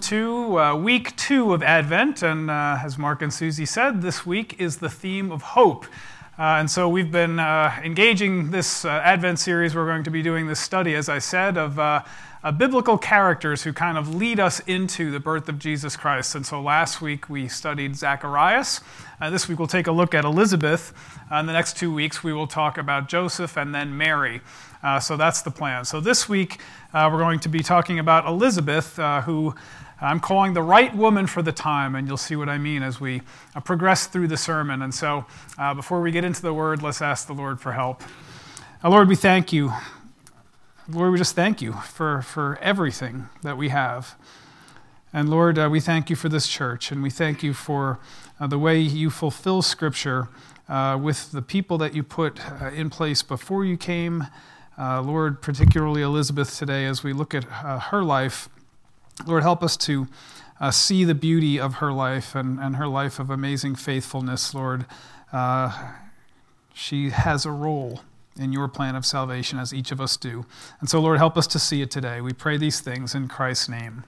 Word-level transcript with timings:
to 0.00 0.58
uh, 0.58 0.74
week 0.74 1.16
two 1.16 1.54
of 1.54 1.62
Advent, 1.62 2.22
and 2.22 2.50
uh, 2.50 2.78
as 2.82 2.98
Mark 2.98 3.22
and 3.22 3.32
Susie 3.32 3.66
said, 3.66 4.02
this 4.02 4.26
week 4.26 4.60
is 4.60 4.78
the 4.78 4.88
theme 4.88 5.30
of 5.30 5.42
hope. 5.42 5.84
Uh, 6.38 6.60
and 6.60 6.70
so 6.70 6.86
we've 6.86 7.10
been 7.10 7.38
uh, 7.38 7.74
engaging 7.82 8.50
this 8.50 8.84
uh, 8.84 8.88
Advent 8.88 9.38
series. 9.38 9.74
We're 9.74 9.86
going 9.86 10.04
to 10.04 10.10
be 10.10 10.22
doing 10.22 10.46
this 10.46 10.60
study, 10.60 10.94
as 10.94 11.08
I 11.08 11.18
said, 11.18 11.56
of 11.56 11.78
uh, 11.78 12.02
biblical 12.58 12.98
characters 12.98 13.62
who 13.62 13.72
kind 13.72 13.96
of 13.96 14.14
lead 14.14 14.38
us 14.38 14.60
into 14.60 15.10
the 15.10 15.18
birth 15.18 15.48
of 15.48 15.58
Jesus 15.58 15.96
Christ. 15.96 16.34
And 16.34 16.44
so 16.44 16.60
last 16.60 17.00
week 17.00 17.30
we 17.30 17.48
studied 17.48 17.96
Zacharias. 17.96 18.82
This 19.30 19.48
week 19.48 19.58
we'll 19.58 19.66
take 19.66 19.86
a 19.86 19.92
look 19.92 20.14
at 20.14 20.24
Elizabeth. 20.24 20.92
in 21.32 21.46
the 21.46 21.52
next 21.54 21.76
two 21.78 21.92
weeks 21.92 22.22
we 22.22 22.34
will 22.34 22.46
talk 22.46 22.76
about 22.76 23.08
Joseph 23.08 23.56
and 23.56 23.74
then 23.74 23.96
Mary. 23.96 24.42
so 25.00 25.16
that's 25.16 25.42
the 25.42 25.50
plan. 25.50 25.84
So 25.86 26.00
this 26.00 26.28
week 26.28 26.60
we're 26.94 27.18
going 27.18 27.40
to 27.40 27.48
be 27.48 27.64
talking 27.64 27.98
about 27.98 28.26
Elizabeth, 28.26 28.96
who 29.24 29.54
I'm 29.98 30.20
calling 30.20 30.52
the 30.52 30.62
right 30.62 30.94
woman 30.94 31.26
for 31.26 31.40
the 31.40 31.52
time, 31.52 31.94
and 31.94 32.06
you'll 32.06 32.18
see 32.18 32.36
what 32.36 32.50
I 32.50 32.58
mean 32.58 32.82
as 32.82 33.00
we 33.00 33.22
uh, 33.54 33.60
progress 33.60 34.06
through 34.06 34.28
the 34.28 34.36
sermon. 34.36 34.82
And 34.82 34.94
so, 34.94 35.24
uh, 35.56 35.72
before 35.72 36.02
we 36.02 36.10
get 36.10 36.22
into 36.22 36.42
the 36.42 36.52
word, 36.52 36.82
let's 36.82 37.00
ask 37.00 37.26
the 37.26 37.32
Lord 37.32 37.62
for 37.62 37.72
help. 37.72 38.02
Uh, 38.84 38.90
Lord, 38.90 39.08
we 39.08 39.16
thank 39.16 39.54
you. 39.54 39.72
Lord, 40.86 41.12
we 41.12 41.18
just 41.18 41.34
thank 41.34 41.62
you 41.62 41.72
for, 41.72 42.20
for 42.20 42.58
everything 42.60 43.30
that 43.42 43.56
we 43.56 43.70
have. 43.70 44.16
And 45.14 45.30
Lord, 45.30 45.58
uh, 45.58 45.70
we 45.72 45.80
thank 45.80 46.10
you 46.10 46.16
for 46.16 46.28
this 46.28 46.46
church, 46.46 46.92
and 46.92 47.02
we 47.02 47.08
thank 47.08 47.42
you 47.42 47.54
for 47.54 47.98
uh, 48.38 48.46
the 48.46 48.58
way 48.58 48.78
you 48.78 49.08
fulfill 49.08 49.62
Scripture 49.62 50.28
uh, 50.68 50.98
with 51.00 51.32
the 51.32 51.40
people 51.40 51.78
that 51.78 51.94
you 51.94 52.02
put 52.02 52.38
in 52.74 52.90
place 52.90 53.22
before 53.22 53.64
you 53.64 53.78
came. 53.78 54.26
Lord, 54.78 55.40
particularly 55.40 56.02
Elizabeth 56.02 56.58
today, 56.58 56.84
as 56.84 57.02
we 57.02 57.14
look 57.14 57.34
at 57.34 57.44
her 57.44 58.02
life. 58.02 58.50
Lord, 59.24 59.42
help 59.42 59.62
us 59.62 59.76
to 59.78 60.08
uh, 60.60 60.70
see 60.70 61.04
the 61.04 61.14
beauty 61.14 61.58
of 61.58 61.76
her 61.76 61.92
life 61.92 62.34
and, 62.34 62.58
and 62.58 62.76
her 62.76 62.88
life 62.88 63.18
of 63.18 63.30
amazing 63.30 63.76
faithfulness, 63.76 64.54
Lord. 64.54 64.86
Uh, 65.32 65.92
she 66.74 67.10
has 67.10 67.46
a 67.46 67.50
role 67.50 68.00
in 68.38 68.52
your 68.52 68.68
plan 68.68 68.94
of 68.94 69.06
salvation, 69.06 69.58
as 69.58 69.72
each 69.72 69.90
of 69.90 70.00
us 70.00 70.16
do. 70.16 70.44
And 70.80 70.90
so, 70.90 71.00
Lord, 71.00 71.18
help 71.18 71.38
us 71.38 71.46
to 71.48 71.58
see 71.58 71.80
it 71.80 71.90
today. 71.90 72.20
We 72.20 72.32
pray 72.32 72.58
these 72.58 72.80
things 72.80 73.14
in 73.14 73.28
Christ's 73.28 73.68
name. 73.68 74.04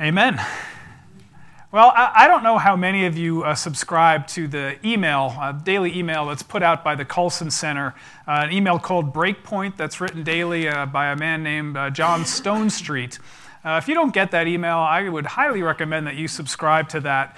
Amen. 0.00 0.40
Well, 1.76 1.92
I, 1.94 2.26
don't 2.26 2.42
know 2.42 2.56
how 2.56 2.74
many 2.74 3.04
of 3.04 3.18
you 3.18 3.44
uh, 3.44 3.54
subscribe 3.54 4.26
to 4.28 4.48
the 4.48 4.78
email, 4.82 5.36
uh, 5.38 5.52
daily 5.52 5.94
email 5.94 6.24
that's 6.24 6.42
put 6.42 6.62
out 6.62 6.82
by 6.82 6.94
the 6.94 7.04
Colson 7.04 7.50
Center, 7.50 7.94
uh, 8.26 8.44
an 8.44 8.50
email 8.50 8.78
called 8.78 9.12
Breakpoint 9.12 9.76
that's 9.76 10.00
written 10.00 10.24
daily 10.24 10.70
uh, 10.70 10.86
by 10.86 11.08
a 11.08 11.16
man 11.16 11.42
named 11.42 11.76
uh, 11.76 11.90
John 11.90 12.22
Stonestreet. 12.22 13.18
Uh, 13.62 13.76
if 13.76 13.88
you 13.88 13.94
don't 13.94 14.14
get 14.14 14.30
that 14.30 14.46
email, 14.46 14.78
I 14.78 15.06
would 15.06 15.26
highly 15.26 15.60
recommend 15.60 16.06
that 16.06 16.14
you 16.14 16.28
subscribe 16.28 16.88
to 16.88 17.00
that. 17.00 17.36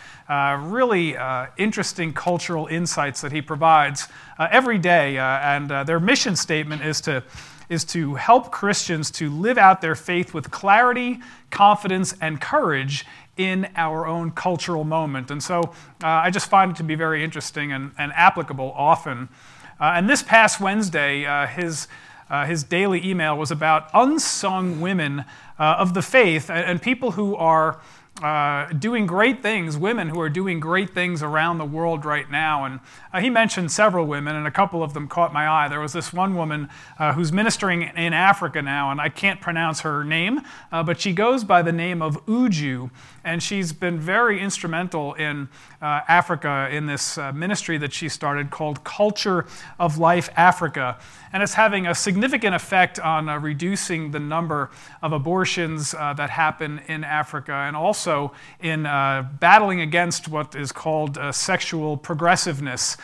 really 0.60 1.16
interesting 1.56 2.12
cultural 2.12 2.68
insights 2.68 3.20
that 3.22 3.32
he 3.32 3.42
provides 3.42 4.06
every 4.38 4.78
day. 4.78 5.18
and 5.18 5.68
their 5.68 5.98
mission 5.98 6.36
statement 6.36 6.84
is 6.84 7.00
to 7.00 7.24
is 7.68 7.84
to 7.84 8.14
help 8.14 8.50
Christians 8.50 9.10
to 9.10 9.30
live 9.30 9.58
out 9.58 9.82
their 9.82 9.94
faith 9.94 10.32
with 10.32 10.50
clarity, 10.50 11.20
confidence, 11.50 12.14
and 12.20 12.40
courage 12.40 13.04
in 13.38 13.70
our 13.76 14.06
own 14.06 14.32
cultural 14.32 14.84
moment. 14.84 15.30
And 15.30 15.42
so 15.42 15.60
uh, 16.02 16.06
I 16.06 16.30
just 16.30 16.50
find 16.50 16.72
it 16.72 16.76
to 16.76 16.82
be 16.82 16.96
very 16.96 17.24
interesting 17.24 17.72
and, 17.72 17.92
and 17.96 18.12
applicable 18.12 18.74
often. 18.76 19.30
Uh, 19.80 19.92
and 19.94 20.10
this 20.10 20.22
past 20.22 20.60
Wednesday, 20.60 21.24
uh, 21.24 21.46
his, 21.46 21.86
uh, 22.28 22.44
his 22.44 22.64
daily 22.64 23.06
email 23.06 23.38
was 23.38 23.52
about 23.52 23.88
unsung 23.94 24.80
women 24.80 25.20
uh, 25.58 25.76
of 25.78 25.94
the 25.94 26.02
faith 26.02 26.50
and, 26.50 26.64
and 26.64 26.82
people 26.82 27.12
who 27.12 27.36
are 27.36 27.80
uh, 28.20 28.72
doing 28.72 29.06
great 29.06 29.40
things, 29.40 29.76
women 29.76 30.08
who 30.08 30.20
are 30.20 30.28
doing 30.28 30.58
great 30.58 30.90
things 30.90 31.22
around 31.22 31.58
the 31.58 31.64
world 31.64 32.04
right 32.04 32.28
now. 32.28 32.64
And 32.64 32.80
he 33.22 33.30
mentioned 33.30 33.70
several 33.70 34.06
women, 34.06 34.34
and 34.34 34.44
a 34.44 34.50
couple 34.50 34.82
of 34.82 34.92
them 34.92 35.06
caught 35.06 35.32
my 35.32 35.48
eye. 35.48 35.68
There 35.68 35.78
was 35.78 35.92
this 35.92 36.12
one 36.12 36.34
woman 36.34 36.68
who's 37.14 37.32
ministering 37.32 37.82
in 37.82 38.12
Africa 38.12 38.60
now, 38.60 38.90
and 38.90 39.00
I 39.00 39.08
can't 39.08 39.40
pronounce 39.40 39.82
her 39.82 40.02
name, 40.02 40.40
but 40.72 41.00
she 41.00 41.12
goes 41.12 41.44
by 41.44 41.62
the 41.62 41.70
name 41.70 42.02
of 42.02 42.26
Uju, 42.26 42.90
and 43.28 43.42
she's 43.42 43.74
been 43.74 44.00
very 44.00 44.40
instrumental 44.40 45.12
in 45.14 45.48
uh, 45.82 46.00
Africa 46.08 46.68
in 46.72 46.86
this 46.86 47.18
uh, 47.18 47.30
ministry 47.32 47.76
that 47.76 47.92
she 47.92 48.08
started 48.08 48.50
called 48.50 48.82
Culture 48.84 49.44
of 49.78 49.98
Life 49.98 50.30
Africa 50.34 50.98
and 51.32 51.42
it's 51.42 51.54
having 51.54 51.86
a 51.86 51.94
significant 51.94 52.54
effect 52.54 52.98
on 52.98 53.28
uh, 53.28 53.38
reducing 53.38 54.10
the 54.10 54.18
number 54.18 54.70
of 55.02 55.12
abortions 55.12 55.94
uh, 55.94 56.14
that 56.14 56.30
happen 56.30 56.80
in 56.88 57.04
Africa 57.04 57.52
and 57.52 57.76
also 57.76 58.32
in 58.60 58.86
uh, 58.86 59.28
battling 59.38 59.80
against 59.80 60.28
what 60.28 60.54
is 60.54 60.72
called 60.72 61.18
uh, 61.18 61.30
sexual 61.30 61.96
progressiveness, 61.96 62.96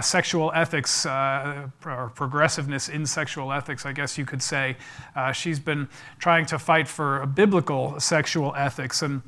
sexual 0.00 0.52
ethics, 0.54 1.04
or 1.04 2.12
progressiveness 2.14 2.88
in 2.88 3.04
sexual 3.04 3.52
ethics, 3.52 3.84
I 3.84 3.92
guess 3.92 4.16
you 4.16 4.24
could 4.24 4.42
say. 4.42 4.76
she's 5.32 5.58
been 5.58 5.88
trying 6.20 6.46
to 6.46 6.58
fight 6.58 6.86
for 6.86 7.26
biblical 7.26 7.98
sexual 7.98 8.54
ethics 8.56 9.02
and 9.02 9.22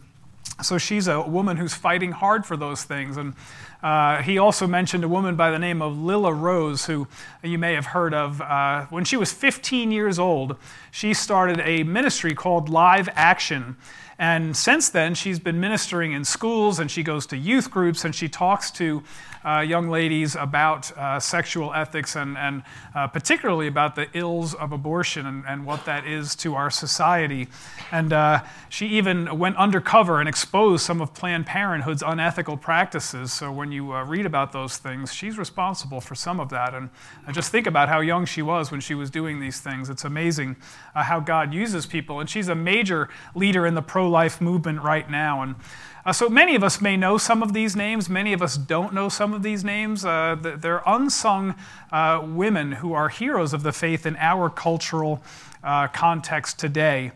so 0.62 0.78
she's 0.78 1.08
a 1.08 1.20
woman 1.20 1.56
who's 1.56 1.74
fighting 1.74 2.12
hard 2.12 2.46
for 2.46 2.56
those 2.56 2.84
things. 2.84 3.16
And 3.16 3.34
uh, 3.82 4.22
he 4.22 4.38
also 4.38 4.66
mentioned 4.66 5.04
a 5.04 5.08
woman 5.08 5.36
by 5.36 5.50
the 5.50 5.58
name 5.58 5.82
of 5.82 5.98
Lila 5.98 6.32
Rose, 6.32 6.86
who 6.86 7.08
you 7.42 7.58
may 7.58 7.74
have 7.74 7.86
heard 7.86 8.14
of. 8.14 8.40
Uh, 8.40 8.86
when 8.86 9.04
she 9.04 9.16
was 9.16 9.32
15 9.32 9.90
years 9.90 10.18
old, 10.18 10.56
she 10.90 11.12
started 11.12 11.60
a 11.60 11.82
ministry 11.82 12.34
called 12.34 12.68
Live 12.68 13.08
Action. 13.14 13.76
And 14.18 14.56
since 14.56 14.88
then, 14.88 15.14
she's 15.14 15.40
been 15.40 15.58
ministering 15.58 16.12
in 16.12 16.24
schools 16.24 16.78
and 16.78 16.90
she 16.90 17.02
goes 17.02 17.26
to 17.26 17.36
youth 17.36 17.70
groups 17.70 18.04
and 18.04 18.14
she 18.14 18.28
talks 18.28 18.70
to 18.72 19.02
young 19.44 19.88
ladies 19.88 20.36
about 20.36 20.96
uh, 20.96 21.20
sexual 21.20 21.72
ethics 21.74 22.16
and, 22.16 22.36
and 22.38 22.62
uh, 22.94 23.06
particularly 23.06 23.66
about 23.66 23.94
the 23.94 24.08
ills 24.14 24.54
of 24.54 24.72
abortion 24.72 25.26
and, 25.26 25.44
and, 25.46 25.64
what 25.66 25.84
that 25.84 26.06
is 26.06 26.34
to 26.34 26.54
our 26.54 26.70
society. 26.70 27.48
And 27.90 28.12
uh, 28.12 28.42
she 28.68 28.86
even 28.88 29.38
went 29.38 29.56
undercover 29.56 30.20
and 30.20 30.28
exposed 30.28 30.84
some 30.84 31.00
of 31.00 31.14
Planned 31.14 31.46
Parenthood's 31.46 32.02
unethical 32.02 32.56
practices. 32.56 33.32
So 33.32 33.52
when 33.52 33.72
you 33.72 33.92
uh, 33.92 34.04
read 34.04 34.26
about 34.26 34.52
those 34.52 34.78
things, 34.78 35.12
she's 35.12 35.38
responsible 35.38 36.00
for 36.00 36.14
some 36.14 36.40
of 36.40 36.48
that. 36.50 36.74
And 36.74 36.90
just 37.32 37.50
think 37.50 37.66
about 37.66 37.88
how 37.88 38.00
young 38.00 38.24
she 38.26 38.42
was 38.42 38.70
when 38.70 38.80
she 38.80 38.94
was 38.94 39.10
doing 39.10 39.40
these 39.40 39.60
things. 39.60 39.90
It's 39.90 40.04
amazing 40.04 40.56
uh, 40.94 41.02
how 41.02 41.20
God 41.20 41.52
uses 41.52 41.86
people. 41.86 42.20
And 42.20 42.28
she's 42.28 42.48
a 42.48 42.54
major 42.54 43.08
leader 43.34 43.66
in 43.66 43.74
the 43.74 43.82
pro 43.82 44.08
life 44.08 44.40
movement 44.40 44.82
right 44.82 45.08
now. 45.10 45.42
And 45.42 45.56
uh, 46.06 46.12
so 46.12 46.28
many 46.28 46.54
of 46.54 46.62
us 46.62 46.80
may 46.80 46.96
know 46.96 47.16
some 47.18 47.42
of 47.42 47.52
these 47.52 47.74
names, 47.74 48.08
many 48.08 48.32
of 48.32 48.42
us 48.42 48.56
don't 48.56 48.92
know 48.92 49.08
some 49.08 49.32
of 49.32 49.42
these 49.42 49.64
names. 49.64 50.04
Uh, 50.04 50.36
they're 50.38 50.82
unsung 50.86 51.54
uh, 51.92 52.20
women 52.24 52.72
who 52.72 52.92
are 52.92 53.08
heroes 53.08 53.52
of 53.52 53.62
the 53.62 53.72
faith 53.72 54.04
in 54.04 54.16
our 54.16 54.50
cultural 54.50 55.22
uh, 55.62 55.88
context 55.88 56.58
today. 56.58 57.12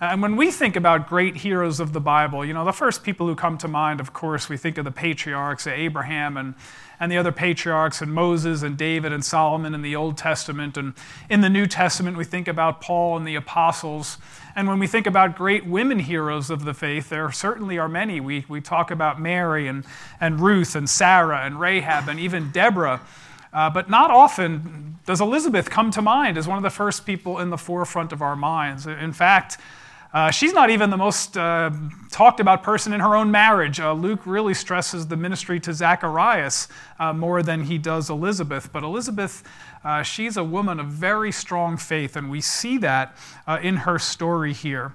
And 0.00 0.22
when 0.22 0.36
we 0.36 0.50
think 0.50 0.76
about 0.76 1.08
great 1.10 1.36
heroes 1.36 1.78
of 1.78 1.92
the 1.92 2.00
Bible, 2.00 2.42
you 2.42 2.54
know, 2.54 2.64
the 2.64 2.72
first 2.72 3.02
people 3.02 3.26
who 3.26 3.34
come 3.34 3.58
to 3.58 3.68
mind, 3.68 4.00
of 4.00 4.14
course, 4.14 4.48
we 4.48 4.56
think 4.56 4.78
of 4.78 4.86
the 4.86 4.90
patriarchs, 4.90 5.66
Abraham 5.66 6.38
and, 6.38 6.54
and 7.00 7.10
the 7.10 7.16
other 7.16 7.32
patriarchs, 7.32 8.02
and 8.02 8.12
Moses 8.12 8.62
and 8.62 8.76
David 8.76 9.10
and 9.10 9.24
Solomon 9.24 9.74
in 9.74 9.80
the 9.80 9.96
Old 9.96 10.18
Testament. 10.18 10.76
And 10.76 10.92
in 11.30 11.40
the 11.40 11.48
New 11.48 11.66
Testament, 11.66 12.18
we 12.18 12.24
think 12.24 12.46
about 12.46 12.82
Paul 12.82 13.16
and 13.16 13.26
the 13.26 13.34
apostles. 13.34 14.18
And 14.54 14.68
when 14.68 14.78
we 14.78 14.86
think 14.86 15.06
about 15.06 15.34
great 15.34 15.64
women 15.66 16.00
heroes 16.00 16.50
of 16.50 16.64
the 16.64 16.74
faith, 16.74 17.08
there 17.08 17.32
certainly 17.32 17.78
are 17.78 17.88
many. 17.88 18.20
We, 18.20 18.44
we 18.48 18.60
talk 18.60 18.90
about 18.90 19.18
Mary 19.18 19.66
and, 19.66 19.86
and 20.20 20.40
Ruth 20.40 20.76
and 20.76 20.88
Sarah 20.88 21.40
and 21.44 21.58
Rahab 21.58 22.08
and 22.08 22.20
even 22.20 22.50
Deborah. 22.50 23.00
Uh, 23.52 23.70
but 23.70 23.90
not 23.90 24.10
often 24.10 24.98
does 25.06 25.20
Elizabeth 25.20 25.70
come 25.70 25.90
to 25.90 26.02
mind 26.02 26.38
as 26.38 26.46
one 26.46 26.56
of 26.56 26.62
the 26.62 26.70
first 26.70 27.04
people 27.04 27.38
in 27.38 27.50
the 27.50 27.58
forefront 27.58 28.12
of 28.12 28.22
our 28.22 28.36
minds. 28.36 28.86
In 28.86 29.12
fact, 29.12 29.56
uh, 30.12 30.30
she's 30.30 30.52
not 30.52 30.70
even 30.70 30.90
the 30.90 30.96
most 30.96 31.36
uh, 31.36 31.70
talked 32.10 32.40
about 32.40 32.62
person 32.62 32.92
in 32.92 33.00
her 33.00 33.14
own 33.14 33.30
marriage. 33.30 33.78
Uh, 33.78 33.92
Luke 33.92 34.26
really 34.26 34.54
stresses 34.54 35.06
the 35.06 35.16
ministry 35.16 35.60
to 35.60 35.72
Zacharias 35.72 36.68
uh, 36.98 37.12
more 37.12 37.42
than 37.42 37.64
he 37.64 37.78
does 37.78 38.10
Elizabeth. 38.10 38.72
But 38.72 38.82
Elizabeth, 38.82 39.44
uh, 39.84 40.02
she's 40.02 40.36
a 40.36 40.44
woman 40.44 40.80
of 40.80 40.86
very 40.86 41.30
strong 41.30 41.76
faith, 41.76 42.16
and 42.16 42.30
we 42.30 42.40
see 42.40 42.78
that 42.78 43.16
in 43.62 43.76
her 43.78 43.98
story 43.98 44.52
here. 44.52 44.94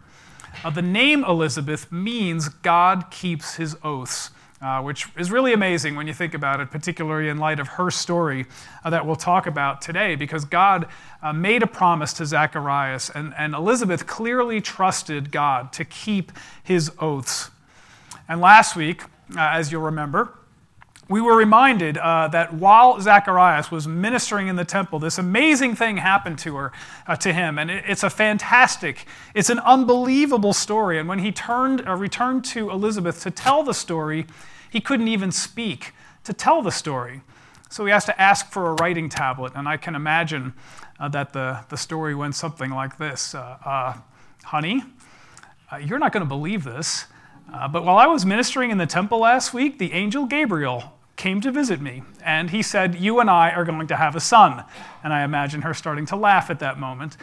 the 0.74 0.82
name 0.82 1.24
Elizabeth 1.24 1.92
means 1.92 2.50
God 2.50 3.10
keeps 3.10 3.56
his 3.56 3.78
oaths 3.84 4.32
uh, 4.62 4.82
which 4.82 5.08
is 5.18 5.32
really 5.32 5.54
amazing 5.54 5.96
when 5.96 6.08
you 6.08 6.14
think 6.14 6.34
about 6.34 6.60
it, 6.62 6.72
particularly 6.72 7.30
in 7.30 7.38
light 7.38 7.60
of 7.60 7.68
her 7.68 7.92
story 7.92 8.46
uh, 8.84 8.90
that 8.90 9.06
we'll 9.06 9.16
talk 9.16 9.48
about 9.48 9.82
today, 9.82 10.16
because 10.16 10.46
God 10.46 10.88
uh, 11.22 11.34
made 11.34 11.62
a 11.62 11.68
promise 11.68 12.14
to 12.14 12.26
Zacharias, 12.26 13.10
and, 13.10 13.34
and 13.38 13.54
Elizabeth 13.54 14.08
clearly 14.08 14.62
trusted 14.62 15.32
God 15.32 15.74
to 15.74 15.84
keep 15.84 16.32
his 16.64 16.92
oaths. 17.00 17.52
And 18.28 18.40
last 18.42 18.76
week, 18.76 19.04
uh, 19.36 19.40
as 19.40 19.72
you'll 19.72 19.82
remember, 19.82 20.34
we 21.08 21.22
were 21.22 21.36
reminded 21.36 21.98
uh, 21.98 22.28
that 22.30 22.54
while 22.54 23.00
Zacharias 23.00 23.70
was 23.70 23.88
ministering 23.88 24.48
in 24.48 24.56
the 24.56 24.66
temple, 24.66 24.98
this 24.98 25.20
amazing 25.20 25.76
thing 25.76 25.98
happened 25.98 26.40
to 26.40 26.56
her, 26.56 26.72
uh, 27.06 27.16
to 27.18 27.32
him, 27.32 27.60
and 27.60 27.70
it, 27.70 27.84
it's 27.88 28.02
a 28.02 28.10
fantastic, 28.10 29.06
it's 29.36 29.52
an 29.52 29.60
unbelievable 29.60 30.54
story. 30.54 30.98
And 30.98 31.08
when 31.08 31.20
he 31.20 31.32
turned, 31.32 31.88
uh, 31.88 31.96
returned 31.96 32.44
to 32.46 32.72
Elizabeth 32.72 33.22
to 33.22 33.32
tell 33.32 33.62
the 33.62 33.74
story, 33.74 34.26
he 34.72 34.82
couldn't 34.82 35.08
even 35.08 35.32
speak 35.32 35.94
to 36.24 36.34
tell 36.34 36.64
the 36.64 36.72
story. 36.72 37.22
So 37.70 37.86
he 37.86 37.92
has 37.92 38.06
to 38.06 38.20
ask 38.20 38.52
for 38.52 38.70
a 38.70 38.74
writing 38.74 39.10
tablet, 39.10 39.54
and 39.56 39.68
I 39.68 39.78
can 39.78 39.94
imagine 39.94 40.54
uh, 41.00 41.10
that 41.10 41.34
the, 41.34 41.66
the 41.70 41.78
story 41.78 42.16
went 42.16 42.34
something 42.34 42.72
like 42.72 42.98
this 42.98 43.36
uh, 43.36 43.58
uh, 43.64 43.98
Honey, 44.46 44.84
you're 45.82 46.00
not 46.00 46.14
going 46.14 46.22
to 46.24 46.30
believe 46.30 46.64
this. 46.64 47.06
Uh, 47.52 47.68
but 47.68 47.84
while 47.84 47.98
I 47.98 48.08
was 48.08 48.26
ministering 48.26 48.72
in 48.72 48.78
the 48.78 48.86
temple 48.86 49.20
last 49.20 49.54
week, 49.54 49.78
the 49.78 49.94
angel 49.94 50.26
Gabriel 50.26 50.95
came 51.16 51.42
to 51.42 51.52
visit 51.52 51.82
me, 51.82 52.04
and 52.24 52.50
he 52.50 52.62
said, 52.62 52.96
You 52.96 53.20
and 53.20 53.30
I 53.30 53.52
are 53.52 53.64
going 53.64 53.88
to 53.88 53.96
have 53.96 54.16
a 54.16 54.20
son. 54.20 54.64
And 55.04 55.14
I 55.14 55.24
imagine 55.24 55.62
her 55.62 55.74
starting 55.74 56.06
to 56.08 56.16
laugh 56.16 56.50
at 56.50 56.60
that 56.60 56.80
moment. 56.80 57.18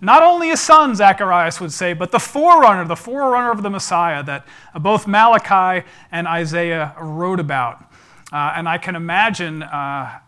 Not 0.00 0.22
only 0.22 0.50
a 0.50 0.56
son, 0.56 0.96
Zacharias 0.96 1.60
would 1.60 1.72
say, 1.72 1.92
but 1.92 2.10
the 2.10 2.18
forerunner, 2.18 2.84
the 2.84 2.96
forerunner 2.96 3.52
of 3.52 3.62
the 3.62 3.70
Messiah 3.70 4.22
that 4.24 4.46
both 4.80 5.06
Malachi 5.06 5.86
and 6.10 6.26
Isaiah 6.26 6.94
wrote 7.00 7.38
about. 7.38 7.84
Uh, 8.32 8.54
and 8.56 8.68
I 8.68 8.78
can 8.78 8.96
imagine 8.96 9.62
uh, 9.62 10.18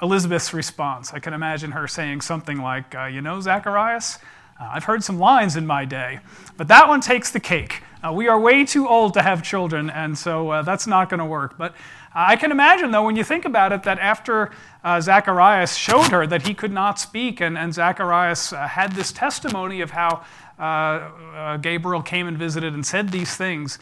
Elizabeth's 0.00 0.54
response. 0.54 1.12
I 1.12 1.18
can 1.18 1.32
imagine 1.32 1.72
her 1.72 1.88
saying 1.88 2.20
something 2.20 2.58
like, 2.58 2.94
uh, 2.94 3.06
You 3.06 3.22
know, 3.22 3.40
Zacharias, 3.40 4.18
uh, 4.60 4.70
I've 4.72 4.84
heard 4.84 5.02
some 5.02 5.18
lines 5.18 5.56
in 5.56 5.66
my 5.66 5.84
day, 5.84 6.20
but 6.56 6.68
that 6.68 6.86
one 6.86 7.00
takes 7.00 7.32
the 7.32 7.40
cake. 7.40 7.82
Uh, 8.04 8.12
we 8.12 8.28
are 8.28 8.38
way 8.38 8.64
too 8.64 8.86
old 8.86 9.14
to 9.14 9.22
have 9.22 9.42
children, 9.42 9.90
and 9.90 10.16
so 10.16 10.50
uh, 10.50 10.62
that's 10.62 10.86
not 10.86 11.08
going 11.08 11.18
to 11.18 11.24
work. 11.24 11.58
But 11.58 11.74
I 12.14 12.36
can 12.36 12.52
imagine, 12.52 12.92
though, 12.92 13.04
when 13.04 13.16
you 13.16 13.24
think 13.24 13.44
about 13.44 13.72
it, 13.72 13.82
that 13.82 13.98
after 13.98 14.52
uh, 14.84 15.00
Zacharias 15.00 15.74
showed 15.76 16.08
her 16.12 16.26
that 16.28 16.46
he 16.46 16.54
could 16.54 16.72
not 16.72 17.00
speak, 17.00 17.40
and, 17.40 17.58
and 17.58 17.74
Zacharias 17.74 18.52
uh, 18.52 18.68
had 18.68 18.92
this 18.92 19.10
testimony 19.10 19.80
of 19.80 19.90
how 19.90 20.24
uh, 20.56 20.62
uh, 20.62 21.56
Gabriel 21.56 22.02
came 22.02 22.28
and 22.28 22.38
visited 22.38 22.72
and 22.72 22.86
said 22.86 23.08
these 23.08 23.34
things, 23.36 23.80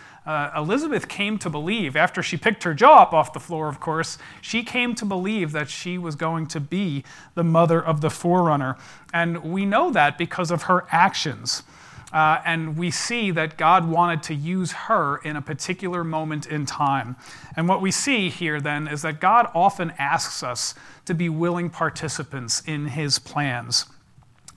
Elizabeth 0.56 1.08
came 1.08 1.36
to 1.36 1.50
believe, 1.50 1.94
after 1.94 2.22
she 2.22 2.38
picked 2.38 2.62
her 2.62 2.72
jaw 2.72 3.02
up 3.02 3.12
off 3.12 3.34
the 3.34 3.40
floor, 3.40 3.68
of 3.68 3.80
course, 3.80 4.16
she 4.40 4.62
came 4.62 4.94
to 4.94 5.04
believe 5.04 5.52
that 5.52 5.68
she 5.68 5.98
was 5.98 6.14
going 6.14 6.46
to 6.46 6.60
be 6.60 7.04
the 7.34 7.44
mother 7.44 7.84
of 7.84 8.00
the 8.00 8.08
forerunner. 8.08 8.78
And 9.12 9.42
we 9.42 9.66
know 9.66 9.90
that 9.90 10.16
because 10.16 10.50
of 10.50 10.62
her 10.62 10.86
actions. 10.90 11.64
Uh, 12.12 12.40
and 12.44 12.76
we 12.76 12.90
see 12.90 13.30
that 13.30 13.56
God 13.56 13.88
wanted 13.88 14.22
to 14.24 14.34
use 14.34 14.72
her 14.72 15.16
in 15.18 15.36
a 15.36 15.42
particular 15.42 16.04
moment 16.04 16.46
in 16.46 16.66
time. 16.66 17.16
And 17.56 17.68
what 17.68 17.80
we 17.80 17.90
see 17.90 18.28
here 18.28 18.60
then 18.60 18.86
is 18.86 19.02
that 19.02 19.20
God 19.20 19.50
often 19.54 19.92
asks 19.98 20.42
us 20.42 20.74
to 21.06 21.14
be 21.14 21.28
willing 21.28 21.70
participants 21.70 22.62
in 22.66 22.88
his 22.88 23.18
plans. 23.18 23.86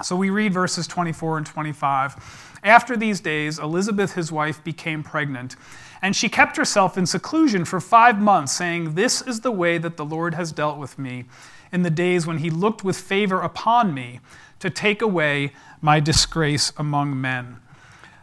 So 0.03 0.17
we 0.17 0.29
read 0.29 0.53
verses 0.53 0.87
24 0.87 1.37
and 1.37 1.47
25. 1.47 2.59
After 2.63 2.97
these 2.97 3.21
days, 3.21 3.59
Elizabeth, 3.59 4.15
his 4.15 4.31
wife, 4.31 4.61
became 4.63 5.03
pregnant. 5.03 5.55
And 6.01 6.15
she 6.15 6.27
kept 6.27 6.57
herself 6.57 6.97
in 6.97 7.05
seclusion 7.05 7.63
for 7.63 7.79
five 7.79 8.19
months, 8.19 8.51
saying, 8.51 8.95
This 8.95 9.21
is 9.21 9.41
the 9.41 9.51
way 9.51 9.77
that 9.77 9.95
the 9.95 10.03
Lord 10.03 10.33
has 10.33 10.51
dealt 10.51 10.77
with 10.77 10.99
me 10.99 11.25
in 11.71 11.83
the 11.83 11.89
days 11.89 12.27
when 12.27 12.39
he 12.39 12.49
looked 12.49 12.83
with 12.83 12.97
favor 12.97 13.39
upon 13.39 13.93
me 13.93 14.19
to 14.65 14.71
take 14.71 15.01
away 15.01 15.53
my 15.79 15.99
disgrace 15.99 16.73
among 16.77 17.21
men. 17.21 17.57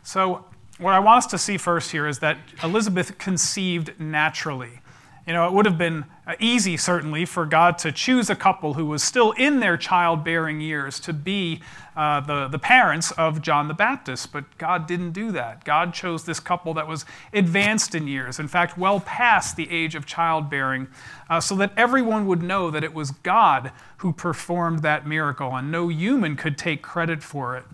So, 0.02 0.44
what 0.78 0.92
I 0.92 0.98
want 0.98 1.18
us 1.18 1.26
to 1.26 1.38
see 1.38 1.56
first 1.56 1.92
here 1.92 2.08
is 2.08 2.18
that 2.18 2.36
Elizabeth 2.64 3.16
conceived 3.18 3.98
naturally. 4.00 4.80
You 5.24 5.34
know, 5.34 5.46
it 5.46 5.52
would 5.52 5.66
have 5.66 5.78
been 5.78 6.04
easy, 6.38 6.76
certainly, 6.76 7.24
for 7.24 7.44
God 7.44 7.78
to 7.78 7.90
choose 7.90 8.30
a 8.30 8.36
couple 8.36 8.74
who 8.74 8.86
was 8.86 9.02
still 9.02 9.32
in 9.32 9.58
their 9.58 9.76
childbearing 9.76 10.60
years 10.60 11.00
to 11.00 11.12
be 11.12 11.60
uh, 11.96 12.20
the, 12.20 12.46
the 12.46 12.58
parents 12.58 13.10
of 13.12 13.42
John 13.42 13.66
the 13.66 13.74
Baptist, 13.74 14.32
but 14.32 14.44
God 14.56 14.86
didn't 14.86 15.12
do 15.12 15.32
that. 15.32 15.64
God 15.64 15.92
chose 15.92 16.24
this 16.24 16.38
couple 16.38 16.74
that 16.74 16.86
was 16.86 17.04
advanced 17.32 17.94
in 17.94 18.06
years, 18.06 18.38
in 18.38 18.46
fact, 18.46 18.78
well 18.78 19.00
past 19.00 19.56
the 19.56 19.68
age 19.70 19.94
of 19.96 20.06
childbearing, 20.06 20.86
uh, 21.28 21.40
so 21.40 21.56
that 21.56 21.72
everyone 21.76 22.26
would 22.28 22.42
know 22.42 22.70
that 22.70 22.84
it 22.84 22.94
was 22.94 23.10
God 23.10 23.72
who 23.98 24.12
performed 24.12 24.82
that 24.82 25.06
miracle, 25.06 25.54
and 25.56 25.72
no 25.72 25.88
human 25.88 26.36
could 26.36 26.56
take 26.56 26.82
credit 26.82 27.22
for 27.22 27.56
it. 27.56 27.64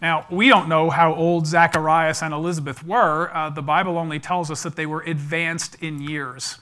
Now, 0.00 0.26
we 0.30 0.48
don't 0.48 0.66
know 0.66 0.88
how 0.88 1.14
old 1.14 1.46
Zacharias 1.46 2.22
and 2.22 2.32
Elizabeth 2.32 2.82
were. 2.82 3.30
Uh, 3.34 3.50
the 3.50 3.62
Bible 3.62 3.98
only 3.98 4.18
tells 4.18 4.50
us 4.50 4.62
that 4.62 4.74
they 4.74 4.86
were 4.86 5.02
advanced 5.02 5.76
in 5.82 6.00
years. 6.00 6.56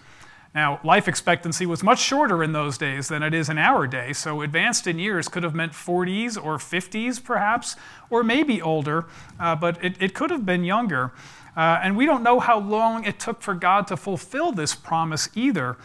Now, 0.54 0.80
life 0.82 1.08
expectancy 1.08 1.66
was 1.66 1.82
much 1.82 2.00
shorter 2.00 2.42
in 2.42 2.52
those 2.52 2.78
days 2.78 3.08
than 3.08 3.22
it 3.22 3.34
is 3.34 3.50
in 3.50 3.58
our 3.58 3.86
day, 3.86 4.12
so 4.12 4.40
advanced 4.40 4.86
in 4.86 4.98
years 4.98 5.28
could 5.28 5.42
have 5.42 5.54
meant 5.54 5.72
40s 5.72 6.42
or 6.42 6.56
50s, 6.56 7.22
perhaps, 7.22 7.76
or 8.08 8.24
maybe 8.24 8.62
older, 8.62 9.06
uh, 9.38 9.54
but 9.54 9.82
it, 9.84 10.00
it, 10.00 10.14
could 10.14 10.30
have 10.30 10.46
been 10.46 10.64
younger. 10.64 11.12
Uh, 11.56 11.80
and 11.82 11.96
we 11.96 12.06
don't 12.06 12.22
know 12.22 12.40
how 12.40 12.58
long 12.58 13.04
it 13.04 13.20
took 13.20 13.42
for 13.42 13.54
God 13.54 13.86
to 13.88 13.96
fulfill 13.96 14.52
this 14.52 14.74
promise 14.74 15.28
either. 15.34 15.76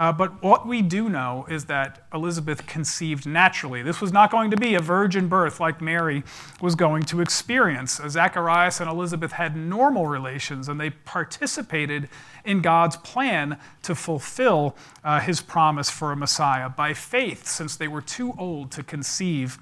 Uh, 0.00 0.10
but 0.10 0.42
what 0.42 0.66
we 0.66 0.80
do 0.80 1.10
know 1.10 1.44
is 1.50 1.66
that 1.66 2.06
Elizabeth 2.14 2.66
conceived 2.66 3.26
naturally. 3.26 3.82
This 3.82 4.00
was 4.00 4.10
not 4.10 4.30
going 4.30 4.50
to 4.50 4.56
be 4.56 4.74
a 4.74 4.80
virgin 4.80 5.28
birth 5.28 5.60
like 5.60 5.82
Mary 5.82 6.24
was 6.58 6.74
going 6.74 7.02
to 7.02 7.20
experience. 7.20 8.00
Zacharias 8.08 8.80
and 8.80 8.88
Elizabeth 8.88 9.32
had 9.32 9.54
normal 9.54 10.06
relations, 10.06 10.70
and 10.70 10.80
they 10.80 10.88
participated 10.88 12.08
in 12.46 12.62
God's 12.62 12.96
plan 12.96 13.58
to 13.82 13.94
fulfill 13.94 14.74
uh, 15.04 15.20
his 15.20 15.42
promise 15.42 15.90
for 15.90 16.12
a 16.12 16.16
Messiah 16.16 16.70
by 16.70 16.94
faith, 16.94 17.46
since 17.46 17.76
they 17.76 17.86
were 17.86 18.00
too 18.00 18.32
old 18.38 18.70
to 18.70 18.82
conceive 18.82 19.58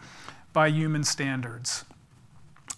by 0.52 0.68
human 0.68 1.02
standards. 1.02 1.84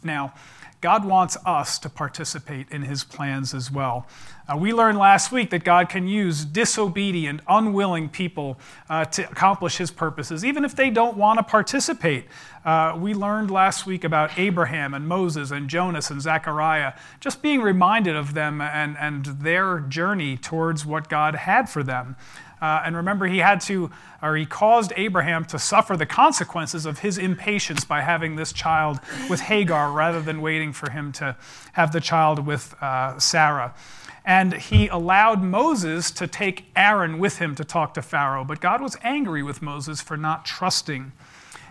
Now, 0.03 0.33
God 0.81 1.05
wants 1.05 1.37
us 1.45 1.79
to 1.81 1.91
participate 1.91 2.71
in 2.71 2.83
his 2.83 3.05
plans 3.05 3.53
as 3.53 3.71
well. 3.71 4.07
Uh, 4.49 4.57
we 4.57 4.73
learned 4.73 4.99
last 4.99 5.31
week 5.31 5.51
that 5.51 5.63
God 5.63 5.89
can 5.89 6.09
use 6.09 6.45
disobedient, 6.45 7.41
unwilling 7.47 8.09
people 8.09 8.59
uh, 8.89 9.05
to 9.05 9.31
accomplish 9.31 9.77
his 9.77 9.91
purposes, 9.91 10.45
even 10.45 10.65
if 10.65 10.75
they 10.75 10.91
don't 10.91 11.17
want 11.17 11.39
to 11.39 11.43
participate. 11.43 12.25
Uh, 12.65 12.97
we 12.99 13.15
learned 13.15 13.51
last 13.51 13.87
week 13.87 14.05
about 14.05 14.39
Abraham 14.39 14.95
and 14.95 15.07
Moses 15.07 15.51
and 15.51 15.69
Jonas 15.69 16.11
and 16.11 16.21
Zechariah, 16.21 16.95
just 17.21 17.43
being 17.43 17.61
reminded 17.61 18.17
of 18.17 18.35
them 18.35 18.61
and, 18.61 18.97
and 18.99 19.27
their 19.27 19.81
journey 19.81 20.37
towards 20.37 20.85
what 20.85 21.09
God 21.09 21.35
had 21.35 21.69
for 21.69 21.83
them. 21.83 22.17
Uh, 22.61 22.83
and 22.85 22.97
remember, 22.97 23.27
he 23.27 23.39
had 23.39 23.61
to, 23.63 23.91
or 24.23 24.37
he 24.37 24.45
caused 24.45 24.93
Abraham 24.97 25.45
to 25.47 25.59
suffer 25.59 25.97
the 25.97 26.07
consequences 26.07 26.87
of 26.87 26.99
his 27.01 27.19
impatience 27.19 27.85
by 27.85 28.03
having 28.03 28.37
this 28.37 28.53
child 28.53 29.01
with 29.29 29.41
Hagar 29.41 29.93
rather 29.93 30.21
than 30.21 30.41
waiting 30.41 30.73
for 30.73 30.91
him 30.91 31.13
to 31.13 31.37
have 31.73 31.93
the 31.93 32.01
child 32.01 32.47
with 32.47 32.75
uh, 32.83 33.19
Sarah. 33.19 33.75
And 34.25 34.53
he 34.55 34.89
allowed 34.89 35.43
Moses 35.43 36.11
to 36.13 36.27
take 36.27 36.67
Aaron 36.77 37.19
with 37.19 37.39
him 37.39 37.55
to 37.55 37.65
talk 37.65 37.95
to 37.95 38.03
Pharaoh. 38.03 38.45
But 38.45 38.61
God 38.61 38.83
was 38.83 38.97
angry 39.03 39.43
with 39.43 39.63
Moses 39.63 40.03
for 40.03 40.17
not 40.17 40.45
trusting 40.45 41.13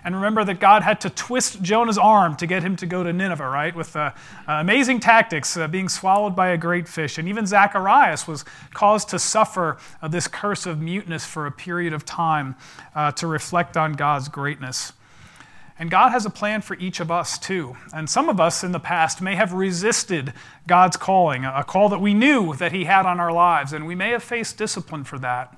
and 0.03 0.15
remember 0.15 0.43
that 0.45 0.59
God 0.59 0.83
had 0.83 1.01
to 1.01 1.09
twist 1.09 1.61
Jonah's 1.61 1.97
arm 1.97 2.35
to 2.37 2.47
get 2.47 2.63
him 2.63 2.75
to 2.77 2.85
go 2.85 3.03
to 3.03 3.11
Nineveh, 3.11 3.49
right? 3.49 3.75
With 3.75 3.95
uh, 3.95 4.11
uh, 4.47 4.53
amazing 4.53 4.99
tactics, 4.99 5.57
uh, 5.57 5.67
being 5.67 5.89
swallowed 5.89 6.35
by 6.35 6.49
a 6.49 6.57
great 6.57 6.87
fish. 6.87 7.17
And 7.17 7.27
even 7.27 7.45
Zacharias 7.45 8.27
was 8.27 8.45
caused 8.73 9.09
to 9.09 9.19
suffer 9.19 9.77
uh, 10.01 10.07
this 10.07 10.27
curse 10.27 10.65
of 10.65 10.79
muteness 10.79 11.25
for 11.25 11.45
a 11.45 11.51
period 11.51 11.93
of 11.93 12.05
time 12.05 12.55
uh, 12.95 13.11
to 13.13 13.27
reflect 13.27 13.77
on 13.77 13.93
God's 13.93 14.29
greatness. 14.29 14.93
And 15.77 15.89
God 15.89 16.09
has 16.11 16.25
a 16.25 16.29
plan 16.29 16.61
for 16.61 16.75
each 16.75 16.99
of 16.99 17.09
us, 17.09 17.37
too. 17.37 17.77
And 17.93 18.09
some 18.09 18.27
of 18.27 18.37
us 18.37 18.65
in 18.65 18.73
the 18.73 18.81
past 18.81 19.21
may 19.21 19.35
have 19.35 19.53
resisted 19.53 20.33
God's 20.67 20.97
calling, 20.97 21.45
a 21.45 21.63
call 21.63 21.87
that 21.89 22.01
we 22.01 22.13
knew 22.13 22.53
that 22.55 22.73
He 22.73 22.83
had 22.83 23.05
on 23.05 23.21
our 23.21 23.31
lives, 23.31 23.71
and 23.71 23.87
we 23.87 23.95
may 23.95 24.09
have 24.09 24.21
faced 24.21 24.57
discipline 24.57 25.05
for 25.05 25.17
that. 25.19 25.57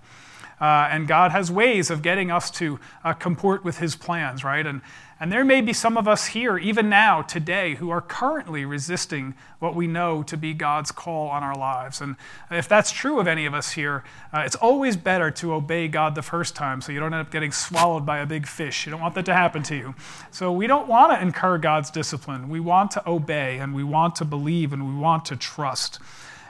Uh, 0.62 0.88
and 0.92 1.08
God 1.08 1.32
has 1.32 1.52
ways 1.52 1.90
of 1.90 2.04
getting 2.04 2.30
us 2.30 2.52
to 2.52 2.80
uh, 3.04 3.14
comport 3.14 3.66
with 3.66 3.80
His 3.80 3.96
plans, 3.96 4.44
right? 4.44 4.66
And, 4.66 4.82
and 5.20 5.32
there 5.32 5.44
may 5.44 5.62
be 5.62 5.74
some 5.74 5.98
of 5.98 6.08
us 6.08 6.28
here, 6.28 6.58
even 6.60 6.88
now, 6.88 7.24
today, 7.24 7.76
who 7.76 7.90
are 7.90 8.02
currently 8.02 8.64
resisting 8.64 9.34
what 9.58 9.76
we 9.76 9.88
know 9.88 10.22
to 10.24 10.38
be 10.38 10.54
God's 10.54 10.92
call 10.92 11.30
on 11.30 11.42
our 11.42 11.56
lives. 11.56 12.00
And 12.00 12.16
if 12.52 12.68
that's 12.68 12.92
true 12.92 13.20
of 13.20 13.28
any 13.28 13.48
of 13.48 13.56
us 13.56 13.72
here, 13.72 14.04
uh, 14.32 14.40
it's 14.40 14.56
always 14.56 14.96
better 14.98 15.32
to 15.32 15.54
obey 15.54 15.88
God 15.88 16.14
the 16.14 16.22
first 16.22 16.56
time 16.56 16.80
so 16.80 16.92
you 16.92 17.00
don't 17.00 17.14
end 17.14 17.26
up 17.26 17.32
getting 17.32 17.52
swallowed 17.52 18.06
by 18.06 18.20
a 18.20 18.26
big 18.28 18.46
fish. 18.48 18.86
You 18.86 18.92
don't 18.92 19.02
want 19.02 19.16
that 19.16 19.26
to 19.26 19.34
happen 19.34 19.64
to 19.64 19.76
you. 19.76 19.96
So 20.30 20.52
we 20.52 20.68
don't 20.68 20.88
want 20.88 21.12
to 21.12 21.22
incur 21.22 21.58
God's 21.58 21.90
discipline. 21.90 22.50
We 22.50 22.60
want 22.60 22.92
to 22.92 23.10
obey, 23.10 23.58
and 23.58 23.74
we 23.74 23.84
want 23.84 24.16
to 24.18 24.26
believe, 24.26 24.74
and 24.74 24.88
we 24.88 24.96
want 24.96 25.26
to 25.26 25.36
trust. 25.36 26.00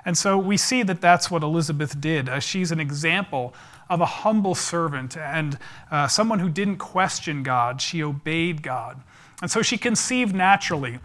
And 0.03 0.17
so 0.17 0.37
we 0.37 0.57
see 0.57 0.83
that 0.83 0.99
that's 0.99 1.29
what 1.29 1.43
Elizabeth 1.43 1.99
did. 1.99 2.27
Uh, 2.27 2.39
she's 2.39 2.71
an 2.71 2.79
example 2.79 3.53
of 3.91 4.00
a 4.00 4.05
humble 4.05 4.55
servant 4.55 5.17
and 5.17 5.60
uh, 5.91 6.07
someone 6.07 6.39
who 6.39 6.50
didn't 6.50 6.77
question 6.77 7.43
God. 7.43 7.81
She 7.81 8.01
obeyed 8.01 8.63
God. 8.63 9.01
And 9.41 9.51
so 9.51 9.62
she 9.62 9.77
conceived 9.77 10.33
naturally. 10.33 11.00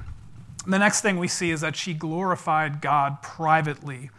The 0.69 0.79
next 0.79 1.01
thing 1.01 1.19
we 1.19 1.27
see 1.27 1.51
is 1.51 1.63
that 1.63 1.75
she 1.75 1.95
glorified 1.95 2.81
God 2.81 3.23
privately. 3.23 4.11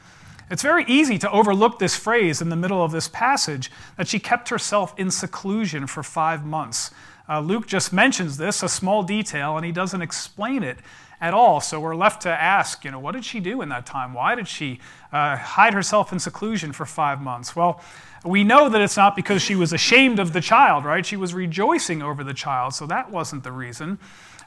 It's 0.51 0.61
very 0.61 0.83
easy 0.85 1.17
to 1.19 1.31
overlook 1.31 1.79
this 1.79 1.95
phrase 1.95 2.41
in 2.41 2.49
the 2.49 2.55
middle 2.57 2.83
of 2.83 2.91
this 2.91 3.07
passage 3.07 3.71
that 3.95 4.09
she 4.09 4.19
kept 4.19 4.49
herself 4.49 4.93
in 4.99 5.11
seclusion 5.11 5.87
for 5.87 6.03
five 6.03 6.45
months. 6.45 6.91
Uh, 7.29 7.39
Luke 7.39 7.67
just 7.67 7.93
mentions 7.93 8.35
this, 8.35 8.63
a 8.63 8.69
small 8.69 9.01
detail, 9.01 9.55
and 9.55 9.65
he 9.65 9.71
doesn't 9.71 10.01
explain 10.01 10.63
it 10.63 10.77
at 11.19 11.33
all. 11.33 11.59
So 11.59 11.79
we're 11.79 11.95
left 11.95 12.21
to 12.23 12.29
ask, 12.29 12.83
you 12.85 12.91
know, 12.91 12.99
what 12.99 13.13
did 13.13 13.25
she 13.25 13.39
do 13.39 13.61
in 13.61 13.69
that 13.69 13.85
time? 13.85 14.13
Why 14.13 14.35
did 14.35 14.47
she 14.47 14.79
uh, 15.11 15.35
hide 15.35 15.73
herself 15.73 16.11
in 16.11 16.19
seclusion 16.19 16.71
for 16.73 16.85
five 16.85 17.21
months? 17.21 17.55
Well, 17.55 17.81
we 18.27 18.43
know 18.43 18.69
that 18.69 18.81
it's 18.81 18.97
not 18.97 19.15
because 19.15 19.41
she 19.41 19.55
was 19.55 19.73
ashamed 19.73 20.19
of 20.19 20.33
the 20.33 20.41
child, 20.41 20.85
right? 20.85 21.05
She 21.05 21.15
was 21.15 21.33
rejoicing 21.33 22.01
over 22.01 22.23
the 22.23 22.33
child, 22.33 22.73
so 22.73 22.85
that 22.87 23.11
wasn't 23.11 23.43
the 23.43 23.51
reason. 23.51 23.99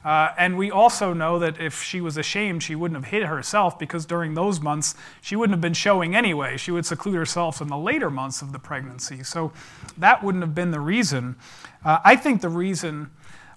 Uh, 0.03 0.31
and 0.39 0.57
we 0.57 0.71
also 0.71 1.13
know 1.13 1.39
that 1.39 1.61
if 1.61 1.83
she 1.83 2.01
was 2.01 2.17
ashamed, 2.17 2.63
she 2.63 2.75
wouldn't 2.75 2.97
have 3.05 3.11
hid 3.11 3.25
herself 3.25 3.79
because 3.79 4.07
during 4.07 4.33
those 4.33 4.59
months, 4.61 4.95
she 5.21 5.37
wouldn't 5.37 5.53
have 5.53 5.61
been 5.61 5.75
showing 5.75 6.17
anyway. 6.17 6.57
She 6.57 6.71
would 6.71 6.87
seclude 6.87 7.17
herself 7.17 7.61
in 7.61 7.69
the 7.69 7.77
later 7.77 8.09
months 8.09 8.41
of 8.41 8.53
the 8.53 8.59
pregnancy. 8.59 9.23
So 9.23 9.53
that 9.99 10.25
wouldn't 10.25 10.43
have 10.43 10.55
been 10.55 10.71
the 10.71 10.81
reason. 10.81 11.37
Uh, 11.85 11.99
I 12.03 12.17
think 12.17 12.41
the 12.41 12.49
reason 12.49 13.11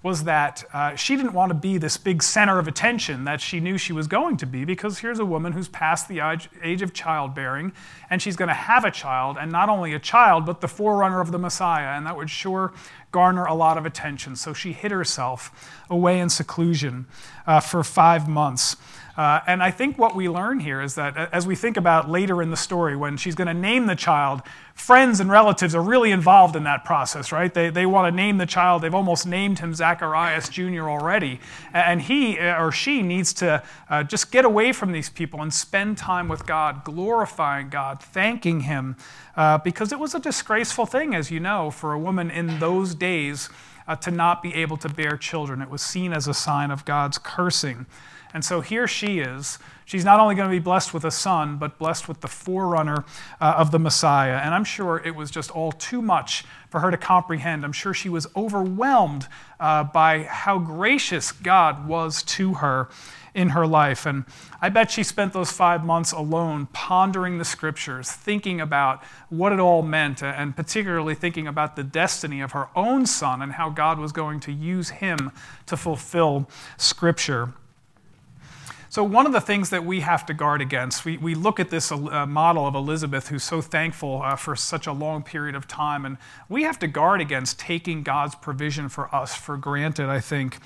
was 0.04 0.26
that 0.26 0.66
uh, 0.74 0.94
she 0.96 1.16
didn't 1.16 1.32
want 1.32 1.50
to 1.50 1.54
be 1.56 1.78
this 1.78 1.96
big 1.96 2.22
center 2.22 2.60
of 2.60 2.68
attention 2.68 3.24
that 3.24 3.40
she 3.40 3.62
knew 3.62 3.78
she 3.78 3.94
was 3.94 4.06
going 4.06 4.36
to 4.36 4.46
be 4.46 4.66
because 4.66 5.00
here's 5.00 5.18
a 5.18 5.26
woman 5.26 5.54
who's 5.54 5.70
past 5.70 6.10
the 6.10 6.20
age 6.62 6.82
of 6.82 6.94
childbearing 6.94 7.72
and 8.10 8.22
she's 8.22 8.36
going 8.36 8.50
to 8.50 8.54
have 8.54 8.84
a 8.84 8.92
child, 8.92 9.38
and 9.40 9.52
not 9.52 9.70
only 9.70 9.94
a 9.94 10.00
child, 10.00 10.46
but 10.46 10.62
the 10.62 10.68
forerunner 10.68 11.22
of 11.22 11.32
the 11.32 11.40
Messiah, 11.40 11.98
and 11.98 12.06
that 12.06 12.18
would 12.18 12.30
sure 12.30 12.74
garner 13.12 13.46
a 13.46 13.54
lot 13.54 13.78
of 13.78 13.86
attention. 13.86 14.36
So 14.36 14.54
she 14.54 14.74
hid 14.74 14.92
herself 14.92 15.72
away 15.90 16.20
in 16.20 16.30
seclusion 16.30 17.08
uh, 17.48 17.62
for 17.62 17.84
five 17.84 18.28
months. 18.28 18.76
Uh, 19.16 19.42
and 19.46 19.62
I 19.62 19.70
think 19.70 19.98
what 19.98 20.16
we 20.16 20.28
learn 20.28 20.60
here 20.60 20.82
is 20.82 20.96
that 20.96 21.16
as 21.32 21.46
we 21.46 21.56
think 21.56 21.78
about 21.78 22.10
later 22.10 22.42
in 22.42 22.50
the 22.50 22.58
story, 22.58 22.96
when 22.96 23.16
she's 23.18 23.36
going 23.36 23.48
to 23.48 23.54
name 23.54 23.86
the 23.86 23.96
child, 23.96 24.42
friends 24.74 25.20
and 25.20 25.30
relatives 25.30 25.76
are 25.76 25.84
really 25.84 26.10
involved 26.10 26.56
in 26.56 26.64
that 26.64 26.84
process, 26.84 27.32
right? 27.32 27.54
They, 27.54 27.70
they 27.70 27.86
want 27.86 28.12
to 28.12 28.16
name 28.16 28.38
the 28.40 28.48
child. 28.48 28.82
They've 28.82 28.94
almost 28.94 29.28
named 29.28 29.60
him 29.60 29.76
Zacharias 29.76 30.50
Jr. 30.50 30.90
already. 30.90 31.40
And 31.74 32.02
he 32.02 32.40
uh, 32.40 32.60
or 32.60 32.72
she 32.72 33.02
needs 33.02 33.34
to 33.34 33.62
uh, 33.90 34.04
just 34.04 34.32
get 34.32 34.46
away 34.46 34.72
from 34.72 34.92
these 34.92 35.10
people 35.10 35.42
and 35.42 35.54
spend 35.54 35.98
time 35.98 36.28
with 36.28 36.46
God, 36.46 36.84
glorifying 36.84 37.70
God, 37.70 38.02
thanking 38.02 38.62
Him, 38.62 38.96
uh, 39.36 39.58
because 39.60 39.92
it 39.92 40.00
was 40.00 40.16
a 40.16 40.20
disgraceful 40.20 40.86
thing, 40.86 41.14
as 41.14 41.32
you 41.32 41.40
know, 41.40 41.70
for 41.72 41.94
a 41.94 42.00
woman 42.00 42.32
in 42.32 42.60
those 42.60 42.96
days 42.96 43.50
uh, 43.88 43.96
to 43.98 44.12
not 44.12 44.42
be 44.42 44.54
able 44.56 44.78
to 44.78 44.90
bear 44.90 45.18
children. 45.18 45.62
It 45.62 45.70
was 45.70 45.82
seen 45.82 46.14
as 46.14 46.28
a 46.28 46.34
sign 46.34 46.72
of 46.72 46.86
God's 46.86 47.18
cursing. 47.18 47.86
And 48.34 48.44
so 48.44 48.62
here 48.62 48.88
she 48.88 49.20
is. 49.20 49.60
She's 49.86 50.06
not 50.06 50.20
only 50.20 50.34
going 50.34 50.50
to 50.50 50.56
be 50.56 50.60
blessed 50.60 50.94
with 50.94 51.06
a 51.06 51.12
son, 51.12 51.58
but 51.58 51.78
blessed 51.78 52.08
with 52.08 52.22
the 52.22 52.28
forerunner 52.28 53.06
uh, 53.40 53.56
of 53.58 53.72
the 53.72 53.80
Messiah. 53.80 54.38
And 54.38 54.54
I'm 54.56 54.64
sure 54.64 55.02
it 55.06 55.16
was 55.16 55.30
just 55.30 55.52
all 55.52 55.72
too 55.72 56.02
much 56.02 56.46
for 56.70 56.80
her 56.80 56.90
to 56.90 56.98
comprehend. 56.98 57.64
I'm 57.64 57.74
sure 57.74 57.94
she 57.94 58.10
was 58.10 58.26
overwhelmed 58.36 59.28
uh, 59.60 59.84
by 59.84 60.24
how 60.24 60.58
gracious 60.58 61.32
God 61.32 61.88
was 61.88 62.24
to 62.24 62.56
her 62.56 62.90
in 63.36 63.50
her 63.50 63.68
life. 63.68 64.06
And 64.06 64.26
I 64.62 64.70
bet 64.70 64.92
she 64.92 65.04
spent 65.04 65.34
those 65.34 65.52
five 65.52 65.84
months 65.84 66.12
alone 66.12 66.68
pondering 66.72 67.38
the 67.38 67.46
scriptures, 67.46 68.12
thinking 68.12 68.62
about 68.62 69.04
what 69.30 69.52
it 69.52 69.60
all 69.60 69.82
meant, 69.82 70.24
and 70.24 70.56
particularly 70.56 71.16
thinking 71.16 71.48
about 71.48 71.76
the 71.76 71.84
destiny 71.84 72.42
of 72.42 72.52
her 72.52 72.70
own 72.76 73.06
son 73.06 73.42
and 73.42 73.54
how 73.54 73.70
God 73.70 74.00
was 74.00 74.12
going 74.12 74.40
to 74.42 74.52
use 74.52 74.90
him 74.90 75.32
to 75.66 75.76
fulfill 75.76 76.50
scripture. 76.78 77.54
So, 78.94 79.04
one 79.04 79.26
of 79.26 79.32
the 79.32 79.42
things 79.42 79.72
that 79.72 79.86
we 79.86 80.02
have 80.02 80.24
to 80.28 80.36
guard 80.36 80.62
against, 80.62 81.04
we, 81.04 81.18
we 81.18 81.34
look 81.34 81.60
at 81.60 81.72
this 81.72 81.92
uh, 81.92 82.28
model 82.28 82.68
of 82.68 82.76
Elizabeth, 82.76 83.30
who's 83.30 83.42
so 83.42 83.60
thankful 83.60 84.22
uh, 84.22 84.36
for 84.36 84.56
such 84.56 84.86
a 84.86 84.92
long 84.92 85.24
period 85.24 85.56
of 85.56 85.68
time, 85.68 86.06
and 86.06 86.16
we 86.48 86.62
have 86.62 86.78
to 86.78 86.88
guard 86.88 87.20
against 87.20 87.58
taking 87.58 88.04
God's 88.04 88.36
provision 88.36 88.90
for 88.90 89.10
us 89.16 89.34
for 89.34 89.58
granted, 89.58 90.10
I 90.10 90.20
think. 90.20 90.60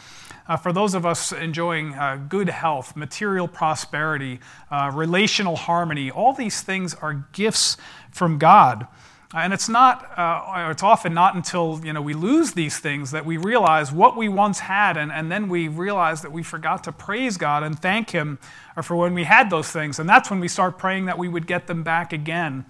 Uh, 0.46 0.58
for 0.58 0.74
those 0.74 0.94
of 0.94 1.06
us 1.06 1.32
enjoying 1.32 1.94
uh, 1.94 2.18
good 2.28 2.50
health, 2.50 2.98
material 2.98 3.48
prosperity, 3.48 4.42
uh, 4.70 4.92
relational 4.94 5.56
harmony, 5.56 6.12
all 6.12 6.34
these 6.34 6.62
things 6.62 6.96
are 6.96 7.26
gifts 7.32 7.78
from 8.12 8.40
God. 8.40 8.88
And 9.34 9.52
it's 9.52 9.68
not, 9.68 10.18
uh, 10.18 10.70
it's 10.72 10.84
often 10.84 11.14
not 11.14 11.36
until 11.36 11.82
you 11.84 11.92
know, 11.92 12.02
we 12.02 12.14
lose 12.14 12.54
these 12.54 12.80
things 12.80 13.12
that 13.12 13.26
we 13.26 13.36
realize 13.36 13.92
what 13.92 14.16
we 14.16 14.30
once 14.30 14.60
had, 14.60 14.96
and, 14.96 15.12
and 15.12 15.30
then 15.30 15.50
we 15.50 15.68
realize 15.68 16.22
that 16.22 16.32
we 16.32 16.44
forgot 16.44 16.84
to 16.86 16.94
praise 16.94 17.36
God 17.36 17.62
and 17.62 17.78
thank 17.78 18.12
Him 18.12 18.40
for 18.82 18.96
when 18.96 19.14
we 19.14 19.26
had 19.26 19.50
those 19.50 19.70
things. 19.70 20.00
And 20.00 20.08
that's 20.08 20.30
when 20.30 20.40
we 20.40 20.48
start 20.48 20.78
praying 20.78 21.06
that 21.06 21.18
we 21.18 21.28
would 21.28 21.46
get 21.46 21.68
them 21.68 21.84
back 21.84 22.14
again. 22.14 22.66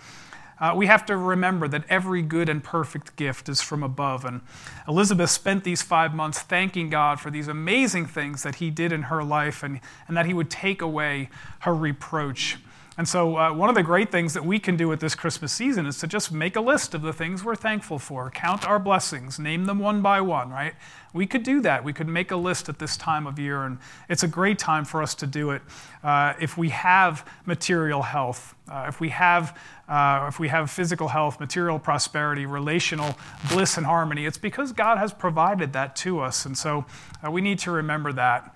Uh, 0.59 0.73
we 0.75 0.87
have 0.87 1.05
to 1.05 1.15
remember 1.15 1.67
that 1.67 1.83
every 1.87 2.23
good 2.23 2.49
and 2.49 2.63
perfect 2.63 3.15
gift 3.15 3.47
is 3.47 3.61
from 3.61 3.83
above. 3.83 4.25
And 4.25 4.41
Elizabeth 4.87 5.29
spent 5.29 5.63
these 5.63 5.83
five 5.83 6.15
months 6.15 6.39
thanking 6.39 6.89
God 6.89 7.19
for 7.19 7.29
these 7.29 7.47
amazing 7.47 8.07
things 8.07 8.41
that 8.41 8.55
He 8.55 8.71
did 8.71 8.91
in 8.91 9.03
her 9.03 9.23
life 9.23 9.61
and, 9.61 9.79
and 10.07 10.17
that 10.17 10.25
He 10.25 10.33
would 10.33 10.49
take 10.49 10.81
away 10.81 11.29
her 11.59 11.75
reproach. 11.75 12.57
And 12.97 13.07
so, 13.07 13.37
uh, 13.37 13.53
one 13.53 13.69
of 13.69 13.75
the 13.75 13.83
great 13.83 14.11
things 14.11 14.33
that 14.33 14.43
we 14.43 14.57
can 14.57 14.75
do 14.75 14.91
at 14.91 14.99
this 14.99 15.13
Christmas 15.13 15.53
season 15.53 15.85
is 15.85 15.99
to 15.99 16.07
just 16.07 16.31
make 16.31 16.55
a 16.55 16.61
list 16.61 16.95
of 16.95 17.03
the 17.03 17.13
things 17.13 17.43
we're 17.43 17.55
thankful 17.55 17.99
for, 17.99 18.31
count 18.31 18.67
our 18.67 18.79
blessings, 18.79 19.37
name 19.37 19.65
them 19.65 19.77
one 19.77 20.01
by 20.01 20.19
one, 20.19 20.49
right? 20.49 20.73
We 21.13 21.27
could 21.27 21.43
do 21.43 21.61
that. 21.61 21.83
We 21.83 21.93
could 21.93 22.07
make 22.07 22.31
a 22.31 22.35
list 22.35 22.69
at 22.69 22.79
this 22.79 22.97
time 22.97 23.27
of 23.27 23.37
year, 23.37 23.63
and 23.63 23.77
it's 24.09 24.23
a 24.23 24.27
great 24.27 24.57
time 24.57 24.83
for 24.83 25.03
us 25.03 25.13
to 25.15 25.27
do 25.27 25.51
it. 25.51 25.61
Uh, 26.03 26.33
if 26.41 26.57
we 26.57 26.69
have 26.69 27.23
material 27.45 28.01
health, 28.01 28.55
uh, 28.67 28.85
if 28.87 28.99
we 28.99 29.09
have 29.09 29.55
uh, 29.87 30.25
if 30.27 30.39
we 30.39 30.47
have 30.47 30.69
physical 30.69 31.07
health, 31.07 31.39
material 31.39 31.77
prosperity, 31.79 32.45
relational 32.45 33.15
bliss 33.49 33.77
and 33.77 33.85
harmony, 33.85 34.25
it's 34.25 34.39
because 34.39 34.73
God 34.73 34.97
has 34.97 35.13
provided 35.13 35.71
that 35.73 35.95
to 35.97 36.19
us. 36.19 36.45
And 36.45 36.57
so 36.57 36.85
uh, 37.25 37.29
we 37.29 37.41
need 37.41 37.59
to 37.59 37.71
remember 37.71 38.11
that. 38.13 38.55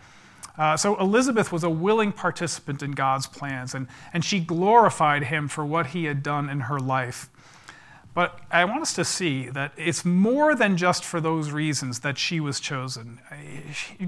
Uh, 0.57 0.75
so 0.77 0.99
Elizabeth 0.99 1.51
was 1.51 1.63
a 1.63 1.69
willing 1.69 2.11
participant 2.11 2.83
in 2.83 2.91
God's 2.91 3.27
plans, 3.27 3.73
and, 3.73 3.87
and 4.13 4.23
she 4.23 4.39
glorified 4.39 5.23
him 5.23 5.47
for 5.47 5.65
what 5.65 5.87
he 5.87 6.05
had 6.05 6.21
done 6.21 6.49
in 6.49 6.61
her 6.61 6.79
life. 6.79 7.29
But 8.13 8.41
I 8.51 8.65
want 8.65 8.81
us 8.81 8.93
to 8.95 9.05
see 9.05 9.47
that 9.49 9.71
it's 9.77 10.03
more 10.03 10.53
than 10.53 10.75
just 10.75 11.05
for 11.05 11.21
those 11.21 11.51
reasons 11.51 11.99
that 12.01 12.17
she 12.17 12.41
was 12.41 12.59
chosen. 12.59 13.19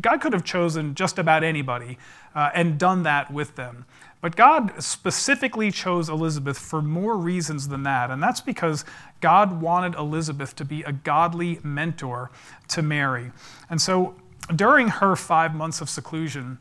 God 0.01 0.19
could 0.19 0.33
have 0.33 0.43
chosen 0.43 0.93
just 0.93 1.17
about 1.17 1.43
anybody 1.43 1.97
uh, 2.35 2.49
and 2.53 2.77
done 2.77 3.03
that 3.03 3.31
with 3.31 3.55
them. 3.55 3.85
But 4.19 4.35
God 4.35 4.81
specifically 4.81 5.71
chose 5.71 6.09
Elizabeth 6.09 6.57
for 6.57 6.81
more 6.81 7.17
reasons 7.17 7.69
than 7.69 7.83
that. 7.83 8.09
And 8.09 8.21
that's 8.21 8.41
because 8.41 8.83
God 9.21 9.61
wanted 9.61 9.95
Elizabeth 9.95 10.55
to 10.57 10.65
be 10.65 10.81
a 10.83 10.93
godly 10.93 11.59
mentor 11.63 12.29
to 12.69 12.81
Mary. 12.81 13.31
And 13.69 13.81
so 13.81 14.15
during 14.53 14.89
her 14.89 15.15
five 15.15 15.53
months 15.53 15.81
of 15.81 15.89
seclusion, 15.89 16.57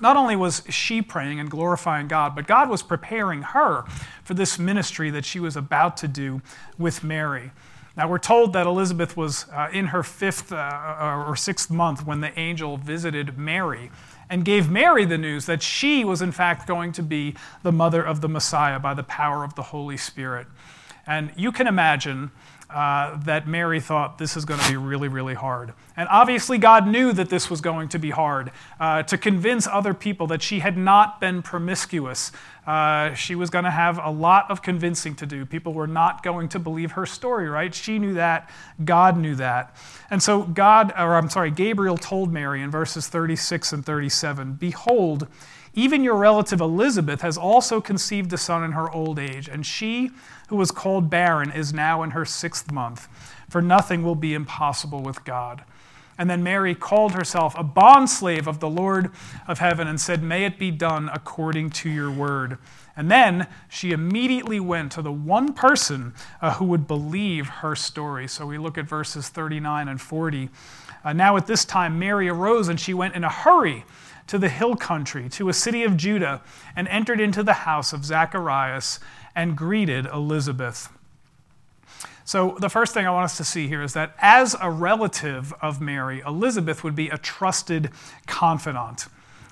not 0.00 0.16
only 0.16 0.36
was 0.36 0.62
she 0.68 1.02
praying 1.02 1.40
and 1.40 1.50
glorifying 1.50 2.08
God, 2.08 2.34
but 2.34 2.46
God 2.46 2.68
was 2.68 2.82
preparing 2.82 3.42
her 3.42 3.84
for 4.22 4.34
this 4.34 4.58
ministry 4.58 5.10
that 5.10 5.24
she 5.24 5.40
was 5.40 5.56
about 5.56 5.96
to 5.98 6.08
do 6.08 6.40
with 6.78 7.02
Mary. 7.02 7.50
Now, 7.96 8.08
we're 8.08 8.18
told 8.18 8.52
that 8.52 8.64
Elizabeth 8.64 9.16
was 9.16 9.46
uh, 9.52 9.70
in 9.72 9.86
her 9.86 10.04
fifth 10.04 10.52
uh, 10.52 11.24
or 11.26 11.34
sixth 11.34 11.68
month 11.68 12.06
when 12.06 12.20
the 12.20 12.38
angel 12.38 12.76
visited 12.76 13.36
Mary 13.36 13.90
and 14.30 14.44
gave 14.44 14.70
Mary 14.70 15.04
the 15.04 15.18
news 15.18 15.46
that 15.46 15.64
she 15.64 16.04
was, 16.04 16.22
in 16.22 16.30
fact, 16.30 16.68
going 16.68 16.92
to 16.92 17.02
be 17.02 17.34
the 17.64 17.72
mother 17.72 18.00
of 18.00 18.20
the 18.20 18.28
Messiah 18.28 18.78
by 18.78 18.94
the 18.94 19.02
power 19.02 19.42
of 19.42 19.56
the 19.56 19.62
Holy 19.62 19.96
Spirit. 19.96 20.46
And 21.08 21.32
you 21.36 21.50
can 21.50 21.66
imagine 21.66 22.30
uh, 22.70 23.16
that 23.24 23.48
Mary 23.48 23.80
thought 23.80 24.18
this 24.18 24.36
is 24.36 24.44
going 24.44 24.60
to 24.60 24.68
be 24.68 24.76
really, 24.76 25.08
really 25.08 25.34
hard. 25.34 25.72
And 25.96 26.06
obviously, 26.10 26.58
God 26.58 26.86
knew 26.86 27.12
that 27.14 27.30
this 27.30 27.48
was 27.48 27.62
going 27.62 27.88
to 27.88 27.98
be 27.98 28.10
hard 28.10 28.52
uh, 28.78 29.02
to 29.04 29.16
convince 29.16 29.66
other 29.66 29.94
people 29.94 30.26
that 30.26 30.42
she 30.42 30.58
had 30.58 30.76
not 30.76 31.18
been 31.18 31.40
promiscuous. 31.40 32.30
Uh, 32.66 33.14
she 33.14 33.34
was 33.34 33.48
going 33.48 33.64
to 33.64 33.70
have 33.70 33.98
a 34.04 34.10
lot 34.10 34.50
of 34.50 34.60
convincing 34.60 35.14
to 35.16 35.24
do. 35.24 35.46
People 35.46 35.72
were 35.72 35.86
not 35.86 36.22
going 36.22 36.48
to 36.50 36.58
believe 36.58 36.92
her 36.92 37.06
story, 37.06 37.48
right? 37.48 37.74
She 37.74 37.98
knew 37.98 38.12
that. 38.14 38.50
God 38.84 39.16
knew 39.16 39.34
that. 39.36 39.74
And 40.10 40.22
so, 40.22 40.42
God, 40.42 40.92
or 40.92 41.16
I'm 41.16 41.30
sorry, 41.30 41.50
Gabriel 41.50 41.96
told 41.96 42.30
Mary 42.30 42.60
in 42.60 42.70
verses 42.70 43.08
36 43.08 43.72
and 43.72 43.86
37 43.86 44.54
Behold, 44.54 45.26
even 45.78 46.02
your 46.02 46.16
relative 46.16 46.60
Elizabeth 46.60 47.20
has 47.20 47.38
also 47.38 47.80
conceived 47.80 48.32
a 48.32 48.36
son 48.36 48.64
in 48.64 48.72
her 48.72 48.90
old 48.90 49.16
age, 49.16 49.48
and 49.48 49.64
she 49.64 50.10
who 50.48 50.56
was 50.56 50.72
called 50.72 51.08
barren 51.08 51.52
is 51.52 51.72
now 51.72 52.02
in 52.02 52.10
her 52.10 52.24
sixth 52.24 52.72
month, 52.72 53.06
for 53.48 53.62
nothing 53.62 54.02
will 54.02 54.16
be 54.16 54.34
impossible 54.34 55.02
with 55.02 55.24
God. 55.24 55.62
And 56.18 56.28
then 56.28 56.42
Mary 56.42 56.74
called 56.74 57.12
herself 57.12 57.54
a 57.56 57.62
bondslave 57.62 58.48
of 58.48 58.58
the 58.58 58.68
Lord 58.68 59.12
of 59.46 59.60
heaven 59.60 59.86
and 59.86 60.00
said, 60.00 60.20
May 60.20 60.44
it 60.44 60.58
be 60.58 60.72
done 60.72 61.08
according 61.12 61.70
to 61.70 61.88
your 61.88 62.10
word. 62.10 62.58
And 62.96 63.08
then 63.08 63.46
she 63.68 63.92
immediately 63.92 64.58
went 64.58 64.90
to 64.92 65.02
the 65.02 65.12
one 65.12 65.52
person 65.52 66.12
uh, 66.42 66.54
who 66.54 66.64
would 66.64 66.88
believe 66.88 67.46
her 67.46 67.76
story. 67.76 68.26
So 68.26 68.46
we 68.46 68.58
look 68.58 68.76
at 68.76 68.88
verses 68.88 69.28
39 69.28 69.86
and 69.86 70.00
40. 70.00 70.50
Uh, 71.04 71.12
now 71.12 71.36
at 71.36 71.46
this 71.46 71.64
time, 71.64 72.00
Mary 72.00 72.28
arose 72.28 72.66
and 72.66 72.80
she 72.80 72.92
went 72.92 73.14
in 73.14 73.22
a 73.22 73.30
hurry 73.30 73.84
to 74.28 74.38
the 74.38 74.48
hill 74.48 74.76
country, 74.76 75.28
to 75.30 75.48
a 75.48 75.52
city 75.52 75.82
of 75.82 75.96
Judah, 75.96 76.42
and 76.76 76.86
entered 76.88 77.20
into 77.20 77.42
the 77.42 77.52
house 77.52 77.92
of 77.92 78.04
Zacharias 78.04 79.00
and 79.34 79.56
greeted 79.56 80.06
Elizabeth. 80.06 80.88
So, 82.24 82.56
the 82.60 82.68
first 82.68 82.92
thing 82.92 83.06
I 83.06 83.10
want 83.10 83.24
us 83.24 83.38
to 83.38 83.44
see 83.44 83.68
here 83.68 83.82
is 83.82 83.94
that 83.94 84.14
as 84.18 84.54
a 84.60 84.70
relative 84.70 85.54
of 85.62 85.80
Mary, 85.80 86.22
Elizabeth 86.26 86.84
would 86.84 86.94
be 86.94 87.08
a 87.08 87.16
trusted 87.16 87.90
confidant. 88.26 89.06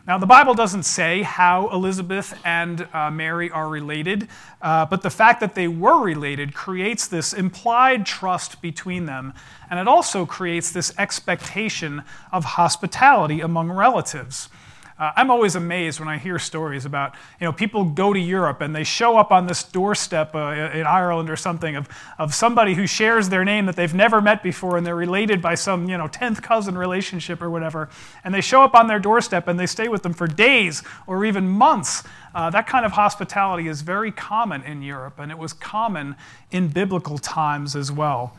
Now, 0.06 0.18
the 0.18 0.26
Bible 0.26 0.54
doesn't 0.54 0.84
say 0.84 1.22
how 1.22 1.68
Elizabeth 1.70 2.38
and 2.44 2.86
uh, 2.92 3.10
Mary 3.10 3.50
are 3.50 3.68
related, 3.68 4.28
uh, 4.62 4.86
but 4.86 5.02
the 5.02 5.10
fact 5.10 5.40
that 5.40 5.56
they 5.56 5.66
were 5.66 6.00
related 6.00 6.54
creates 6.54 7.08
this 7.08 7.32
implied 7.32 8.06
trust 8.06 8.62
between 8.62 9.06
them, 9.06 9.32
and 9.68 9.80
it 9.80 9.88
also 9.88 10.24
creates 10.24 10.70
this 10.70 10.92
expectation 10.96 12.04
of 12.30 12.44
hospitality 12.44 13.40
among 13.40 13.72
relatives. 13.72 14.48
Uh, 14.98 15.12
I'm 15.14 15.30
always 15.30 15.56
amazed 15.56 16.00
when 16.00 16.08
I 16.08 16.16
hear 16.16 16.38
stories 16.38 16.86
about, 16.86 17.14
you 17.38 17.44
know, 17.44 17.52
people 17.52 17.84
go 17.84 18.14
to 18.14 18.18
Europe 18.18 18.62
and 18.62 18.74
they 18.74 18.84
show 18.84 19.18
up 19.18 19.30
on 19.30 19.46
this 19.46 19.62
doorstep 19.62 20.34
uh, 20.34 20.70
in 20.72 20.86
Ireland 20.86 21.28
or 21.28 21.36
something 21.36 21.76
of, 21.76 21.86
of 22.18 22.34
somebody 22.34 22.72
who 22.72 22.86
shares 22.86 23.28
their 23.28 23.44
name 23.44 23.66
that 23.66 23.76
they've 23.76 23.92
never 23.92 24.22
met 24.22 24.42
before 24.42 24.78
and 24.78 24.86
they're 24.86 24.96
related 24.96 25.42
by 25.42 25.54
some, 25.54 25.86
you 25.90 25.98
know, 25.98 26.08
10th 26.08 26.42
cousin 26.42 26.78
relationship 26.78 27.42
or 27.42 27.50
whatever. 27.50 27.90
And 28.24 28.34
they 28.34 28.40
show 28.40 28.62
up 28.62 28.74
on 28.74 28.86
their 28.86 28.98
doorstep 28.98 29.48
and 29.48 29.60
they 29.60 29.66
stay 29.66 29.88
with 29.88 30.02
them 30.02 30.14
for 30.14 30.26
days 30.26 30.82
or 31.06 31.26
even 31.26 31.46
months. 31.46 32.02
Uh, 32.34 32.48
that 32.48 32.66
kind 32.66 32.86
of 32.86 32.92
hospitality 32.92 33.68
is 33.68 33.82
very 33.82 34.10
common 34.10 34.62
in 34.62 34.80
Europe 34.80 35.18
and 35.18 35.30
it 35.30 35.36
was 35.36 35.52
common 35.52 36.16
in 36.50 36.68
biblical 36.68 37.18
times 37.18 37.76
as 37.76 37.92
well. 37.92 38.34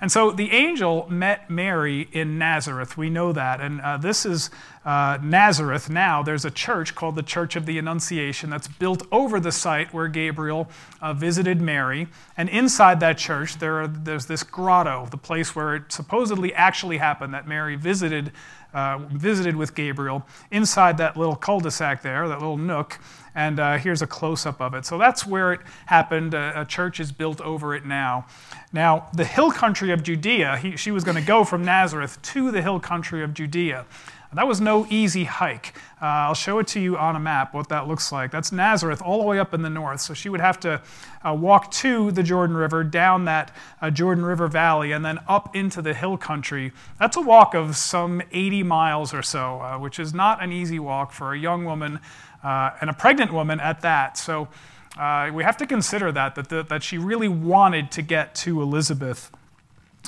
And 0.00 0.12
so 0.12 0.30
the 0.30 0.52
angel 0.52 1.06
met 1.08 1.48
Mary 1.50 2.08
in 2.12 2.38
Nazareth. 2.38 2.96
We 2.96 3.10
know 3.10 3.32
that. 3.32 3.60
And 3.60 3.80
uh, 3.80 3.96
this 3.96 4.26
is 4.26 4.50
uh, 4.84 5.18
Nazareth 5.22 5.90
now. 5.90 6.22
There's 6.22 6.44
a 6.44 6.50
church 6.50 6.94
called 6.94 7.16
the 7.16 7.22
Church 7.22 7.56
of 7.56 7.66
the 7.66 7.78
Annunciation 7.78 8.50
that's 8.50 8.68
built 8.68 9.06
over 9.10 9.40
the 9.40 9.52
site 9.52 9.92
where 9.92 10.08
Gabriel 10.08 10.68
uh, 11.00 11.12
visited 11.12 11.60
Mary. 11.60 12.08
And 12.36 12.48
inside 12.48 13.00
that 13.00 13.18
church, 13.18 13.58
there 13.58 13.82
are, 13.82 13.88
there's 13.88 14.26
this 14.26 14.42
grotto, 14.42 15.08
the 15.10 15.16
place 15.16 15.56
where 15.56 15.76
it 15.76 15.92
supposedly 15.92 16.54
actually 16.54 16.98
happened 16.98 17.34
that 17.34 17.48
Mary 17.48 17.76
visited, 17.76 18.32
uh, 18.76 18.98
visited 19.10 19.56
with 19.56 19.74
Gabriel. 19.74 20.22
Inside 20.50 20.98
that 20.98 21.16
little 21.16 21.34
cul 21.34 21.60
de 21.60 21.70
sac 21.70 22.02
there, 22.02 22.28
that 22.28 22.40
little 22.40 22.58
nook, 22.58 22.98
and 23.34 23.58
uh, 23.58 23.78
here's 23.78 24.02
a 24.02 24.06
close 24.06 24.44
up 24.44 24.60
of 24.60 24.74
it. 24.74 24.84
So 24.84 24.98
that's 24.98 25.26
where 25.26 25.54
it 25.54 25.60
happened. 25.86 26.34
a 26.34 26.66
church 26.68 27.00
is 27.00 27.10
built 27.10 27.40
over 27.40 27.74
it 27.74 27.86
now. 27.86 28.26
Now, 28.74 29.08
the 29.14 29.24
hill 29.24 29.50
country 29.50 29.92
of 29.92 30.02
Judea, 30.02 30.58
he, 30.58 30.76
she 30.76 30.90
was 30.90 31.04
going 31.04 31.16
to 31.16 31.26
go 31.26 31.42
from 31.42 31.64
Nazareth 31.64 32.20
to 32.20 32.50
the 32.50 32.60
hill 32.60 32.78
country 32.78 33.22
of 33.22 33.32
Judea. 33.32 33.86
That 34.32 34.46
was 34.46 34.60
no 34.60 34.86
easy 34.90 35.24
hike. 35.24 35.74
Uh, 36.00 36.28
I'll 36.28 36.34
show 36.34 36.58
it 36.58 36.66
to 36.68 36.80
you 36.80 36.98
on 36.98 37.16
a 37.16 37.20
map 37.20 37.54
what 37.54 37.68
that 37.70 37.88
looks 37.88 38.12
like. 38.12 38.30
That's 38.30 38.52
Nazareth 38.52 39.00
all 39.00 39.18
the 39.18 39.24
way 39.24 39.38
up 39.38 39.54
in 39.54 39.62
the 39.62 39.70
north. 39.70 40.00
So 40.00 40.12
she 40.14 40.28
would 40.28 40.40
have 40.40 40.60
to 40.60 40.82
uh, 41.24 41.32
walk 41.32 41.70
to 41.72 42.10
the 42.10 42.22
Jordan 42.22 42.56
River, 42.56 42.84
down 42.84 43.24
that 43.24 43.54
uh, 43.80 43.90
Jordan 43.90 44.24
River 44.24 44.46
Valley, 44.46 44.92
and 44.92 45.04
then 45.04 45.18
up 45.26 45.56
into 45.56 45.80
the 45.80 45.94
hill 45.94 46.16
country. 46.18 46.72
That's 46.98 47.16
a 47.16 47.20
walk 47.20 47.54
of 47.54 47.76
some 47.76 48.20
80 48.32 48.62
miles 48.64 49.14
or 49.14 49.22
so, 49.22 49.60
uh, 49.60 49.78
which 49.78 49.98
is 49.98 50.12
not 50.12 50.42
an 50.42 50.52
easy 50.52 50.78
walk 50.78 51.12
for 51.12 51.32
a 51.32 51.38
young 51.38 51.64
woman 51.64 52.00
uh, 52.44 52.72
and 52.80 52.90
a 52.90 52.94
pregnant 52.94 53.32
woman 53.32 53.58
at 53.60 53.80
that. 53.80 54.18
So 54.18 54.48
uh, 54.98 55.30
we 55.32 55.44
have 55.44 55.56
to 55.58 55.66
consider 55.66 56.12
that, 56.12 56.34
that, 56.34 56.48
the, 56.48 56.62
that 56.64 56.82
she 56.82 56.98
really 56.98 57.28
wanted 57.28 57.90
to 57.92 58.02
get 58.02 58.34
to 58.36 58.60
Elizabeth. 58.60 59.30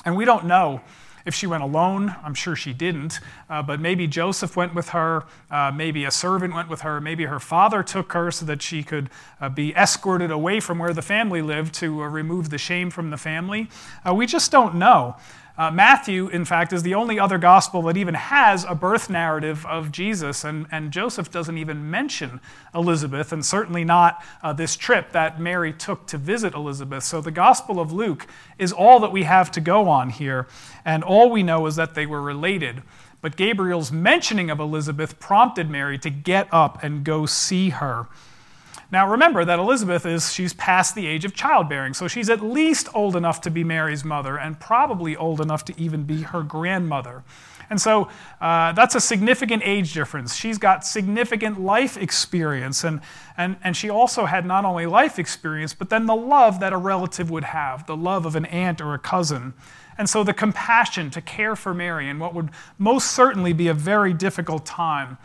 And 0.05 0.15
we 0.15 0.25
don't 0.25 0.45
know 0.45 0.81
if 1.29 1.35
she 1.35 1.45
went 1.45 1.61
alone. 1.61 2.15
I'm 2.23 2.33
sure 2.33 2.55
she 2.55 2.73
didn't. 2.73 3.19
Uh, 3.49 3.61
but 3.61 3.79
maybe 3.79 4.07
Joseph 4.07 4.57
went 4.57 4.73
with 4.73 4.89
her. 4.89 5.25
Uh, 5.51 5.71
maybe 5.73 6.03
a 6.03 6.11
servant 6.11 6.55
went 6.55 6.69
with 6.69 6.81
her. 6.81 6.99
Maybe 6.99 7.25
her 7.25 7.39
father 7.39 7.83
took 7.83 8.13
her 8.13 8.31
so 8.31 8.47
that 8.47 8.63
she 8.63 8.81
could 8.81 9.11
uh, 9.39 9.47
be 9.47 9.73
escorted 9.75 10.31
away 10.31 10.59
from 10.59 10.79
where 10.79 10.91
the 10.91 11.03
family 11.03 11.43
lived 11.43 11.75
to 11.75 12.01
uh, 12.01 12.07
remove 12.07 12.49
the 12.49 12.57
shame 12.57 12.89
from 12.89 13.11
the 13.11 13.17
family. 13.17 13.69
Uh, 14.03 14.15
we 14.15 14.25
just 14.25 14.51
don't 14.51 14.73
know. 14.73 15.17
Uh, 15.59 15.69
Matthew, 15.69 16.29
in 16.29 16.45
fact, 16.45 16.71
is 16.71 16.83
the 16.83 16.95
only 16.95 17.19
other 17.19 17.37
gospel 17.37 17.81
that 17.81 17.97
even 17.97 18.13
has 18.13 18.63
a 18.63 18.73
birth 18.73 19.09
narrative 19.09 19.65
of 19.65 19.91
Jesus, 19.91 20.45
and, 20.45 20.67
and 20.71 20.89
Joseph 20.89 21.29
doesn't 21.29 21.57
even 21.57 21.91
mention 21.91 22.39
Elizabeth, 22.73 23.33
and 23.33 23.45
certainly 23.45 23.83
not 23.83 24.23
uh, 24.41 24.53
this 24.53 24.77
trip 24.77 25.11
that 25.11 25.41
Mary 25.41 25.73
took 25.73 26.07
to 26.07 26.17
visit 26.17 26.53
Elizabeth. 26.53 27.03
So 27.03 27.19
the 27.19 27.29
Gospel 27.29 27.81
of 27.81 27.91
Luke 27.91 28.25
is 28.57 28.71
all 28.71 29.01
that 29.01 29.11
we 29.11 29.23
have 29.23 29.51
to 29.51 29.59
go 29.59 29.89
on 29.89 30.11
here, 30.11 30.47
and 30.85 31.03
all 31.03 31.29
we 31.29 31.43
know 31.43 31.65
is 31.65 31.75
that 31.75 31.93
they 31.93 32.05
were 32.05 32.21
related. 32.21 32.81
But 33.19 33.35
Gabriel's 33.35 33.91
mentioning 33.91 34.49
of 34.49 34.61
Elizabeth 34.61 35.19
prompted 35.19 35.69
Mary 35.69 35.97
to 35.97 36.09
get 36.09 36.47
up 36.53 36.81
and 36.81 37.03
go 37.03 37.25
see 37.25 37.71
her. 37.71 38.07
Now 38.91 39.07
remember 39.09 39.45
that 39.45 39.59
Elizabeth 39.59 40.05
is 40.05 40.33
she's 40.33 40.53
past 40.53 40.95
the 40.95 41.05
age 41.05 41.23
of 41.23 41.35
childbearing, 41.35 41.93
so 41.93 42.07
she's 42.07 42.29
at 42.29 42.41
least 42.41 42.89
old 42.95 43.15
enough 43.15 43.39
to 43.41 43.51
be 43.51 43.63
Mary's 43.63 44.03
mother 44.03 44.37
and 44.37 44.59
probably 44.59 45.15
old 45.15 45.41
enough 45.41 45.63
to 45.65 45.79
even 45.79 46.03
be 46.03 46.23
her 46.23 46.41
grandmother. 46.41 47.23
And 47.69 47.79
so 47.79 48.09
uh, 48.41 48.71
that's 48.71 48.95
a 48.95 48.99
significant 48.99 49.61
age 49.63 49.93
difference. 49.93 50.35
She's 50.35 50.57
got 50.57 50.83
significant 50.83 51.61
life 51.61 51.97
experience, 51.97 52.83
and, 52.83 53.01
and, 53.37 53.57
and 53.63 53.77
she 53.77 53.91
also 53.91 54.25
had 54.25 54.43
not 54.43 54.65
only 54.65 54.87
life 54.87 55.19
experience, 55.19 55.75
but 55.75 55.89
then 55.89 56.07
the 56.07 56.15
love 56.15 56.59
that 56.61 56.73
a 56.73 56.77
relative 56.77 57.29
would 57.29 57.43
have 57.43 57.85
the 57.85 57.95
love 57.95 58.25
of 58.25 58.35
an 58.35 58.45
aunt 58.45 58.81
or 58.81 58.95
a 58.95 58.99
cousin. 58.99 59.53
And 59.99 60.09
so 60.09 60.23
the 60.23 60.33
compassion 60.33 61.11
to 61.11 61.21
care 61.21 61.55
for 61.55 61.73
Mary 61.73 62.09
in 62.09 62.17
what 62.17 62.33
would 62.33 62.49
most 62.79 63.11
certainly 63.11 63.53
be 63.53 63.67
a 63.67 63.73
very 63.73 64.13
difficult 64.13 64.65
time. 64.65 65.17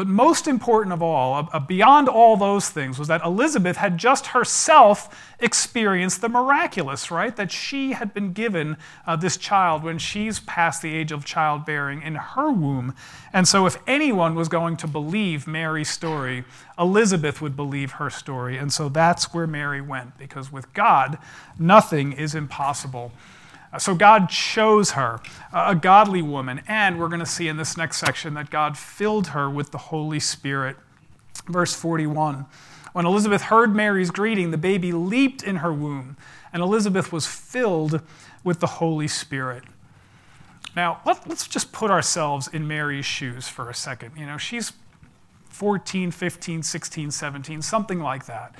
But 0.00 0.06
most 0.06 0.48
important 0.48 0.94
of 0.94 1.02
all, 1.02 1.50
uh, 1.52 1.58
beyond 1.58 2.08
all 2.08 2.34
those 2.38 2.70
things, 2.70 2.98
was 2.98 3.08
that 3.08 3.22
Elizabeth 3.22 3.76
had 3.76 3.98
just 3.98 4.28
herself 4.28 5.34
experienced 5.38 6.22
the 6.22 6.30
miraculous, 6.30 7.10
right? 7.10 7.36
That 7.36 7.52
she 7.52 7.92
had 7.92 8.14
been 8.14 8.32
given 8.32 8.78
uh, 9.06 9.16
this 9.16 9.36
child 9.36 9.82
when 9.82 9.98
she's 9.98 10.40
past 10.40 10.80
the 10.80 10.94
age 10.94 11.12
of 11.12 11.26
childbearing 11.26 12.00
in 12.00 12.14
her 12.14 12.50
womb. 12.50 12.94
And 13.30 13.46
so, 13.46 13.66
if 13.66 13.76
anyone 13.86 14.34
was 14.34 14.48
going 14.48 14.78
to 14.78 14.86
believe 14.86 15.46
Mary's 15.46 15.90
story, 15.90 16.44
Elizabeth 16.78 17.42
would 17.42 17.54
believe 17.54 17.92
her 17.92 18.08
story. 18.08 18.56
And 18.56 18.72
so 18.72 18.88
that's 18.88 19.34
where 19.34 19.46
Mary 19.46 19.82
went, 19.82 20.16
because 20.16 20.50
with 20.50 20.72
God, 20.72 21.18
nothing 21.58 22.14
is 22.14 22.34
impossible. 22.34 23.12
So 23.78 23.94
God 23.94 24.28
chose 24.28 24.92
her, 24.92 25.20
a 25.52 25.76
godly 25.76 26.22
woman, 26.22 26.62
and 26.66 26.98
we're 26.98 27.08
going 27.08 27.20
to 27.20 27.26
see 27.26 27.46
in 27.46 27.56
this 27.56 27.76
next 27.76 27.98
section 27.98 28.34
that 28.34 28.50
God 28.50 28.76
filled 28.76 29.28
her 29.28 29.48
with 29.48 29.70
the 29.70 29.78
Holy 29.78 30.18
Spirit. 30.18 30.76
Verse 31.46 31.74
41 31.74 32.46
When 32.92 33.06
Elizabeth 33.06 33.42
heard 33.42 33.74
Mary's 33.74 34.10
greeting, 34.10 34.50
the 34.50 34.58
baby 34.58 34.90
leaped 34.90 35.44
in 35.44 35.56
her 35.56 35.72
womb, 35.72 36.16
and 36.52 36.62
Elizabeth 36.62 37.12
was 37.12 37.26
filled 37.26 38.02
with 38.42 38.58
the 38.58 38.66
Holy 38.66 39.06
Spirit. 39.06 39.62
Now, 40.74 41.00
let, 41.04 41.28
us 41.30 41.46
just 41.46 41.72
put 41.72 41.90
ourselves 41.90 42.48
in 42.48 42.66
Mary's 42.66 43.06
shoes 43.06 43.48
for 43.48 43.70
a 43.70 43.74
second. 43.74 44.12
You 44.16 44.26
know, 44.26 44.36
she's 44.36 44.72
14, 45.48 46.10
15, 46.10 46.62
16, 46.62 47.10
17, 47.10 47.62
something 47.62 48.00
like 48.00 48.26
that. 48.26 48.54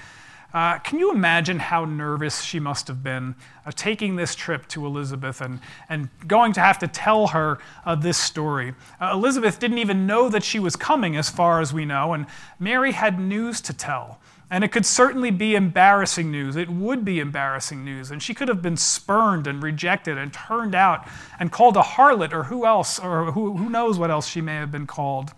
Uh, 0.53 0.79
can 0.79 0.99
you 0.99 1.13
imagine 1.13 1.59
how 1.59 1.85
nervous 1.85 2.43
she 2.43 2.59
must 2.59 2.89
have 2.89 3.03
been 3.03 3.35
uh, 3.65 3.71
taking 3.75 4.17
this 4.17 4.35
trip 4.35 4.67
to 4.69 4.85
Elizabeth 4.85 5.41
and, 5.41 5.61
and 5.89 6.09
going 6.27 6.53
to 6.53 6.61
have 6.61 6.79
to 6.79 6.89
tell 6.89 7.29
her 7.29 7.59
uh, 7.85 7.95
this 7.95 8.19
story? 8.19 8.75
Uh, 9.01 9.11
Elizabeth 9.13 9.61
didn't 9.61 9.79
even 9.79 10.07
know 10.07 10.29
that 10.29 10.43
she 10.43 10.59
was 10.59 10.75
coming, 10.75 11.17
as 11.17 11.31
far 11.31 11.61
as 11.61 11.73
we 11.73 11.85
know, 11.85 12.13
and 12.13 12.27
Mary 12.59 12.93
had 12.93 13.21
news 13.21 13.61
to 13.61 13.73
tell. 13.73 14.19
And 14.53 14.65
it 14.65 14.73
could 14.73 14.85
certainly 14.85 15.31
be 15.31 15.55
embarrassing 15.55 16.33
news. 16.33 16.57
It 16.57 16.69
would 16.69 17.05
be 17.05 17.21
embarrassing 17.21 17.85
news. 17.85 18.11
And 18.11 18.21
she 18.21 18.35
could 18.35 18.49
have 18.49 18.61
been 18.61 18.77
spurned 18.77 19.47
and 19.47 19.63
rejected 19.63 20.19
and 20.19 20.33
turned 20.33 20.75
out 20.75 21.07
and 21.39 21.53
called 21.53 21.77
a 21.77 21.83
harlot 21.83 22.33
or 22.33 22.45
who 22.45 22.67
else, 22.67 22.99
or 22.99 23.31
who, 23.31 23.57
who 23.57 23.71
knows 23.71 23.97
what 23.97 24.11
else 24.11 24.27
she 24.27 24.41
may 24.41 24.55
have 24.57 24.73
been 24.73 24.89
called. 24.89 25.31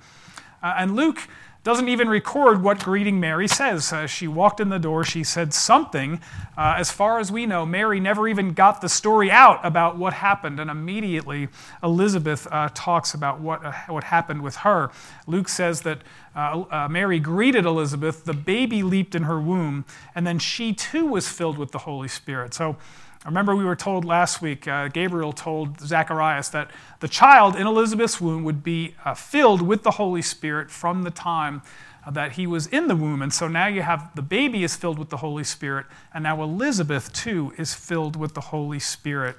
Uh, 0.63 0.77
and 0.79 0.97
Luke 0.97 1.29
doesn't 1.65 1.89
even 1.89 2.09
record 2.09 2.63
what 2.63 2.81
greeting 2.81 3.21
Mary 3.21 3.47
says. 3.47 3.93
Uh, 3.93 4.07
she 4.07 4.27
walked 4.27 4.59
in 4.59 4.69
the 4.69 4.79
door, 4.79 5.05
she 5.05 5.23
said 5.23 5.55
something. 5.55 6.21
Uh, 6.57 6.75
as 6.77 6.91
far 6.91 7.21
as 7.21 7.31
we 7.31 7.47
know, 7.47 7.65
Mary 7.65 8.01
never 8.01 8.27
even 8.27 8.53
got 8.53 8.81
the 8.81 8.89
story 8.89 9.31
out 9.31 9.61
about 9.65 9.97
what 9.97 10.13
happened, 10.13 10.59
and 10.59 10.69
immediately 10.69 11.49
Elizabeth 11.83 12.49
uh, 12.51 12.69
talks 12.75 13.15
about 13.15 13.41
what, 13.41 13.65
uh, 13.65 13.73
what 13.87 14.05
happened 14.05 14.43
with 14.43 14.57
her. 14.57 14.91
Luke 15.29 15.49
says 15.49 15.83
that 15.83 16.01
uh, 16.35 16.65
uh, 16.71 16.89
Mary 16.89 17.21
greeted 17.21 17.65
Elizabeth, 17.65 18.25
the 18.25 18.35
baby 18.35 18.83
leaped 18.83 19.15
in 19.15 19.25
her 19.25 19.41
womb, 19.41 19.85
and 20.15 20.27
then 20.27 20.41
she 20.41 20.73
too 20.73 21.07
was 21.07 21.29
filled 21.29 21.59
with 21.59 21.71
the 21.71 21.79
Holy 21.79 22.09
Spirit. 22.09 22.55
So 22.55 22.77
Remember, 23.25 23.55
we 23.55 23.65
were 23.65 23.77
told 23.77 24.05
last 24.05 24.43
week, 24.43 24.67
uh, 24.67 24.89
Gabriel 24.89 25.33
told 25.33 25.81
Zacharias 25.81 26.49
that 26.49 26.71
the 26.99 27.07
child 27.07 27.55
in 27.55 27.67
Elizabeth's 27.69 28.21
womb 28.21 28.43
would 28.43 28.65
be 28.65 28.97
uh, 29.05 29.15
filled 29.15 29.63
with 29.63 29.85
the 29.85 29.93
Holy 29.93 30.23
Spirit 30.23 30.71
from 30.71 31.05
the 31.05 31.11
time 31.11 31.63
that 32.11 32.33
he 32.33 32.49
was 32.49 32.67
in 32.67 32.89
the 32.89 32.97
womb. 32.97 33.23
And 33.23 33.33
so 33.33 33.47
now 33.47 33.69
you 33.69 33.83
have 33.83 34.11
the 34.17 34.23
baby 34.23 34.65
is 34.65 34.75
filled 34.75 34.99
with 34.99 35.11
the 35.11 35.19
Holy 35.19 35.45
Spirit, 35.45 35.87
and 36.13 36.25
now 36.25 36.43
Elizabeth 36.43 37.13
too 37.13 37.53
is 37.57 37.75
filled 37.75 38.17
with 38.17 38.35
the 38.35 38.41
Holy 38.41 38.81
Spirit. 38.81 39.37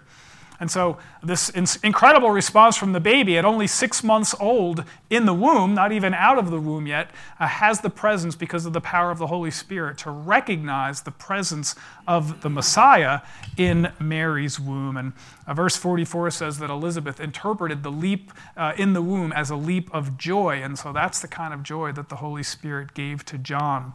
And 0.60 0.70
so, 0.70 0.98
this 1.22 1.50
incredible 1.50 2.30
response 2.30 2.78
from 2.78 2.94
the 2.94 3.00
baby 3.00 3.38
at 3.38 3.46
only 3.46 3.66
six 3.66 4.04
months 4.04 4.36
old 4.40 4.84
in 5.10 5.26
the 5.26 5.34
womb, 5.34 5.74
not 5.74 5.92
even 5.92 6.14
out 6.14 6.38
of 6.38 6.52
the 6.52 6.60
womb 6.60 6.86
yet, 6.86 7.10
uh, 7.40 7.48
has 7.48 7.82
the 7.82 7.90
presence 7.90 8.36
because 8.36 8.66
of 8.66 8.74
the 8.74 8.82
power 8.82 9.10
of 9.10 9.18
the 9.18 9.28
Holy 9.28 9.52
Spirit 9.52 9.98
to 10.00 10.12
recognize 10.12 11.02
the 11.02 11.12
presence 11.12 11.76
of 12.08 12.42
the 12.42 12.50
Messiah 12.50 13.22
in 13.58 13.92
Mary's 14.00 14.60
womb. 14.60 14.96
And 14.96 15.14
uh, 15.48 15.54
verse 15.54 15.76
44 15.76 16.32
says 16.32 16.60
that 16.60 16.70
Elizabeth 16.70 17.20
interpreted 17.20 17.84
the 17.84 17.92
leap 17.92 18.32
uh, 18.56 18.74
in 18.78 18.94
the 18.94 19.02
womb 19.02 19.34
as 19.34 19.50
a 19.50 19.56
leap 19.56 19.94
of 19.94 20.18
joy. 20.18 20.62
And 20.62 20.78
so, 20.78 20.94
that's 20.94 21.20
the 21.20 21.28
kind 21.28 21.54
of 21.54 21.64
joy 21.64 21.92
that 21.94 22.10
the 22.10 22.18
Holy 22.18 22.44
Spirit 22.44 22.94
gave 22.94 23.26
to 23.26 23.38
John. 23.38 23.94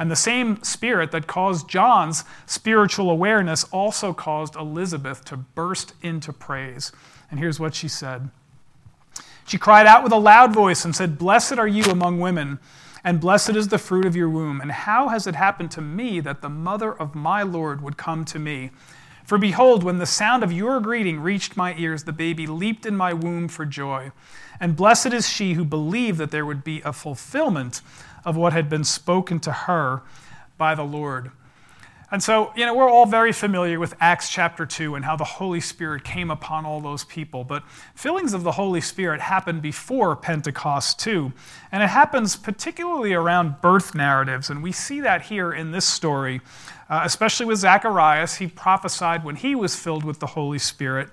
And 0.00 0.10
the 0.10 0.16
same 0.16 0.62
spirit 0.62 1.10
that 1.10 1.26
caused 1.26 1.68
John's 1.68 2.24
spiritual 2.46 3.10
awareness 3.10 3.64
also 3.64 4.14
caused 4.14 4.56
Elizabeth 4.56 5.26
to 5.26 5.36
burst 5.36 5.92
into 6.00 6.32
praise. 6.32 6.90
And 7.30 7.38
here's 7.38 7.60
what 7.60 7.74
she 7.74 7.86
said 7.86 8.30
She 9.46 9.58
cried 9.58 9.86
out 9.86 10.02
with 10.02 10.12
a 10.12 10.16
loud 10.16 10.54
voice 10.54 10.86
and 10.86 10.96
said, 10.96 11.18
Blessed 11.18 11.58
are 11.58 11.68
you 11.68 11.84
among 11.84 12.18
women, 12.18 12.60
and 13.04 13.20
blessed 13.20 13.50
is 13.50 13.68
the 13.68 13.76
fruit 13.76 14.06
of 14.06 14.16
your 14.16 14.30
womb. 14.30 14.62
And 14.62 14.72
how 14.72 15.08
has 15.08 15.26
it 15.26 15.34
happened 15.34 15.70
to 15.72 15.82
me 15.82 16.18
that 16.20 16.40
the 16.40 16.48
mother 16.48 16.94
of 16.94 17.14
my 17.14 17.42
Lord 17.42 17.82
would 17.82 17.98
come 17.98 18.24
to 18.24 18.38
me? 18.38 18.70
For 19.26 19.36
behold, 19.36 19.84
when 19.84 19.98
the 19.98 20.06
sound 20.06 20.42
of 20.42 20.50
your 20.50 20.80
greeting 20.80 21.20
reached 21.20 21.58
my 21.58 21.74
ears, 21.76 22.04
the 22.04 22.12
baby 22.12 22.46
leaped 22.46 22.86
in 22.86 22.96
my 22.96 23.12
womb 23.12 23.48
for 23.48 23.66
joy. 23.66 24.12
And 24.58 24.76
blessed 24.76 25.12
is 25.12 25.28
she 25.28 25.52
who 25.52 25.64
believed 25.64 26.18
that 26.18 26.30
there 26.30 26.46
would 26.46 26.64
be 26.64 26.80
a 26.86 26.92
fulfillment 26.94 27.82
of 28.24 28.36
what 28.36 28.52
had 28.52 28.68
been 28.68 28.84
spoken 28.84 29.40
to 29.40 29.52
her 29.52 30.02
by 30.58 30.74
the 30.74 30.84
Lord. 30.84 31.30
And 32.12 32.20
so, 32.20 32.52
you 32.56 32.66
know, 32.66 32.74
we're 32.74 32.90
all 32.90 33.06
very 33.06 33.30
familiar 33.30 33.78
with 33.78 33.94
Acts 34.00 34.28
chapter 34.28 34.66
2 34.66 34.96
and 34.96 35.04
how 35.04 35.14
the 35.14 35.24
Holy 35.24 35.60
Spirit 35.60 36.02
came 36.02 36.28
upon 36.28 36.66
all 36.66 36.80
those 36.80 37.04
people. 37.04 37.44
But 37.44 37.62
fillings 37.94 38.34
of 38.34 38.42
the 38.42 38.52
Holy 38.52 38.80
Spirit 38.80 39.20
happen 39.20 39.60
before 39.60 40.16
Pentecost 40.16 40.98
too. 40.98 41.32
And 41.70 41.84
it 41.84 41.90
happens 41.90 42.34
particularly 42.34 43.12
around 43.12 43.60
birth 43.60 43.94
narratives. 43.94 44.50
And 44.50 44.60
we 44.60 44.72
see 44.72 45.00
that 45.02 45.22
here 45.22 45.52
in 45.52 45.70
this 45.70 45.84
story, 45.84 46.40
uh, 46.88 47.02
especially 47.04 47.46
with 47.46 47.58
Zacharias. 47.58 48.36
He 48.36 48.48
prophesied 48.48 49.22
when 49.22 49.36
he 49.36 49.54
was 49.54 49.76
filled 49.76 50.02
with 50.02 50.18
the 50.18 50.26
Holy 50.26 50.58
Spirit. 50.58 51.10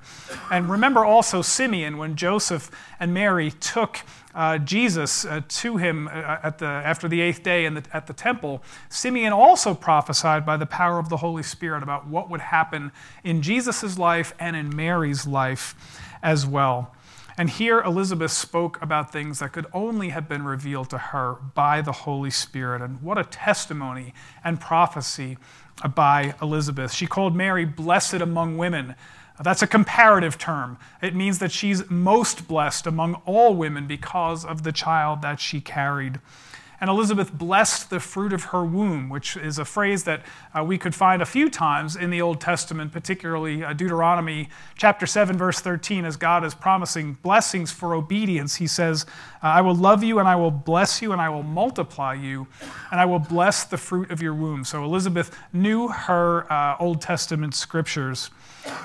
And 0.50 0.68
remember 0.68 1.06
also 1.06 1.44
Simeon 1.44 2.00
when 2.00 2.16
Joseph 2.16 2.72
and 3.00 3.14
Mary 3.14 3.52
took 3.52 4.00
uh, 4.38 4.60
Jesus 4.60 5.26
uh, 5.26 5.42
to 5.48 5.78
him 5.78 6.08
uh, 6.08 6.38
at 6.44 6.60
the, 6.60 6.66
after 6.66 7.08
the 7.08 7.22
eighth 7.22 7.42
day 7.42 7.68
the, 7.68 7.84
at 7.92 8.06
the 8.06 8.14
temple, 8.14 8.64
Simeon 8.88 9.34
also 9.34 9.74
prophesied 9.74 10.46
by 10.46 10.56
the 10.56 10.68
power 10.68 11.00
of 11.00 11.10
the 11.10 11.18
Holy 11.18 11.42
Spirit 11.42 11.82
about 11.82 12.08
what 12.08 12.30
would 12.30 12.42
happen 12.42 12.92
in 13.24 13.42
Jesus' 13.42 13.98
life 13.98 14.36
and 14.40 14.56
in 14.56 14.74
Mary's 14.74 15.26
life 15.26 15.76
as 16.22 16.46
well. 16.46 16.94
And 17.36 17.50
here 17.50 17.82
Elizabeth 17.82 18.32
spoke 18.32 18.80
about 18.82 19.12
things 19.12 19.40
that 19.40 19.54
could 19.54 19.66
only 19.74 20.10
have 20.10 20.30
been 20.30 20.44
revealed 20.44 20.92
to 20.92 20.98
her 20.98 21.34
by 21.56 21.82
the 21.82 21.92
Holy 21.92 22.32
Spirit. 22.32 22.82
And 22.82 23.02
what 23.02 23.18
a 23.18 23.24
testimony 23.24 24.14
and 24.44 24.60
prophecy 24.60 25.38
by 25.96 26.36
Elizabeth. 26.42 26.94
She 26.94 27.08
called 27.08 27.36
Mary 27.36 27.66
blessed 27.66 28.16
among 28.16 28.58
women. 28.58 28.96
That's 29.42 29.62
a 29.62 29.68
comparative 29.68 30.38
term. 30.38 30.78
It 31.02 31.16
means 31.16 31.40
that 31.40 31.52
she's 31.52 31.90
most 31.90 32.48
blessed 32.48 32.88
among 32.88 33.16
all 33.26 33.54
women 33.54 33.86
because 33.88 34.44
of 34.44 34.64
the 34.64 34.72
child 34.72 35.22
that 35.22 35.40
she 35.40 35.62
carried. 35.62 36.20
And 36.80 36.92
Elizabeth 36.92 37.34
blessed 37.34 37.90
the 37.90 38.00
fruit 38.00 38.34
of 38.34 38.46
her 38.46 38.64
womb, 38.64 39.10
which 39.10 39.36
is 39.36 39.58
a 39.58 39.66
phrase 39.66 40.04
that 40.04 40.22
uh, 40.54 40.64
we 40.64 40.78
could 40.78 40.94
find 40.94 41.24
a 41.24 41.26
few 41.26 41.50
times 41.50 41.96
in 41.96 42.12
the 42.12 42.22
Old 42.22 42.40
Testament, 42.40 42.92
particularly 42.92 43.64
uh, 43.64 43.74
Deuteronomy 43.74 44.50
chapter 44.76 45.08
7, 45.08 45.36
verse 45.38 45.60
13, 45.60 46.06
as 46.06 46.18
God 46.18 46.46
is 46.46 46.54
promising 46.54 47.14
blessings 47.24 47.72
for 47.72 47.96
obedience. 47.96 48.58
He 48.58 48.68
says, 48.68 49.08
I 49.42 49.62
will 49.62 49.74
love 49.74 50.04
you 50.04 50.20
and 50.20 50.28
I 50.28 50.36
will 50.36 50.52
bless 50.52 51.02
you 51.02 51.14
and 51.14 51.20
I 51.20 51.30
will 51.30 51.44
multiply 51.44 52.14
you 52.14 52.46
and 52.92 53.00
I 53.00 53.06
will 53.06 53.20
bless 53.20 53.64
the 53.64 53.78
fruit 53.78 54.12
of 54.12 54.22
your 54.22 54.36
womb. 54.36 54.64
So 54.64 54.84
Elizabeth 54.84 55.36
knew 55.54 55.88
her 55.88 56.52
uh, 56.52 56.78
Old 56.80 57.02
Testament 57.02 57.56
scriptures. 57.56 58.30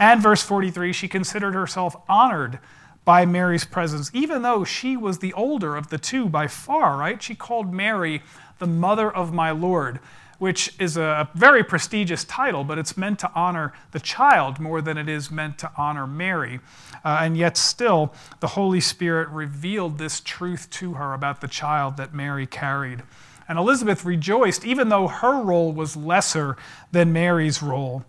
And 0.01 0.23
verse 0.23 0.43
43, 0.43 0.93
she 0.93 1.09
considered 1.09 1.55
herself 1.55 1.97
honored 2.09 2.59
by 3.05 3.27
Mary's 3.27 3.65
presence, 3.65 4.11
even 4.15 4.43
though 4.43 4.65
she 4.65 4.97
was 4.97 5.19
the 5.19 5.33
older 5.33 5.77
of 5.77 5.89
the 5.89 5.99
two 5.99 6.29
by 6.29 6.47
far, 6.47 6.97
right? 6.97 7.23
She 7.23 7.35
called 7.35 7.73
Mary 7.73 8.23
the 8.59 8.67
mother 8.67 9.11
of 9.11 9.33
my 9.33 9.51
Lord, 9.51 9.99
which 10.39 10.75
is 10.79 10.97
a 10.97 11.29
very 11.35 11.65
prestigious 11.65 12.25
title, 12.25 12.65
but 12.65 12.79
it's 12.79 12.97
meant 12.97 13.19
to 13.21 13.31
honor 13.35 13.73
the 13.91 14.01
child 14.01 14.61
more 14.61 14.81
than 14.81 14.97
it 14.99 15.09
is 15.09 15.31
meant 15.31 15.59
to 15.59 15.71
honor 15.77 16.07
Mary. 16.07 16.61
Uh, 17.05 17.19
and 17.21 17.37
yet, 17.37 17.57
still, 17.57 18.13
the 18.41 18.49
Holy 18.49 18.81
Spirit 18.81 19.29
revealed 19.29 19.99
this 19.99 20.21
truth 20.21 20.71
to 20.71 20.95
her 20.95 21.15
about 21.15 21.41
the 21.41 21.49
child 21.49 21.97
that 21.97 22.15
Mary 22.15 22.47
carried. 22.47 23.03
And 23.49 23.59
Elizabeth 23.59 24.05
rejoiced, 24.05 24.65
even 24.65 24.89
though 24.89 25.09
her 25.09 25.43
role 25.43 25.73
was 25.73 25.97
lesser 25.97 26.57
than 26.93 27.13
Mary's 27.13 27.63
role. 27.63 28.05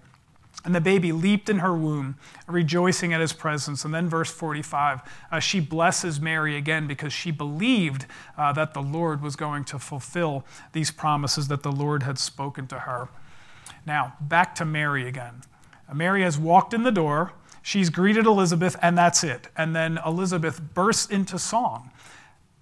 And 0.65 0.73
the 0.73 0.81
baby 0.81 1.11
leaped 1.11 1.49
in 1.49 1.59
her 1.59 1.73
womb, 1.73 2.15
rejoicing 2.47 3.13
at 3.13 3.19
his 3.19 3.33
presence. 3.33 3.83
And 3.83 3.93
then, 3.93 4.07
verse 4.07 4.31
45, 4.31 5.01
uh, 5.31 5.39
she 5.39 5.59
blesses 5.59 6.21
Mary 6.21 6.55
again 6.55 6.87
because 6.87 7.11
she 7.11 7.31
believed 7.31 8.05
uh, 8.37 8.53
that 8.53 8.73
the 8.73 8.81
Lord 8.81 9.21
was 9.21 9.35
going 9.35 9.65
to 9.65 9.79
fulfill 9.79 10.45
these 10.71 10.89
promises 10.89 11.49
that 11.49 11.63
the 11.63 11.71
Lord 11.71 12.03
had 12.03 12.17
spoken 12.17 12.67
to 12.67 12.79
her. 12.79 13.09
Now, 13.85 14.13
back 14.21 14.55
to 14.55 14.65
Mary 14.65 15.07
again. 15.07 15.41
Mary 15.93 16.23
has 16.23 16.39
walked 16.39 16.73
in 16.73 16.83
the 16.83 16.91
door, 16.91 17.33
she's 17.61 17.89
greeted 17.89 18.25
Elizabeth, 18.25 18.75
and 18.81 18.97
that's 18.97 19.23
it. 19.23 19.49
And 19.55 19.75
then 19.75 19.99
Elizabeth 20.05 20.61
bursts 20.73 21.11
into 21.11 21.37
song. 21.37 21.91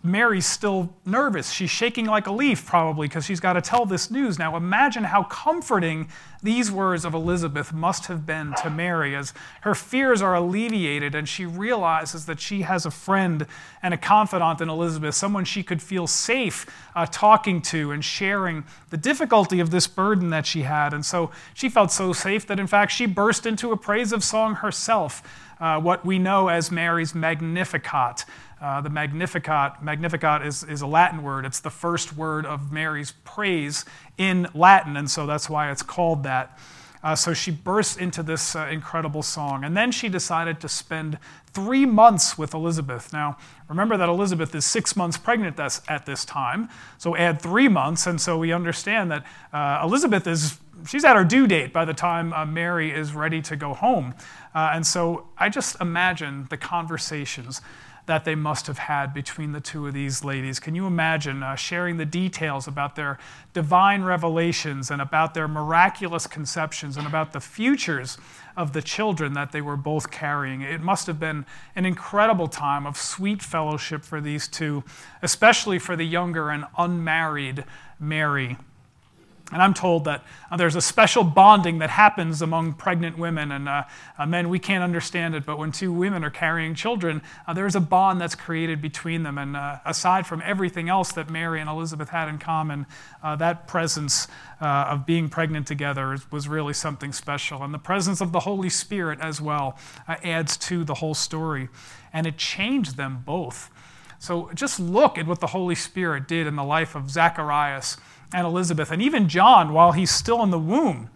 Mary's 0.03 0.47
still 0.47 0.95
nervous. 1.05 1.51
She's 1.51 1.69
shaking 1.69 2.05
like 2.05 2.25
a 2.25 2.31
leaf, 2.31 2.65
probably, 2.65 3.07
because 3.07 3.25
she's 3.25 3.39
got 3.39 3.53
to 3.53 3.61
tell 3.61 3.85
this 3.85 4.09
news. 4.09 4.39
Now, 4.39 4.55
imagine 4.55 5.03
how 5.03 5.23
comforting 5.23 6.09
these 6.41 6.71
words 6.71 7.05
of 7.05 7.13
Elizabeth 7.13 7.71
must 7.71 8.07
have 8.07 8.25
been 8.25 8.55
to 8.63 8.69
Mary 8.71 9.15
as 9.15 9.31
her 9.61 9.75
fears 9.75 10.19
are 10.19 10.33
alleviated 10.33 11.13
and 11.13 11.29
she 11.29 11.45
realizes 11.45 12.25
that 12.25 12.39
she 12.39 12.63
has 12.63 12.83
a 12.83 12.89
friend 12.89 13.45
and 13.83 13.93
a 13.93 13.97
confidant 13.97 14.59
in 14.59 14.69
Elizabeth, 14.69 15.13
someone 15.13 15.45
she 15.45 15.61
could 15.61 15.83
feel 15.83 16.07
safe 16.07 16.65
uh, 16.95 17.05
talking 17.05 17.61
to 17.61 17.91
and 17.91 18.03
sharing 18.03 18.63
the 18.89 18.97
difficulty 18.97 19.59
of 19.59 19.69
this 19.69 19.85
burden 19.85 20.31
that 20.31 20.47
she 20.47 20.63
had. 20.63 20.95
And 20.95 21.05
so 21.05 21.29
she 21.53 21.69
felt 21.69 21.91
so 21.91 22.11
safe 22.11 22.47
that, 22.47 22.59
in 22.59 22.65
fact, 22.65 22.91
she 22.91 23.05
burst 23.05 23.45
into 23.45 23.71
a 23.71 23.77
praise 23.77 24.11
of 24.11 24.23
song 24.23 24.55
herself, 24.55 25.21
uh, 25.59 25.79
what 25.79 26.03
we 26.03 26.17
know 26.17 26.47
as 26.47 26.71
Mary's 26.71 27.13
Magnificat. 27.13 28.25
Uh, 28.61 28.79
the 28.79 28.89
Magnificat, 28.89 29.81
Magnificat 29.81 30.45
is, 30.45 30.63
is 30.63 30.81
a 30.81 30.87
Latin 30.87 31.23
word. 31.23 31.45
It's 31.45 31.59
the 31.59 31.71
first 31.71 32.15
word 32.15 32.45
of 32.45 32.71
Mary's 32.71 33.13
praise 33.23 33.85
in 34.19 34.47
Latin, 34.53 34.95
and 34.95 35.09
so 35.09 35.25
that's 35.25 35.49
why 35.49 35.71
it's 35.71 35.81
called 35.81 36.23
that. 36.23 36.59
Uh, 37.03 37.15
so 37.15 37.33
she 37.33 37.49
bursts 37.49 37.97
into 37.97 38.21
this 38.21 38.55
uh, 38.55 38.67
incredible 38.71 39.23
song. 39.23 39.63
And 39.63 39.75
then 39.75 39.91
she 39.91 40.07
decided 40.07 40.59
to 40.61 40.69
spend 40.69 41.17
three 41.47 41.85
months 41.85 42.37
with 42.37 42.53
Elizabeth. 42.53 43.11
Now, 43.11 43.37
remember 43.67 43.97
that 43.97 44.07
Elizabeth 44.07 44.53
is 44.53 44.65
six 44.65 44.95
months 44.95 45.17
pregnant 45.17 45.59
at 45.59 46.05
this 46.05 46.23
time. 46.23 46.69
So 46.99 47.15
add 47.15 47.41
three 47.41 47.67
months, 47.67 48.05
and 48.05 48.21
so 48.21 48.37
we 48.37 48.51
understand 48.51 49.11
that 49.11 49.25
uh, 49.51 49.81
Elizabeth 49.83 50.27
is. 50.27 50.59
She's 50.87 51.05
at 51.05 51.15
her 51.15 51.23
due 51.23 51.45
date 51.45 51.73
by 51.73 51.85
the 51.85 51.93
time 51.93 52.33
uh, 52.33 52.43
Mary 52.43 52.91
is 52.91 53.13
ready 53.13 53.39
to 53.43 53.55
go 53.55 53.73
home. 53.73 54.15
Uh, 54.55 54.71
and 54.73 54.85
so 54.85 55.27
I 55.37 55.47
just 55.49 55.79
imagine 55.79 56.47
the 56.49 56.57
conversations 56.57 57.61
that 58.11 58.25
they 58.25 58.35
must 58.35 58.67
have 58.67 58.77
had 58.77 59.13
between 59.13 59.53
the 59.53 59.61
two 59.61 59.87
of 59.87 59.93
these 59.93 60.21
ladies. 60.21 60.59
Can 60.59 60.75
you 60.75 60.85
imagine 60.85 61.41
uh, 61.41 61.55
sharing 61.55 61.95
the 61.95 62.05
details 62.05 62.67
about 62.67 62.97
their 62.97 63.17
divine 63.53 64.03
revelations 64.03 64.91
and 64.91 65.01
about 65.01 65.33
their 65.33 65.47
miraculous 65.47 66.27
conceptions 66.27 66.97
and 66.97 67.07
about 67.07 67.31
the 67.31 67.39
futures 67.39 68.17
of 68.57 68.73
the 68.73 68.81
children 68.81 69.31
that 69.35 69.53
they 69.53 69.61
were 69.61 69.77
both 69.77 70.11
carrying? 70.11 70.59
It 70.59 70.81
must 70.81 71.07
have 71.07 71.21
been 71.21 71.45
an 71.73 71.85
incredible 71.85 72.49
time 72.49 72.85
of 72.85 72.97
sweet 72.97 73.41
fellowship 73.41 74.03
for 74.03 74.19
these 74.19 74.45
two, 74.45 74.83
especially 75.21 75.79
for 75.79 75.95
the 75.95 76.03
younger 76.03 76.49
and 76.49 76.65
unmarried 76.77 77.63
Mary. 77.97 78.57
And 79.51 79.61
I'm 79.61 79.73
told 79.73 80.05
that 80.05 80.23
uh, 80.49 80.57
there's 80.57 80.75
a 80.75 80.81
special 80.81 81.23
bonding 81.23 81.79
that 81.79 81.89
happens 81.89 82.41
among 82.41 82.73
pregnant 82.73 83.17
women. 83.17 83.51
And 83.51 83.67
uh, 83.67 83.83
uh, 84.17 84.25
men, 84.25 84.49
we 84.49 84.59
can't 84.59 84.83
understand 84.83 85.35
it, 85.35 85.45
but 85.45 85.57
when 85.57 85.71
two 85.71 85.91
women 85.91 86.23
are 86.23 86.29
carrying 86.29 86.73
children, 86.73 87.21
uh, 87.47 87.53
there's 87.53 87.75
a 87.75 87.81
bond 87.81 88.21
that's 88.21 88.35
created 88.35 88.81
between 88.81 89.23
them. 89.23 89.37
And 89.37 89.57
uh, 89.57 89.79
aside 89.85 90.25
from 90.25 90.41
everything 90.45 90.87
else 90.87 91.11
that 91.13 91.29
Mary 91.29 91.59
and 91.59 91.69
Elizabeth 91.69 92.09
had 92.09 92.29
in 92.29 92.37
common, 92.37 92.85
uh, 93.21 93.35
that 93.37 93.67
presence 93.67 94.27
of 94.61 95.07
being 95.07 95.27
pregnant 95.27 95.65
together 95.65 96.15
was 96.29 96.47
really 96.47 96.73
something 96.73 97.11
special. 97.11 97.63
And 97.63 97.73
the 97.73 97.79
presence 97.79 98.21
of 98.21 98.31
the 98.31 98.41
Holy 98.41 98.69
Spirit 98.69 99.19
as 99.19 99.41
well 99.41 99.77
adds 100.07 100.55
to 100.57 100.83
the 100.83 100.95
whole 100.95 101.15
story. 101.15 101.67
And 102.13 102.27
it 102.27 102.37
changed 102.37 102.95
them 102.95 103.23
both. 103.25 103.71
So 104.19 104.51
just 104.53 104.79
look 104.79 105.17
at 105.17 105.25
what 105.25 105.39
the 105.39 105.47
Holy 105.47 105.73
Spirit 105.73 106.27
did 106.27 106.45
in 106.45 106.55
the 106.55 106.63
life 106.63 106.93
of 106.93 107.09
Zacharias 107.09 107.97
and 108.33 108.45
Elizabeth, 108.47 108.91
and 108.91 109.01
even 109.01 109.27
John 109.27 109.73
while 109.73 109.91
he's 109.91 110.11
still 110.11 110.41
in 110.43 110.51
the 110.51 110.59
womb. 110.59 111.09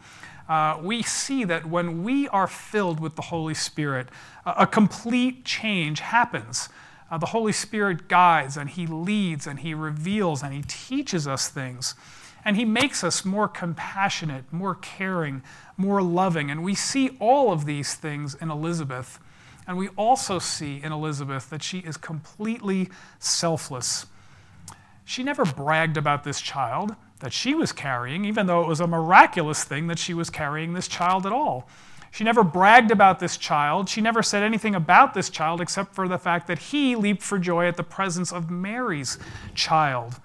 uh, 0.47 0.77
we 0.81 1.01
see 1.01 1.43
that 1.43 1.65
when 1.65 2.03
we 2.03 2.27
are 2.29 2.47
filled 2.47 2.99
with 2.99 3.15
the 3.15 3.23
Holy 3.23 3.53
Spirit, 3.53 4.09
a, 4.45 4.51
a 4.59 4.67
complete 4.67 5.43
change 5.43 6.01
happens. 6.01 6.69
Uh, 7.09 7.17
the 7.17 7.27
Holy 7.27 7.51
Spirit 7.51 8.07
guides 8.07 8.57
and 8.57 8.69
He 8.69 8.85
leads 8.85 9.47
and 9.47 9.59
He 9.59 9.73
reveals 9.73 10.43
and 10.43 10.53
He 10.53 10.61
teaches 10.67 11.27
us 11.27 11.49
things. 11.49 11.95
And 12.43 12.57
He 12.57 12.65
makes 12.65 13.03
us 13.03 13.25
more 13.25 13.47
compassionate, 13.47 14.51
more 14.51 14.75
caring, 14.75 15.41
more 15.77 16.01
loving. 16.01 16.51
And 16.51 16.63
we 16.63 16.75
see 16.75 17.17
all 17.19 17.51
of 17.51 17.65
these 17.65 17.95
things 17.95 18.35
in 18.35 18.51
Elizabeth. 18.51 19.19
And 19.67 19.77
we 19.77 19.87
also 19.89 20.37
see 20.37 20.79
in 20.83 20.91
Elizabeth 20.91 21.49
that 21.49 21.63
she 21.63 21.79
is 21.79 21.97
completely 21.97 22.89
selfless. 23.17 24.05
She 25.05 25.23
never 25.23 25.43
bragged 25.43 25.97
about 25.97 26.23
this 26.23 26.39
child 26.39 26.95
that 27.25 27.33
she 27.33 27.55
was 27.55 27.71
carrying, 27.71 28.23
even 28.23 28.45
though 28.45 28.61
it 28.61 28.67
was 28.67 28.79
a 28.79 28.85
miraculous 28.85 29.63
thing 29.63 29.87
that 29.87 29.97
she 29.97 30.13
was 30.13 30.29
carrying 30.29 30.73
this 30.73 30.87
child 30.87 31.25
at 31.25 31.31
all. 31.33 31.67
She 32.11 32.23
never 32.23 32.43
bragged 32.43 32.91
about 32.91 33.19
this 33.19 33.35
child. 33.35 33.89
She 33.89 33.99
never 33.99 34.21
said 34.21 34.43
anything 34.43 34.75
about 34.75 35.15
this 35.15 35.31
child 35.31 35.59
except 35.59 35.95
for 35.95 36.07
the 36.07 36.19
fact 36.19 36.45
that 36.45 36.59
he 36.59 36.95
leaped 36.95 37.23
for 37.23 37.39
joy 37.39 37.67
at 37.67 37.77
the 37.77 37.83
presence 37.83 38.31
of 38.31 38.51
Mary's 38.51 39.17
child. 39.55 40.19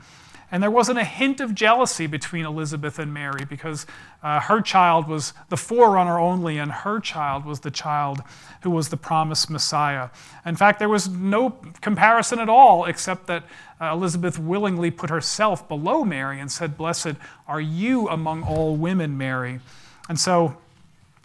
And 0.52 0.62
there 0.62 0.70
wasn't 0.70 0.98
a 0.98 1.04
hint 1.04 1.40
of 1.40 1.54
jealousy 1.54 2.06
between 2.06 2.44
Elizabeth 2.44 2.98
and 2.98 3.14
Mary 3.14 3.44
because 3.44 3.86
uh, 4.22 4.40
her 4.40 4.60
child 4.60 5.06
was 5.06 5.32
the 5.48 5.56
forerunner 5.56 6.18
only, 6.18 6.58
and 6.58 6.72
her 6.72 6.98
child 6.98 7.44
was 7.44 7.60
the 7.60 7.70
child 7.70 8.22
who 8.62 8.70
was 8.70 8.88
the 8.88 8.96
promised 8.96 9.48
Messiah. 9.48 10.10
In 10.44 10.56
fact, 10.56 10.78
there 10.80 10.88
was 10.88 11.08
no 11.08 11.50
comparison 11.80 12.40
at 12.40 12.48
all, 12.48 12.84
except 12.84 13.26
that 13.28 13.44
uh, 13.80 13.92
Elizabeth 13.92 14.38
willingly 14.38 14.90
put 14.90 15.08
herself 15.08 15.68
below 15.68 16.04
Mary 16.04 16.40
and 16.40 16.50
said, 16.50 16.76
Blessed 16.76 17.14
are 17.46 17.60
you 17.60 18.08
among 18.08 18.42
all 18.42 18.76
women, 18.76 19.16
Mary. 19.16 19.60
And 20.08 20.18
so 20.18 20.56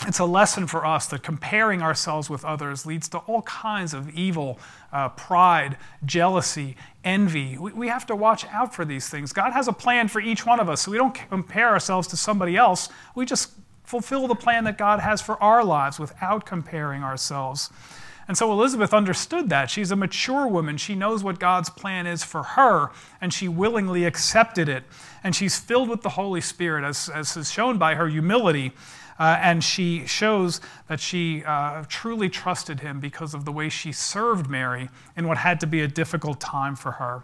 it's 0.01 0.19
a 0.19 0.25
lesson 0.25 0.67
for 0.67 0.85
us 0.85 1.07
that 1.07 1.23
comparing 1.23 1.81
ourselves 1.81 2.29
with 2.29 2.43
others 2.43 2.85
leads 2.85 3.07
to 3.09 3.19
all 3.19 3.41
kinds 3.43 3.93
of 3.93 4.09
evil, 4.13 4.59
uh, 4.91 5.09
pride, 5.09 5.77
jealousy, 6.05 6.75
envy. 7.03 7.57
We, 7.57 7.71
we 7.71 7.87
have 7.87 8.05
to 8.07 8.15
watch 8.15 8.45
out 8.47 8.75
for 8.75 8.83
these 8.83 9.07
things. 9.09 9.31
God 9.31 9.53
has 9.53 9.67
a 9.67 9.73
plan 9.73 10.07
for 10.07 10.19
each 10.19 10.45
one 10.45 10.59
of 10.59 10.69
us, 10.69 10.81
so 10.81 10.91
we 10.91 10.97
don't 10.97 11.17
compare 11.29 11.69
ourselves 11.69 12.07
to 12.09 12.17
somebody 12.17 12.57
else. 12.57 12.89
We 13.15 13.25
just 13.25 13.51
fulfill 13.83 14.27
the 14.27 14.35
plan 14.35 14.65
that 14.65 14.77
God 14.77 14.99
has 14.99 15.21
for 15.21 15.41
our 15.41 15.63
lives 15.63 15.99
without 15.99 16.45
comparing 16.45 17.03
ourselves. 17.03 17.69
And 18.27 18.37
so 18.37 18.51
Elizabeth 18.51 18.93
understood 18.93 19.49
that. 19.49 19.69
She's 19.69 19.91
a 19.91 19.95
mature 19.95 20.47
woman. 20.47 20.77
She 20.77 20.95
knows 20.95 21.23
what 21.23 21.39
God's 21.39 21.69
plan 21.69 22.07
is 22.07 22.23
for 22.23 22.41
her, 22.41 22.89
and 23.21 23.31
she 23.31 23.47
willingly 23.47 24.03
accepted 24.03 24.67
it. 24.67 24.83
And 25.23 25.35
she's 25.35 25.59
filled 25.59 25.89
with 25.89 26.01
the 26.01 26.09
Holy 26.09 26.41
Spirit, 26.41 26.83
as, 26.83 27.07
as 27.09 27.37
is 27.37 27.51
shown 27.51 27.77
by 27.77 27.95
her 27.95 28.07
humility. 28.07 28.73
Uh, 29.17 29.37
and 29.39 29.63
she 29.63 30.05
shows 30.05 30.59
that 30.87 30.99
she 30.99 31.43
uh, 31.45 31.83
truly 31.87 32.29
trusted 32.29 32.81
him 32.81 32.99
because 32.99 33.33
of 33.33 33.45
the 33.45 33.51
way 33.51 33.69
she 33.69 33.91
served 33.91 34.49
Mary 34.49 34.89
in 35.15 35.27
what 35.27 35.37
had 35.37 35.59
to 35.61 35.67
be 35.67 35.81
a 35.81 35.87
difficult 35.87 36.39
time 36.41 36.75
for 36.75 36.93
her. 36.93 37.23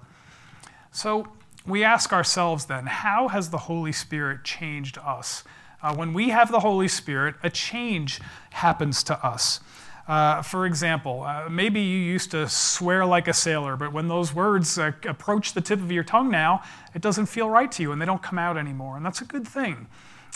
So 0.91 1.27
we 1.65 1.83
ask 1.83 2.13
ourselves 2.13 2.65
then, 2.65 2.85
how 2.85 3.27
has 3.27 3.49
the 3.49 3.57
Holy 3.57 3.91
Spirit 3.91 4.43
changed 4.43 4.97
us? 4.99 5.43
Uh, 5.83 5.95
when 5.95 6.13
we 6.13 6.29
have 6.29 6.51
the 6.51 6.59
Holy 6.59 6.87
Spirit, 6.87 7.35
a 7.43 7.49
change 7.49 8.21
happens 8.51 9.03
to 9.03 9.25
us. 9.25 9.59
Uh, 10.07 10.41
for 10.41 10.65
example, 10.65 11.23
uh, 11.23 11.47
maybe 11.49 11.79
you 11.79 11.97
used 11.97 12.31
to 12.31 12.47
swear 12.49 13.05
like 13.05 13.27
a 13.27 13.33
sailor, 13.33 13.75
but 13.75 13.93
when 13.93 14.07
those 14.07 14.33
words 14.33 14.77
uh, 14.77 14.91
approach 15.07 15.53
the 15.53 15.61
tip 15.61 15.79
of 15.79 15.91
your 15.91 16.03
tongue 16.03 16.29
now, 16.29 16.61
it 16.93 17.01
doesn't 17.01 17.27
feel 17.27 17.49
right 17.49 17.71
to 17.71 17.83
you 17.83 17.91
and 17.91 18.01
they 18.01 18.05
don't 18.05 18.21
come 18.21 18.39
out 18.39 18.57
anymore. 18.57 18.97
And 18.97 19.05
that's 19.05 19.21
a 19.21 19.25
good 19.25 19.47
thing. 19.47 19.87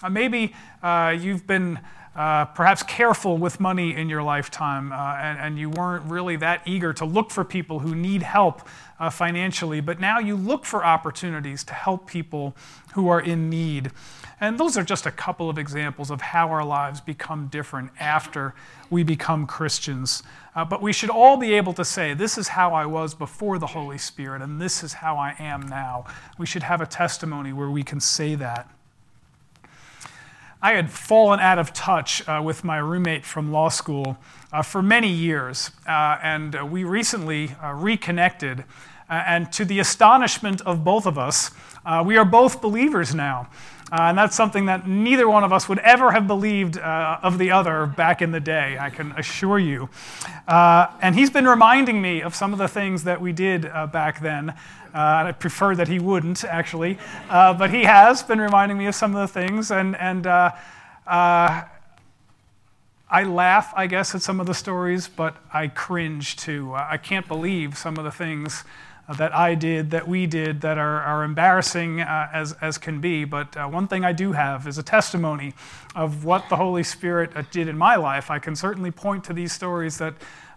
Uh, 0.03 0.10
maybe 0.10 0.53
uh, 0.84 1.15
you've 1.17 1.47
been 1.47 1.79
uh, 2.15 2.45
perhaps 2.45 2.81
careful 2.81 3.38
with 3.38 3.60
money 3.60 3.93
in 3.93 4.08
your 4.08 4.23
lifetime 4.23 4.93
uh, 4.93 5.17
and, 5.19 5.38
and, 5.38 5.60
you 5.60 5.69
weren't 5.69 6.05
really 6.10 6.38
that 6.38 6.62
eager 6.65 6.93
to 6.93 7.03
look 7.03 7.29
for 7.29 7.43
people 7.43 7.79
who 7.79 7.93
need 7.93 8.21
help 8.21 8.65
uh, 9.01 9.10
financially, 9.10 9.81
but 9.81 9.99
now 9.99 10.17
you 10.17 10.34
look 10.38 10.63
for 10.63 10.86
opportunities 10.86 11.62
to 11.65 11.73
help 11.73 12.08
people 12.08 12.55
who 12.93 13.10
are 13.10 13.19
in 13.19 13.49
need. 13.49 13.91
And 14.39 14.58
those 14.58 14.77
are 14.77 14.84
just 14.84 15.05
a 15.05 15.12
couple 15.12 15.49
of 15.49 15.58
examples 15.58 16.10
of 16.10 16.21
how 16.21 16.47
our 16.49 16.63
lives 16.63 17.01
become 17.01 17.47
different 17.47 17.91
after 17.99 18.53
we 18.89 19.03
become 19.03 19.45
Christians. 19.45 20.23
Uh, 20.55 20.63
but 20.63 20.81
we 20.81 20.93
should 20.93 21.10
all 21.10 21.36
be 21.36 21.53
able 21.53 21.73
to 21.73 21.84
say, 21.84 22.13
This 22.13 22.38
is 22.38 22.49
how 22.49 22.73
I 22.73 22.86
was 22.86 23.13
before 23.13 23.60
the 23.60 23.67
Holy 23.67 23.97
Spirit, 23.97 24.41
and 24.41 24.62
this 24.62 24.84
is 24.84 24.93
how 24.93 25.17
I 25.17 25.36
am 25.39 25.63
now. 25.67 26.05
We 26.38 26.45
should 26.45 26.63
have 26.63 26.79
a 26.79 26.86
testimony 26.86 27.51
where 27.51 27.69
we 27.69 27.84
can 27.84 27.99
say 27.99 28.36
that. 28.36 28.69
I 30.61 30.73
had 30.73 30.89
fallen 30.89 31.39
out 31.39 31.59
of 31.59 31.73
touch 31.73 32.27
uh, 32.27 32.41
with 32.43 32.63
my 32.63 32.77
roommate 32.77 33.25
from 33.25 33.51
law 33.51 33.69
school 33.69 34.17
uh, 34.53 34.61
for 34.61 34.81
many 34.81 35.09
years, 35.09 35.71
uh, 35.85 36.17
and 36.23 36.55
uh, 36.55 36.65
we 36.65 36.83
recently 36.83 37.51
uh, 37.61 37.73
reconnected. 37.73 38.63
Uh, 39.09 39.23
and 39.27 39.51
to 39.51 39.65
the 39.65 39.79
astonishment 39.79 40.61
of 40.61 40.83
both 40.83 41.05
of 41.05 41.17
us, 41.17 41.51
we 42.05 42.17
are 42.17 42.25
both 42.25 42.61
believers 42.61 43.13
now. 43.13 43.47
and 43.91 44.17
that's 44.17 44.35
something 44.35 44.65
that 44.65 44.87
neither 44.87 45.29
one 45.29 45.43
of 45.43 45.53
us 45.53 45.69
would 45.69 45.77
ever 45.79 46.11
have 46.11 46.25
believed 46.25 46.77
of 46.77 47.37
the 47.37 47.51
other 47.51 47.85
back 47.85 48.23
in 48.23 48.31
the 48.31 48.39
day, 48.39 48.77
I 48.79 48.89
can 48.89 49.11
assure 49.11 49.59
you. 49.59 49.89
and 50.47 51.13
he's 51.13 51.29
been 51.29 51.47
reminding 51.47 52.01
me 52.01 52.21
of 52.21 52.33
some 52.33 52.51
of 52.51 52.57
the 52.57 52.67
things 52.67 53.03
that 53.03 53.21
we 53.21 53.31
did 53.31 53.61
back 53.91 54.21
then. 54.21 54.55
Uh, 54.95 55.25
I 55.27 55.31
prefer 55.34 55.75
that 55.75 55.89
he 55.89 55.99
wouldn't, 55.99 56.45
actually. 56.45 56.97
Uh, 57.29 57.53
but 57.53 57.69
he 57.69 57.84
has 57.84 58.23
been 58.23 58.39
reminding 58.39 58.77
me 58.77 58.86
of 58.86 58.95
some 58.95 59.13
of 59.13 59.21
the 59.21 59.27
things. 59.27 59.69
And, 59.69 59.93
and 59.97 60.25
uh, 60.25 60.51
I 61.05 61.63
laugh, 63.23 63.73
I 63.75 63.88
guess, 63.88 64.15
at 64.15 64.21
some 64.21 64.39
of 64.39 64.47
the 64.47 64.53
stories, 64.53 65.10
but 65.10 65.36
I 65.53 65.67
cringe 65.67 66.38
too. 66.38 66.73
I 66.73 66.95
can't 66.95 67.27
believe 67.27 67.77
some 67.77 67.97
of 67.97 68.05
the 68.05 68.12
things 68.12 68.63
that 69.17 69.36
I 69.36 69.53
did, 69.53 69.91
that 69.91 70.08
we 70.08 70.25
did, 70.27 70.62
that 70.62 70.77
are, 70.77 71.01
are 71.01 71.23
embarrassing 71.23 72.01
uh, 72.01 72.29
as, 72.34 72.53
as 72.62 72.77
can 72.77 73.01
be. 73.01 73.25
But 73.25 73.55
uh, 73.55 73.67
one 73.67 73.88
thing 73.88 74.03
I 74.03 74.13
do 74.13 74.31
have 74.31 74.65
is 74.65 74.77
a 74.77 74.84
testimony 74.84 75.53
of 75.93 76.25
what 76.25 76.49
the 76.49 76.55
Holy 76.55 76.84
Spirit 76.84 77.31
did 77.51 77.67
in 77.67 77.77
my 77.77 77.97
life. 77.97 78.31
I 78.31 78.39
can 78.39 78.55
certainly 78.55 78.91
point 78.91 79.25
to 79.25 79.34
these 79.34 79.51
stories 79.51 79.99
that 79.99 80.15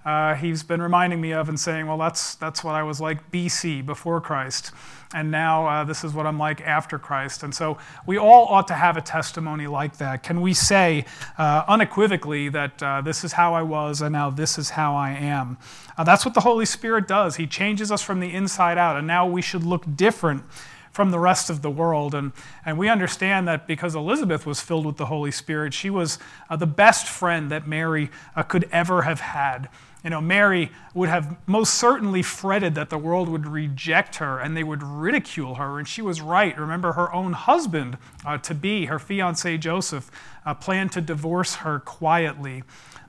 uh, 0.09 0.35
he's 0.35 0.63
been 0.63 0.81
reminding 0.81 1.21
me 1.21 1.35
of 1.35 1.51
and 1.51 1.61
saying, 1.61 1.87
well, 1.87 1.99
that's, 1.99 2.35
that's 2.37 2.65
what 2.65 2.75
I 2.75 2.83
was 2.83 2.99
like 2.99 3.31
BC, 3.31 3.85
before 3.85 4.23
Christ. 4.23 4.73
And 5.13 5.31
now 5.31 5.67
uh, 5.67 5.85
this 5.85 6.03
is 6.03 6.15
what 6.15 6.27
I'm 6.27 6.39
like 6.39 6.63
after 6.63 6.99
Christ. 6.99 7.43
And 7.43 7.55
so 7.55 7.77
we 8.07 8.17
all 8.17 8.47
ought 8.47 8.67
to 8.69 8.75
have 8.75 8.97
a 8.97 9.03
testimony 9.03 9.67
like 9.67 9.99
that. 9.99 10.23
Can 10.23 10.41
we 10.41 10.55
say 10.55 11.05
uh, 11.37 11.65
unequivocally 11.69 12.49
that 12.49 12.83
uh, 12.83 13.03
this 13.03 13.23
is 13.23 13.33
how 13.33 13.53
I 13.53 13.61
was 13.61 14.01
and 14.01 14.15
now 14.15 14.31
this 14.31 14.57
is 14.57 14.71
how 14.71 14.97
I 14.97 15.11
am? 15.11 15.59
Uh, 15.99 16.05
that's 16.05 16.25
what 16.25 16.33
the 16.33 16.41
Holy 16.41 16.65
Spirit 16.65 17.07
does. 17.07 17.37
He 17.37 17.47
changes 17.47 17.93
us 17.93 18.01
from 18.01 18.21
the 18.21 18.33
inside 18.33 18.79
out. 18.79 18.97
And 18.97 19.07
now 19.07 19.27
we 19.27 19.43
should 19.43 19.63
look 19.63 19.85
different 19.95 20.43
from 20.91 21.11
the 21.11 21.19
rest 21.19 21.51
of 21.51 21.61
the 21.61 21.71
world. 21.71 22.15
And, 22.15 22.33
and 22.65 22.79
we 22.79 22.89
understand 22.89 23.47
that 23.47 23.67
because 23.67 23.95
Elizabeth 23.95 24.47
was 24.47 24.63
filled 24.63 24.87
with 24.87 24.97
the 24.97 25.07
Holy 25.07 25.31
Spirit, 25.31 25.75
she 25.75 25.91
was 25.91 26.19
uh, 26.49 26.57
the 26.57 26.67
best 26.67 27.07
friend 27.07 27.51
that 27.51 27.69
Mary 27.69 28.11
uh, 28.35 28.43
could 28.43 28.67
ever 28.73 29.03
have 29.03 29.21
had. 29.21 29.69
You 30.05 30.11
know, 30.11 30.21
Mary 30.21 30.71
would 30.95 31.09
have 31.09 31.37
most 31.47 31.75
certainly 31.75 32.23
fretted 32.23 32.77
that 32.77 32.89
the 32.89 32.99
world 32.99 33.29
would 33.29 33.47
reject 33.47 34.17
her 34.17 34.39
and 34.39 34.57
they 34.57 34.63
would 34.63 34.83
ridicule 34.83 35.57
her, 35.57 35.79
and 35.79 35.89
she 35.89 36.03
was 36.03 36.21
right. 36.21 36.57
Remember, 36.57 36.93
her 36.93 37.13
own 37.13 37.33
husband 37.33 37.99
uh, 38.25 38.39
to 38.39 38.55
be, 38.55 38.87
her 38.87 39.01
fiance 39.01 39.59
Joseph, 39.59 40.11
uh, 40.47 40.55
planned 40.55 40.93
to 40.93 41.01
divorce 41.01 41.57
her 41.57 41.81
quietly. 41.81 42.63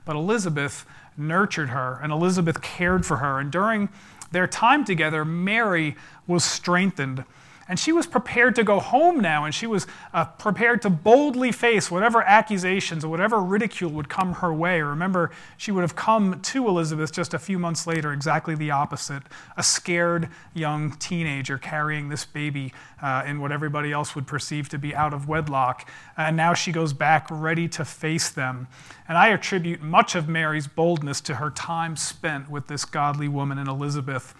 But 0.04 0.16
Elizabeth 0.16 0.84
nurtured 1.16 1.70
her, 1.70 2.00
and 2.02 2.12
Elizabeth 2.12 2.60
cared 2.60 3.06
for 3.06 3.18
her. 3.18 3.38
And 3.38 3.52
during 3.52 3.88
their 4.32 4.48
time 4.48 4.84
together, 4.84 5.24
Mary 5.24 5.96
was 6.26 6.44
strengthened. 6.44 7.24
And 7.70 7.78
she 7.78 7.92
was 7.92 8.04
prepared 8.04 8.56
to 8.56 8.64
go 8.64 8.80
home 8.80 9.20
now, 9.20 9.44
and 9.44 9.54
she 9.54 9.68
was 9.68 9.86
uh, 10.12 10.24
prepared 10.24 10.82
to 10.82 10.90
boldly 10.90 11.52
face 11.52 11.88
whatever 11.88 12.20
accusations 12.20 13.04
or 13.04 13.08
whatever 13.08 13.38
ridicule 13.38 13.92
would 13.92 14.08
come 14.08 14.32
her 14.32 14.52
way. 14.52 14.82
Remember, 14.82 15.30
she 15.56 15.70
would 15.70 15.82
have 15.82 15.94
come 15.94 16.40
to 16.40 16.66
Elizabeth 16.66 17.12
just 17.12 17.32
a 17.32 17.38
few 17.38 17.60
months 17.60 17.86
later, 17.86 18.12
exactly 18.12 18.56
the 18.56 18.72
opposite 18.72 19.22
a 19.56 19.62
scared 19.62 20.28
young 20.52 20.90
teenager 20.90 21.58
carrying 21.58 22.08
this 22.08 22.24
baby 22.24 22.72
uh, 23.00 23.22
in 23.24 23.40
what 23.40 23.52
everybody 23.52 23.92
else 23.92 24.16
would 24.16 24.26
perceive 24.26 24.68
to 24.70 24.78
be 24.78 24.92
out 24.92 25.14
of 25.14 25.28
wedlock. 25.28 25.88
And 26.16 26.36
now 26.36 26.54
she 26.54 26.72
goes 26.72 26.92
back 26.92 27.28
ready 27.30 27.68
to 27.68 27.84
face 27.84 28.30
them. 28.30 28.66
And 29.06 29.16
I 29.16 29.28
attribute 29.28 29.80
much 29.80 30.16
of 30.16 30.28
Mary's 30.28 30.66
boldness 30.66 31.20
to 31.20 31.36
her 31.36 31.50
time 31.50 31.96
spent 31.96 32.50
with 32.50 32.66
this 32.66 32.84
godly 32.84 33.28
woman 33.28 33.58
in 33.58 33.68
Elizabeth. 33.68 34.34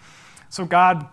So, 0.49 0.65
God 0.65 1.07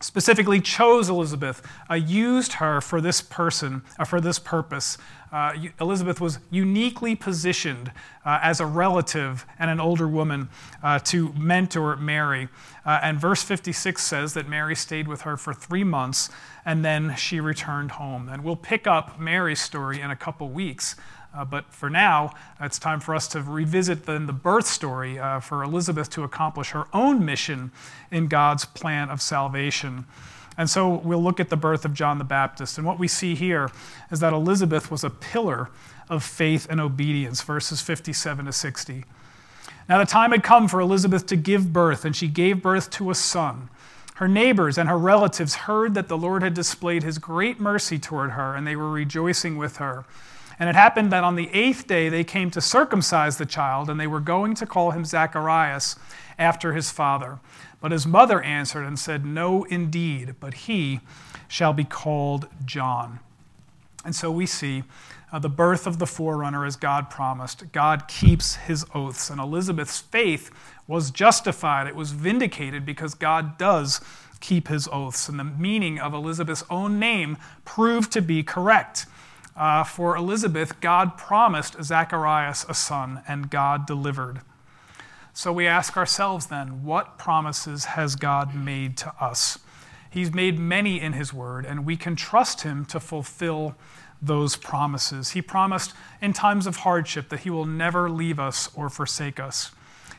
specifically 0.00 0.60
chose 0.60 1.08
Elizabeth, 1.08 1.62
uh, 1.90 1.94
used 1.94 2.54
her 2.54 2.80
for 2.80 3.00
this 3.00 3.20
person, 3.20 3.82
uh, 3.98 4.04
for 4.04 4.20
this 4.20 4.38
purpose. 4.38 4.98
Uh, 5.30 5.52
Elizabeth 5.80 6.20
was 6.20 6.38
uniquely 6.50 7.14
positioned 7.14 7.92
uh, 8.24 8.38
as 8.42 8.60
a 8.60 8.66
relative 8.66 9.44
and 9.58 9.70
an 9.70 9.80
older 9.80 10.08
woman 10.08 10.48
uh, 10.82 10.98
to 11.00 11.32
mentor 11.34 11.96
Mary. 11.96 12.48
Uh, 12.86 13.00
and 13.02 13.20
verse 13.20 13.42
56 13.42 14.02
says 14.02 14.34
that 14.34 14.48
Mary 14.48 14.74
stayed 14.74 15.06
with 15.06 15.22
her 15.22 15.36
for 15.36 15.52
three 15.52 15.84
months 15.84 16.30
and 16.68 16.84
then 16.84 17.16
she 17.16 17.40
returned 17.40 17.92
home. 17.92 18.28
And 18.28 18.44
we'll 18.44 18.54
pick 18.54 18.86
up 18.86 19.18
Mary's 19.18 19.58
story 19.58 20.02
in 20.02 20.10
a 20.10 20.16
couple 20.16 20.50
weeks. 20.50 20.96
Uh, 21.34 21.42
but 21.42 21.72
for 21.72 21.88
now, 21.88 22.34
it's 22.60 22.78
time 22.78 23.00
for 23.00 23.14
us 23.14 23.26
to 23.28 23.40
revisit 23.40 24.04
the, 24.04 24.18
the 24.18 24.34
birth 24.34 24.66
story 24.66 25.18
uh, 25.18 25.40
for 25.40 25.62
Elizabeth 25.62 26.10
to 26.10 26.24
accomplish 26.24 26.72
her 26.72 26.84
own 26.92 27.24
mission 27.24 27.72
in 28.10 28.28
God's 28.28 28.66
plan 28.66 29.08
of 29.08 29.22
salvation. 29.22 30.04
And 30.58 30.68
so 30.68 30.96
we'll 30.96 31.22
look 31.22 31.40
at 31.40 31.48
the 31.48 31.56
birth 31.56 31.86
of 31.86 31.94
John 31.94 32.18
the 32.18 32.24
Baptist. 32.24 32.76
And 32.76 32.86
what 32.86 32.98
we 32.98 33.08
see 33.08 33.34
here 33.34 33.70
is 34.10 34.20
that 34.20 34.34
Elizabeth 34.34 34.90
was 34.90 35.02
a 35.02 35.10
pillar 35.10 35.70
of 36.10 36.22
faith 36.22 36.66
and 36.68 36.82
obedience, 36.82 37.40
verses 37.40 37.80
57 37.80 38.44
to 38.44 38.52
60. 38.52 39.06
Now 39.88 39.96
the 39.96 40.04
time 40.04 40.32
had 40.32 40.42
come 40.42 40.68
for 40.68 40.80
Elizabeth 40.80 41.24
to 41.28 41.36
give 41.36 41.72
birth, 41.72 42.04
and 42.04 42.14
she 42.14 42.28
gave 42.28 42.60
birth 42.60 42.90
to 42.90 43.10
a 43.10 43.14
son. 43.14 43.70
Her 44.18 44.26
neighbors 44.26 44.76
and 44.76 44.88
her 44.88 44.98
relatives 44.98 45.54
heard 45.54 45.94
that 45.94 46.08
the 46.08 46.18
Lord 46.18 46.42
had 46.42 46.52
displayed 46.52 47.04
his 47.04 47.18
great 47.18 47.60
mercy 47.60 48.00
toward 48.00 48.32
her, 48.32 48.56
and 48.56 48.66
they 48.66 48.74
were 48.74 48.90
rejoicing 48.90 49.56
with 49.56 49.76
her. 49.76 50.06
And 50.58 50.68
it 50.68 50.74
happened 50.74 51.12
that 51.12 51.22
on 51.22 51.36
the 51.36 51.48
eighth 51.52 51.86
day 51.86 52.08
they 52.08 52.24
came 52.24 52.50
to 52.50 52.60
circumcise 52.60 53.38
the 53.38 53.46
child, 53.46 53.88
and 53.88 54.00
they 54.00 54.08
were 54.08 54.18
going 54.18 54.56
to 54.56 54.66
call 54.66 54.90
him 54.90 55.04
Zacharias 55.04 55.94
after 56.36 56.72
his 56.72 56.90
father. 56.90 57.38
But 57.80 57.92
his 57.92 58.08
mother 58.08 58.42
answered 58.42 58.84
and 58.84 58.98
said, 58.98 59.24
No, 59.24 59.62
indeed, 59.62 60.34
but 60.40 60.54
he 60.54 60.98
shall 61.46 61.72
be 61.72 61.84
called 61.84 62.48
John. 62.64 63.20
And 64.04 64.16
so 64.16 64.32
we 64.32 64.46
see 64.46 64.82
uh, 65.30 65.38
the 65.38 65.48
birth 65.48 65.86
of 65.86 66.00
the 66.00 66.06
forerunner 66.08 66.64
as 66.64 66.74
God 66.74 67.08
promised. 67.08 67.70
God 67.70 68.08
keeps 68.08 68.56
his 68.56 68.84
oaths. 68.96 69.30
And 69.30 69.40
Elizabeth's 69.40 70.00
faith 70.00 70.50
was 70.88 71.12
justified, 71.12 71.86
it 71.86 71.94
was 71.94 72.10
vindicated 72.10 72.84
because 72.84 73.14
God 73.14 73.58
does 73.58 74.00
keep 74.40 74.66
his 74.68 74.88
oaths. 74.90 75.28
And 75.28 75.38
the 75.38 75.44
meaning 75.44 76.00
of 76.00 76.14
Elizabeth's 76.14 76.64
own 76.68 76.98
name 76.98 77.36
proved 77.64 78.10
to 78.12 78.22
be 78.22 78.42
correct. 78.42 79.06
Uh, 79.54 79.84
for 79.84 80.16
Elizabeth, 80.16 80.80
God 80.80 81.16
promised 81.16 81.82
Zacharias 81.82 82.64
a 82.68 82.74
son, 82.74 83.22
and 83.28 83.50
God 83.50 83.86
delivered. 83.86 84.40
So 85.32 85.52
we 85.52 85.66
ask 85.66 85.96
ourselves 85.96 86.46
then, 86.46 86.84
what 86.84 87.18
promises 87.18 87.84
has 87.84 88.16
God 88.16 88.54
made 88.54 88.96
to 88.98 89.12
us? 89.20 89.58
He's 90.10 90.32
made 90.32 90.58
many 90.58 91.00
in 91.00 91.12
His 91.12 91.34
Word, 91.34 91.66
and 91.66 91.84
we 91.84 91.96
can 91.96 92.16
trust 92.16 92.62
Him 92.62 92.84
to 92.86 92.98
fulfill 92.98 93.76
those 94.22 94.56
promises. 94.56 95.30
He 95.30 95.42
promised 95.42 95.92
in 96.22 96.32
times 96.32 96.66
of 96.66 96.78
hardship 96.78 97.28
that 97.28 97.40
He 97.40 97.50
will 97.50 97.66
never 97.66 98.08
leave 98.08 98.40
us 98.40 98.70
or 98.74 98.88
forsake 98.88 99.38
us. 99.38 99.70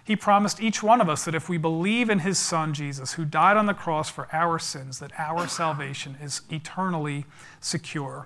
He 0.09 0.15
promised 0.15 0.59
each 0.59 0.81
one 0.81 1.01
of 1.01 1.07
us 1.07 1.23
that 1.25 1.35
if 1.35 1.49
we 1.49 1.59
believe 1.59 2.09
in 2.09 2.17
His 2.17 2.39
Son, 2.39 2.73
Jesus, 2.73 3.13
who 3.13 3.25
died 3.25 3.57
on 3.57 3.67
the 3.67 3.75
cross 3.75 4.09
for 4.09 4.27
our 4.33 4.57
sins, 4.57 4.97
that 4.97 5.11
our 5.19 5.47
salvation 5.47 6.17
is 6.19 6.41
eternally 6.49 7.27
secure. 7.61 8.25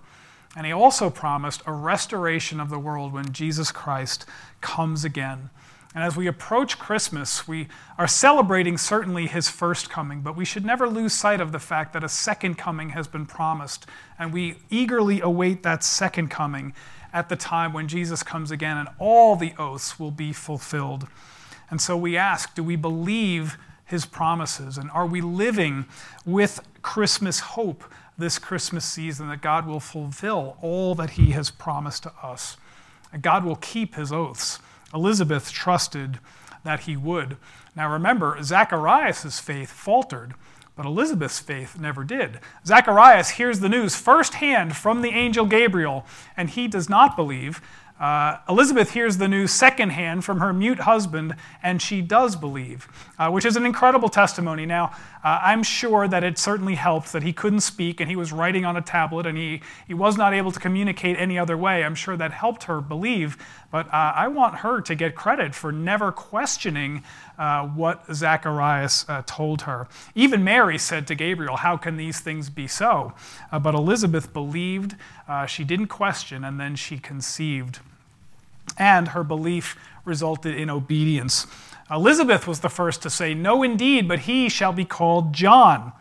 And 0.55 0.65
He 0.65 0.71
also 0.71 1.09
promised 1.09 1.61
a 1.65 1.73
restoration 1.73 2.61
of 2.61 2.69
the 2.69 2.79
world 2.79 3.11
when 3.11 3.33
Jesus 3.33 3.69
Christ 3.69 4.25
comes 4.61 5.03
again. 5.03 5.49
And 5.93 6.05
as 6.05 6.15
we 6.15 6.25
approach 6.25 6.79
Christmas, 6.79 7.49
we 7.49 7.67
are 7.97 8.07
celebrating 8.07 8.77
certainly 8.77 9.27
his 9.27 9.49
first 9.49 9.89
coming, 9.89 10.21
but 10.21 10.37
we 10.37 10.45
should 10.45 10.63
never 10.63 10.87
lose 10.87 11.11
sight 11.11 11.41
of 11.41 11.51
the 11.51 11.59
fact 11.59 11.91
that 11.91 12.03
a 12.05 12.09
second 12.09 12.57
coming 12.57 12.91
has 12.91 13.09
been 13.09 13.25
promised. 13.25 13.87
And 14.17 14.31
we 14.31 14.55
eagerly 14.69 15.19
await 15.19 15.63
that 15.63 15.83
second 15.83 16.29
coming 16.29 16.73
at 17.11 17.27
the 17.27 17.35
time 17.35 17.73
when 17.73 17.89
Jesus 17.89 18.23
comes 18.23 18.51
again 18.51 18.77
and 18.77 18.87
all 18.99 19.35
the 19.35 19.53
oaths 19.59 19.99
will 19.99 20.11
be 20.11 20.31
fulfilled. 20.31 21.09
And 21.69 21.81
so 21.81 21.97
we 21.97 22.17
ask 22.17 22.55
do 22.55 22.63
we 22.63 22.75
believe 22.75 23.57
his 23.85 24.05
promises? 24.05 24.77
And 24.77 24.89
are 24.91 25.05
we 25.05 25.21
living 25.21 25.85
with 26.25 26.61
Christmas 26.81 27.39
hope 27.39 27.83
this 28.17 28.39
Christmas 28.39 28.85
season 28.85 29.27
that 29.29 29.41
God 29.41 29.67
will 29.67 29.79
fulfill 29.79 30.57
all 30.61 30.95
that 30.95 31.11
he 31.11 31.31
has 31.31 31.49
promised 31.49 32.03
to 32.03 32.13
us? 32.21 32.57
And 33.11 33.21
God 33.21 33.45
will 33.45 33.55
keep 33.57 33.95
his 33.95 34.11
oaths. 34.11 34.59
Elizabeth 34.93 35.51
trusted 35.51 36.19
that 36.63 36.81
he 36.81 36.95
would. 36.95 37.37
Now 37.75 37.91
remember, 37.91 38.41
Zacharias' 38.41 39.39
faith 39.39 39.71
faltered, 39.71 40.33
but 40.75 40.85
Elizabeth's 40.85 41.39
faith 41.39 41.79
never 41.79 42.03
did. 42.03 42.39
Zacharias 42.65 43.31
hears 43.31 43.59
the 43.59 43.69
news 43.69 43.95
firsthand 43.95 44.75
from 44.75 45.01
the 45.01 45.09
angel 45.09 45.45
Gabriel, 45.45 46.05
and 46.35 46.49
he 46.49 46.67
does 46.67 46.89
not 46.89 47.15
believe. 47.15 47.61
Uh, 47.99 48.37
Elizabeth 48.49 48.91
hears 48.91 49.17
the 49.17 49.27
news 49.27 49.51
secondhand 49.51 50.25
from 50.25 50.39
her 50.39 50.51
mute 50.51 50.79
husband, 50.79 51.35
and 51.61 51.81
she 51.81 52.01
does 52.01 52.35
believe, 52.35 52.87
uh, 53.19 53.29
which 53.29 53.45
is 53.45 53.55
an 53.55 53.65
incredible 53.65 54.09
testimony. 54.09 54.65
Now, 54.65 54.91
uh, 55.23 55.39
I'm 55.41 55.63
sure 55.63 56.07
that 56.07 56.23
it 56.23 56.37
certainly 56.37 56.75
helped 56.75 57.13
that 57.13 57.23
he 57.23 57.31
couldn't 57.31 57.61
speak 57.61 58.01
and 58.01 58.09
he 58.09 58.15
was 58.15 58.33
writing 58.33 58.65
on 58.65 58.75
a 58.75 58.81
tablet 58.81 59.25
and 59.25 59.37
he, 59.37 59.61
he 59.87 59.93
was 59.93 60.17
not 60.17 60.33
able 60.33 60.51
to 60.51 60.59
communicate 60.59 61.17
any 61.17 61.37
other 61.37 61.55
way. 61.55 61.83
I'm 61.83 61.95
sure 61.95 62.17
that 62.17 62.31
helped 62.31 62.63
her 62.63 62.81
believe, 62.81 63.37
but 63.73 63.87
uh, 63.87 64.13
I 64.15 64.27
want 64.27 64.57
her 64.57 64.81
to 64.81 64.93
get 64.93 65.15
credit 65.15 65.55
for 65.55 65.71
never 65.71 66.11
questioning 66.11 67.03
uh, 67.39 67.65
what 67.65 68.05
Zacharias 68.13 69.03
uh, 69.09 69.23
told 69.25 69.63
her. 69.63 69.87
Even 70.13 70.43
Mary 70.43 70.77
said 70.77 71.07
to 71.07 71.15
Gabriel, 71.15 71.57
How 71.57 71.75
can 71.75 71.97
these 71.97 72.19
things 72.19 72.51
be 72.51 72.67
so? 72.67 73.13
but 73.51 73.73
Elizabeth 73.73 74.31
believed, 74.31 74.95
she 75.47 75.63
didn't 75.63 75.87
question, 75.87 76.43
and 76.43 76.59
then 76.59 76.75
she 76.75 76.99
conceived 76.99 77.79
and 78.77 79.09
her 79.09 79.23
belief 79.23 79.77
resulted 80.05 80.55
in 80.55 80.69
obedience. 80.69 81.47
Elizabeth 81.91 82.47
was 82.47 82.61
the 82.61 82.69
first 82.69 83.01
to 83.01 83.09
say, 83.09 83.33
No, 83.33 83.63
indeed, 83.63 84.07
but 84.07 84.19
he 84.19 84.49
shall 84.49 84.73
be 84.73 84.85
called 84.85 85.33
John. 85.33 85.91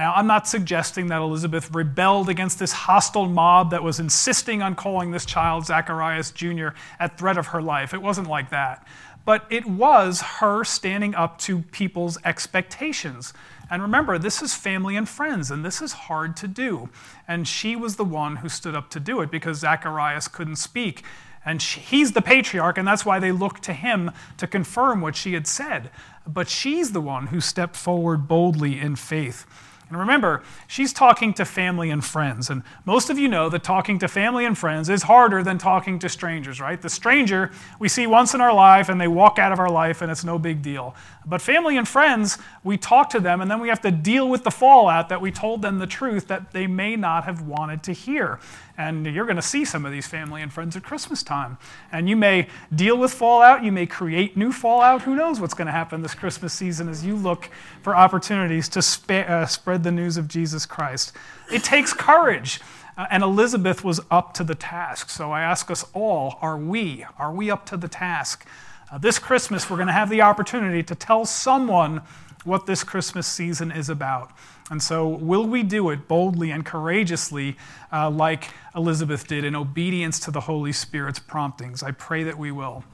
Now, 0.00 0.14
I'm 0.14 0.26
not 0.26 0.48
suggesting 0.48 1.08
that 1.08 1.20
Elizabeth 1.20 1.74
rebelled 1.74 2.30
against 2.30 2.58
this 2.58 2.72
hostile 2.72 3.28
mob 3.28 3.70
that 3.72 3.82
was 3.82 4.00
insisting 4.00 4.62
on 4.62 4.74
calling 4.74 5.10
this 5.10 5.26
child 5.26 5.66
Zacharias 5.66 6.30
Jr. 6.30 6.68
at 6.98 7.18
threat 7.18 7.36
of 7.36 7.48
her 7.48 7.60
life. 7.60 7.92
It 7.92 8.00
wasn't 8.00 8.26
like 8.26 8.48
that. 8.48 8.86
But 9.26 9.44
it 9.50 9.66
was 9.66 10.22
her 10.22 10.64
standing 10.64 11.14
up 11.14 11.36
to 11.40 11.58
people's 11.70 12.16
expectations. 12.24 13.34
And 13.70 13.82
remember, 13.82 14.16
this 14.16 14.40
is 14.40 14.54
family 14.54 14.96
and 14.96 15.06
friends, 15.06 15.50
and 15.50 15.62
this 15.62 15.82
is 15.82 15.92
hard 15.92 16.34
to 16.38 16.48
do. 16.48 16.88
And 17.28 17.46
she 17.46 17.76
was 17.76 17.96
the 17.96 18.02
one 18.02 18.36
who 18.36 18.48
stood 18.48 18.74
up 18.74 18.88
to 18.92 19.00
do 19.00 19.20
it 19.20 19.30
because 19.30 19.58
Zacharias 19.58 20.28
couldn't 20.28 20.56
speak. 20.56 21.04
And 21.44 21.60
she, 21.60 21.78
he's 21.78 22.12
the 22.12 22.22
patriarch, 22.22 22.78
and 22.78 22.88
that's 22.88 23.04
why 23.04 23.18
they 23.18 23.32
looked 23.32 23.64
to 23.64 23.74
him 23.74 24.12
to 24.38 24.46
confirm 24.46 25.02
what 25.02 25.14
she 25.14 25.34
had 25.34 25.46
said. 25.46 25.90
But 26.26 26.48
she's 26.48 26.92
the 26.92 27.02
one 27.02 27.26
who 27.26 27.42
stepped 27.42 27.76
forward 27.76 28.26
boldly 28.26 28.80
in 28.80 28.96
faith. 28.96 29.44
And 29.90 29.98
remember, 29.98 30.42
she's 30.68 30.92
talking 30.92 31.34
to 31.34 31.44
family 31.44 31.90
and 31.90 32.04
friends. 32.04 32.48
And 32.48 32.62
most 32.84 33.10
of 33.10 33.18
you 33.18 33.28
know 33.28 33.48
that 33.48 33.64
talking 33.64 33.98
to 33.98 34.08
family 34.08 34.44
and 34.44 34.56
friends 34.56 34.88
is 34.88 35.02
harder 35.02 35.42
than 35.42 35.58
talking 35.58 35.98
to 35.98 36.08
strangers, 36.08 36.60
right? 36.60 36.80
The 36.80 36.88
stranger 36.88 37.50
we 37.80 37.88
see 37.88 38.06
once 38.06 38.32
in 38.32 38.40
our 38.40 38.54
life 38.54 38.88
and 38.88 39.00
they 39.00 39.08
walk 39.08 39.40
out 39.40 39.50
of 39.50 39.58
our 39.58 39.68
life 39.70 40.00
and 40.00 40.10
it's 40.10 40.24
no 40.24 40.38
big 40.38 40.62
deal. 40.62 40.94
But 41.26 41.42
family 41.42 41.76
and 41.76 41.86
friends, 41.86 42.38
we 42.64 42.78
talk 42.78 43.10
to 43.10 43.20
them 43.20 43.40
and 43.40 43.50
then 43.50 43.60
we 43.60 43.68
have 43.68 43.82
to 43.82 43.90
deal 43.90 44.28
with 44.28 44.42
the 44.42 44.50
fallout 44.50 45.10
that 45.10 45.20
we 45.20 45.30
told 45.30 45.60
them 45.60 45.78
the 45.78 45.86
truth 45.86 46.28
that 46.28 46.52
they 46.52 46.66
may 46.66 46.96
not 46.96 47.24
have 47.24 47.42
wanted 47.42 47.82
to 47.84 47.92
hear. 47.92 48.40
And 48.78 49.04
you're 49.04 49.26
going 49.26 49.36
to 49.36 49.42
see 49.42 49.66
some 49.66 49.84
of 49.84 49.92
these 49.92 50.06
family 50.06 50.40
and 50.40 50.50
friends 50.50 50.76
at 50.76 50.82
Christmas 50.82 51.22
time. 51.22 51.58
And 51.92 52.08
you 52.08 52.16
may 52.16 52.48
deal 52.74 52.96
with 52.96 53.12
fallout, 53.12 53.62
you 53.62 53.72
may 53.72 53.84
create 53.84 54.36
new 54.36 54.52
fallout. 54.52 55.02
Who 55.02 55.14
knows 55.14 55.40
what's 55.40 55.52
going 55.52 55.66
to 55.66 55.72
happen 55.72 56.00
this 56.00 56.14
Christmas 56.14 56.54
season 56.54 56.88
as 56.88 57.04
you 57.04 57.14
look 57.14 57.50
for 57.82 57.94
opportunities 57.94 58.68
to 58.70 58.80
uh, 59.14 59.44
spread 59.44 59.82
the 59.82 59.92
news 59.92 60.16
of 60.16 60.26
Jesus 60.26 60.64
Christ. 60.64 61.12
It 61.52 61.62
takes 61.62 61.92
courage. 61.92 62.60
Uh, 62.96 63.06
and 63.10 63.22
Elizabeth 63.22 63.84
was 63.84 64.00
up 64.10 64.34
to 64.34 64.44
the 64.44 64.54
task. 64.54 65.10
So 65.10 65.30
I 65.30 65.42
ask 65.42 65.70
us 65.70 65.84
all 65.94 66.38
are 66.40 66.56
we? 66.56 67.04
Are 67.18 67.32
we 67.32 67.50
up 67.50 67.66
to 67.66 67.76
the 67.76 67.88
task? 67.88 68.46
Uh, 68.90 68.98
this 68.98 69.18
Christmas, 69.20 69.70
we're 69.70 69.76
going 69.76 69.86
to 69.86 69.92
have 69.92 70.10
the 70.10 70.22
opportunity 70.22 70.82
to 70.82 70.94
tell 70.94 71.24
someone 71.24 72.02
what 72.44 72.66
this 72.66 72.82
Christmas 72.82 73.26
season 73.26 73.70
is 73.70 73.88
about. 73.88 74.32
And 74.70 74.82
so, 74.82 75.06
will 75.06 75.46
we 75.46 75.62
do 75.62 75.90
it 75.90 76.08
boldly 76.08 76.50
and 76.50 76.64
courageously, 76.64 77.56
uh, 77.92 78.10
like 78.10 78.50
Elizabeth 78.74 79.26
did, 79.26 79.44
in 79.44 79.54
obedience 79.54 80.18
to 80.20 80.30
the 80.30 80.40
Holy 80.40 80.72
Spirit's 80.72 81.18
promptings? 81.18 81.82
I 81.82 81.92
pray 81.92 82.24
that 82.24 82.38
we 82.38 82.50
will. 82.50 82.84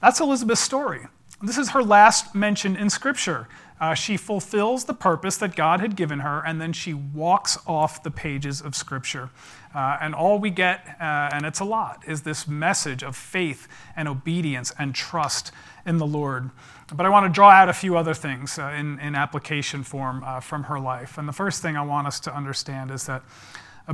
That's 0.00 0.20
Elizabeth's 0.20 0.60
story. 0.60 1.06
This 1.40 1.58
is 1.58 1.70
her 1.70 1.82
last 1.82 2.34
mention 2.34 2.76
in 2.76 2.88
Scripture. 2.88 3.48
Uh, 3.80 3.94
she 3.94 4.16
fulfills 4.16 4.84
the 4.84 4.94
purpose 4.94 5.36
that 5.38 5.56
God 5.56 5.80
had 5.80 5.96
given 5.96 6.20
her, 6.20 6.40
and 6.46 6.60
then 6.60 6.72
she 6.72 6.94
walks 6.94 7.58
off 7.66 8.02
the 8.04 8.12
pages 8.12 8.60
of 8.60 8.76
Scripture. 8.76 9.30
Uh, 9.74 9.98
and 10.00 10.14
all 10.14 10.38
we 10.38 10.50
get, 10.50 10.96
uh, 11.00 11.30
and 11.32 11.46
it's 11.46 11.60
a 11.60 11.64
lot, 11.64 12.02
is 12.06 12.22
this 12.22 12.46
message 12.46 13.02
of 13.02 13.16
faith 13.16 13.68
and 13.96 14.08
obedience 14.08 14.72
and 14.78 14.94
trust 14.94 15.52
in 15.86 15.96
the 15.96 16.06
Lord. 16.06 16.50
But 16.94 17.06
I 17.06 17.08
want 17.08 17.26
to 17.26 17.32
draw 17.32 17.50
out 17.50 17.68
a 17.68 17.72
few 17.72 17.96
other 17.96 18.14
things 18.14 18.58
uh, 18.58 18.74
in, 18.78 18.98
in 19.00 19.14
application 19.14 19.82
form 19.82 20.22
uh, 20.24 20.40
from 20.40 20.64
her 20.64 20.78
life. 20.78 21.16
And 21.16 21.26
the 21.26 21.32
first 21.32 21.62
thing 21.62 21.76
I 21.76 21.82
want 21.82 22.06
us 22.06 22.20
to 22.20 22.34
understand 22.34 22.90
is 22.90 23.06
that 23.06 23.22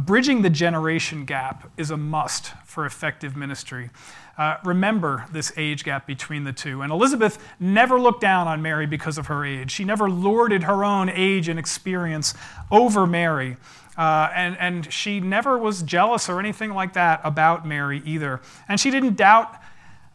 bridging 0.01 0.43
the 0.43 0.51
generation 0.51 1.25
gap 1.25 1.71
is 1.77 1.91
a 1.91 1.97
must 1.97 2.53
for 2.65 2.85
effective 2.85 3.37
ministry. 3.37 3.91
Uh, 4.37 4.57
remember 4.65 5.27
this 5.33 5.53
age 5.57 5.83
gap 5.83 6.07
between 6.07 6.45
the 6.45 6.53
two. 6.53 6.83
And 6.83 6.93
Elizabeth 6.93 7.39
never 7.59 8.01
looked 8.01 8.21
down 8.21 8.47
on 8.47 8.63
Mary 8.63 8.87
because 8.87 9.19
of 9.19 9.27
her 9.27 9.45
age. 9.45 9.71
She 9.71 9.85
never 9.85 10.09
lorded 10.09 10.65
her 10.65 10.85
own 10.85 11.09
age 11.09 11.49
and 11.49 11.59
experience 11.59 12.35
over 12.71 13.07
Mary. 13.07 13.57
Uh, 13.99 14.31
and, 14.33 14.57
and 14.59 14.93
she 14.93 15.19
never 15.19 15.59
was 15.59 15.83
jealous 15.83 16.29
or 16.29 16.39
anything 16.39 16.73
like 16.73 16.93
that 16.93 17.21
about 17.25 17.67
Mary 17.67 18.01
either. 18.05 18.41
And 18.69 18.79
she 18.79 18.93
didn't 18.93 19.17
doubt 19.17 19.53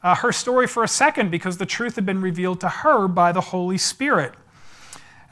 uh, 0.02 0.16
her 0.16 0.32
story 0.32 0.68
for 0.68 0.84
a 0.86 0.88
second 0.88 1.32
because 1.32 1.58
the 1.58 1.66
truth 1.66 1.96
had 1.96 2.06
been 2.06 2.22
revealed 2.22 2.62
to 2.62 2.70
her 2.70 3.10
by 3.10 3.34
the 3.34 3.42
Holy 3.42 3.78
Spirit. 3.78 4.36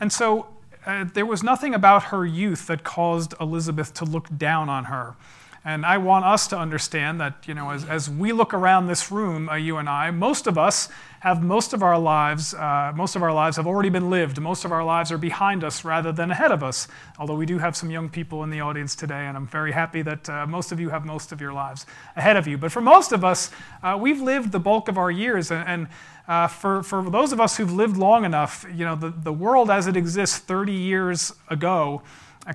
And 0.01 0.11
so 0.11 0.47
uh, 0.85 1.05
there 1.13 1.25
was 1.25 1.43
nothing 1.43 1.73
about 1.73 2.03
her 2.05 2.25
youth 2.25 2.67
that 2.67 2.83
caused 2.83 3.33
Elizabeth 3.39 3.93
to 3.95 4.05
look 4.05 4.27
down 4.37 4.67
on 4.67 4.85
her. 4.85 5.15
And 5.63 5.85
I 5.85 5.99
want 5.99 6.25
us 6.25 6.47
to 6.47 6.57
understand 6.57 7.21
that, 7.21 7.47
you 7.47 7.53
know, 7.53 7.69
as, 7.69 7.85
as 7.85 8.09
we 8.09 8.31
look 8.31 8.51
around 8.51 8.87
this 8.87 9.11
room, 9.11 9.47
uh, 9.47 9.55
you 9.55 9.77
and 9.77 9.87
I, 9.87 10.09
most 10.09 10.47
of 10.47 10.57
us 10.57 10.89
have 11.19 11.43
most 11.43 11.73
of 11.73 11.83
our 11.83 11.99
lives, 11.99 12.55
uh, 12.55 12.91
most 12.95 13.15
of 13.15 13.21
our 13.21 13.31
lives 13.31 13.57
have 13.57 13.67
already 13.67 13.89
been 13.89 14.09
lived. 14.09 14.41
Most 14.41 14.65
of 14.65 14.71
our 14.71 14.83
lives 14.83 15.11
are 15.11 15.19
behind 15.19 15.63
us 15.63 15.85
rather 15.85 16.11
than 16.11 16.31
ahead 16.31 16.51
of 16.51 16.63
us. 16.63 16.87
Although 17.19 17.35
we 17.35 17.45
do 17.45 17.59
have 17.59 17.75
some 17.75 17.91
young 17.91 18.09
people 18.09 18.43
in 18.43 18.49
the 18.49 18.59
audience 18.59 18.95
today, 18.95 19.27
and 19.27 19.37
I'm 19.37 19.45
very 19.45 19.71
happy 19.71 20.01
that 20.01 20.27
uh, 20.27 20.47
most 20.47 20.71
of 20.71 20.79
you 20.79 20.89
have 20.89 21.05
most 21.05 21.31
of 21.31 21.39
your 21.39 21.53
lives 21.53 21.85
ahead 22.15 22.37
of 22.37 22.47
you. 22.47 22.57
But 22.57 22.71
for 22.71 22.81
most 22.81 23.11
of 23.11 23.23
us, 23.23 23.51
uh, 23.83 23.95
we've 24.01 24.19
lived 24.19 24.51
the 24.51 24.59
bulk 24.59 24.87
of 24.87 24.97
our 24.97 25.11
years, 25.11 25.51
and, 25.51 25.67
and 25.67 25.87
uh, 26.27 26.47
for, 26.47 26.81
for 26.81 27.07
those 27.07 27.31
of 27.33 27.39
us 27.39 27.57
who've 27.57 27.71
lived 27.71 27.97
long 27.97 28.25
enough, 28.25 28.65
you 28.73 28.83
know, 28.83 28.95
the, 28.95 29.11
the 29.11 29.33
world 29.33 29.69
as 29.69 29.85
it 29.85 29.95
exists 29.95 30.39
30 30.39 30.71
years 30.71 31.33
ago 31.49 32.01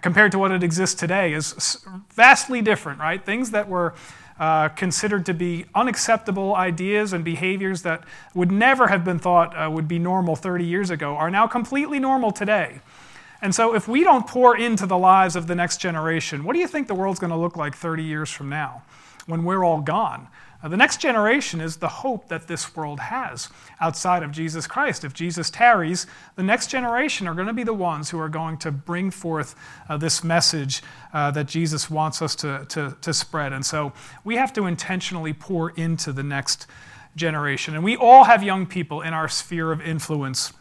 compared 0.03 0.33
to 0.33 0.39
what 0.39 0.51
it 0.51 0.63
exists 0.63 0.95
today 0.95 1.33
is 1.33 1.85
vastly 2.11 2.61
different, 2.61 3.01
right? 3.01 3.25
Things 3.25 3.53
that 3.53 3.69
were 3.69 3.95
uh, 4.39 4.69
considered 4.71 5.25
to 5.27 5.35
be 5.35 5.65
unacceptable 5.75 6.55
ideas 6.55 7.13
and 7.13 7.25
behaviors 7.25 7.83
that 7.83 8.05
would 8.35 8.53
never 8.53 8.89
have 8.89 9.05
been 9.05 9.19
thought 9.19 9.57
uh, 9.57 9.71
would 9.71 9.89
be 9.89 9.99
normal 9.99 10.37
30 10.37 10.65
years 10.65 10.91
ago 10.91 11.17
are 11.17 11.31
now 11.31 11.47
completely 11.47 11.99
normal 11.99 12.31
today. 12.31 12.81
And 13.41 13.55
so, 13.55 13.75
if 13.75 13.87
we 13.87 14.03
don't 14.03 14.27
pour 14.27 14.57
into 14.57 14.87
the 14.87 14.99
lives 14.99 15.37
of 15.37 15.47
the 15.47 15.55
next 15.55 15.79
generation, 15.79 16.45
what 16.45 16.55
do 16.55 16.59
you 16.59 16.67
think 16.67 16.89
the 16.89 16.95
world's 16.95 17.21
going 17.21 17.31
to 17.31 17.37
look 17.37 17.57
like 17.57 17.75
30 17.75 18.03
years 18.03 18.31
from 18.31 18.49
now 18.49 18.83
when 19.27 19.45
we're 19.45 19.65
all 19.65 19.81
gone? 19.81 20.29
Now, 20.67 20.71
the 20.71 20.77
next 20.77 21.01
generation 21.01 21.61
is 21.61 21.77
the 21.77 21.87
hope 21.87 22.27
that 22.27 22.49
this 22.49 22.75
world 22.75 22.99
has 22.99 23.51
outside 23.81 24.25
of 24.25 24.33
Jesus 24.33 24.67
Christ. 24.67 25.05
If 25.05 25.15
Jesus 25.15 25.49
tarries, 25.49 26.09
the 26.35 26.43
next 26.43 26.71
generation 26.71 27.29
are 27.29 27.35
going 27.35 27.47
to 27.47 27.53
be 27.53 27.63
the 27.63 27.73
ones 27.73 28.11
who 28.11 28.19
are 28.19 28.29
going 28.29 28.59
to 28.59 28.73
bring 28.73 29.13
forth 29.13 29.55
uh, 29.89 29.97
this 29.97 30.25
message 30.25 30.83
uh, 31.13 31.31
that 31.31 31.47
Jesus 31.47 31.89
wants 31.89 32.21
us 32.21 32.35
to, 32.35 32.67
to, 32.71 32.97
to 33.01 33.15
spread. 33.15 33.53
And 33.53 33.65
so 33.65 33.93
we 34.25 34.35
have 34.35 34.53
to 34.55 34.67
intentionally 34.67 35.33
pour 35.33 35.71
into 35.71 36.13
the 36.13 36.25
next 36.25 36.67
generation. 37.15 37.77
And 37.77 37.85
we 37.85 37.95
all 37.95 38.25
have 38.25 38.43
young 38.43 38.67
people 38.67 39.03
in 39.03 39.15
our 39.15 39.29
sphere 39.29 39.71
of 39.71 39.81
influence. 39.81 40.53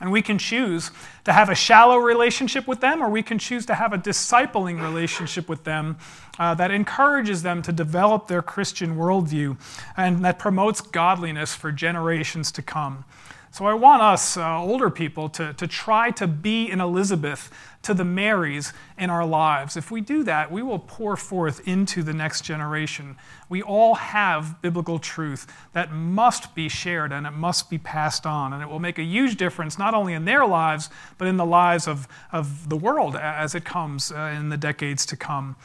And 0.00 0.12
we 0.12 0.20
can 0.20 0.36
choose 0.36 0.90
to 1.24 1.32
have 1.32 1.48
a 1.48 1.54
shallow 1.54 1.96
relationship 1.96 2.68
with 2.68 2.80
them, 2.80 3.02
or 3.02 3.08
we 3.08 3.22
can 3.22 3.38
choose 3.38 3.64
to 3.66 3.74
have 3.74 3.94
a 3.94 3.98
discipling 3.98 4.82
relationship 4.82 5.48
with 5.48 5.64
them 5.64 5.96
uh, 6.38 6.54
that 6.54 6.70
encourages 6.70 7.42
them 7.42 7.62
to 7.62 7.72
develop 7.72 8.28
their 8.28 8.42
Christian 8.42 8.96
worldview 8.96 9.56
and 9.96 10.22
that 10.24 10.38
promotes 10.38 10.82
godliness 10.82 11.54
for 11.54 11.72
generations 11.72 12.52
to 12.52 12.62
come. 12.62 13.04
So 13.52 13.64
I 13.64 13.74
want 13.74 14.02
us, 14.02 14.36
uh, 14.36 14.60
older 14.60 14.90
people, 14.90 15.28
to, 15.30 15.54
to 15.54 15.66
try 15.66 16.10
to 16.12 16.26
be 16.26 16.70
an 16.70 16.80
Elizabeth 16.80 17.50
to 17.82 17.94
the 17.94 18.04
Marys 18.04 18.72
in 18.98 19.10
our 19.10 19.24
lives. 19.24 19.76
If 19.76 19.90
we 19.90 20.00
do 20.00 20.24
that, 20.24 20.50
we 20.50 20.62
will 20.62 20.78
pour 20.78 21.16
forth 21.16 21.66
into 21.66 22.02
the 22.02 22.12
next 22.12 22.42
generation. 22.42 23.16
We 23.48 23.62
all 23.62 23.94
have 23.94 24.60
biblical 24.60 24.98
truth 24.98 25.46
that 25.72 25.92
must 25.92 26.54
be 26.54 26.68
shared 26.68 27.12
and 27.12 27.26
it 27.26 27.30
must 27.30 27.70
be 27.70 27.78
passed 27.78 28.26
on. 28.26 28.52
And 28.52 28.62
it 28.62 28.68
will 28.68 28.80
make 28.80 28.98
a 28.98 29.04
huge 29.04 29.36
difference, 29.36 29.78
not 29.78 29.94
only 29.94 30.14
in 30.14 30.24
their 30.24 30.44
lives, 30.44 30.90
but 31.16 31.28
in 31.28 31.36
the 31.36 31.46
lives 31.46 31.86
of, 31.86 32.08
of 32.32 32.68
the 32.68 32.76
world 32.76 33.16
as 33.16 33.54
it 33.54 33.64
comes 33.64 34.10
uh, 34.10 34.34
in 34.36 34.48
the 34.48 34.56
decades 34.56 35.06
to 35.06 35.16
come. 35.16 35.56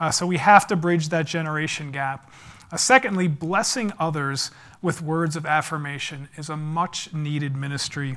Uh, 0.00 0.10
so 0.10 0.26
we 0.26 0.36
have 0.36 0.66
to 0.66 0.76
bridge 0.76 1.08
that 1.08 1.26
generation 1.26 1.92
gap. 1.92 2.30
Uh, 2.70 2.76
secondly, 2.76 3.28
blessing 3.28 3.92
others 3.98 4.50
with 4.80 5.02
words 5.02 5.36
of 5.36 5.44
affirmation 5.44 6.28
is 6.36 6.48
a 6.48 6.56
much 6.56 7.12
needed 7.12 7.56
ministry. 7.56 8.16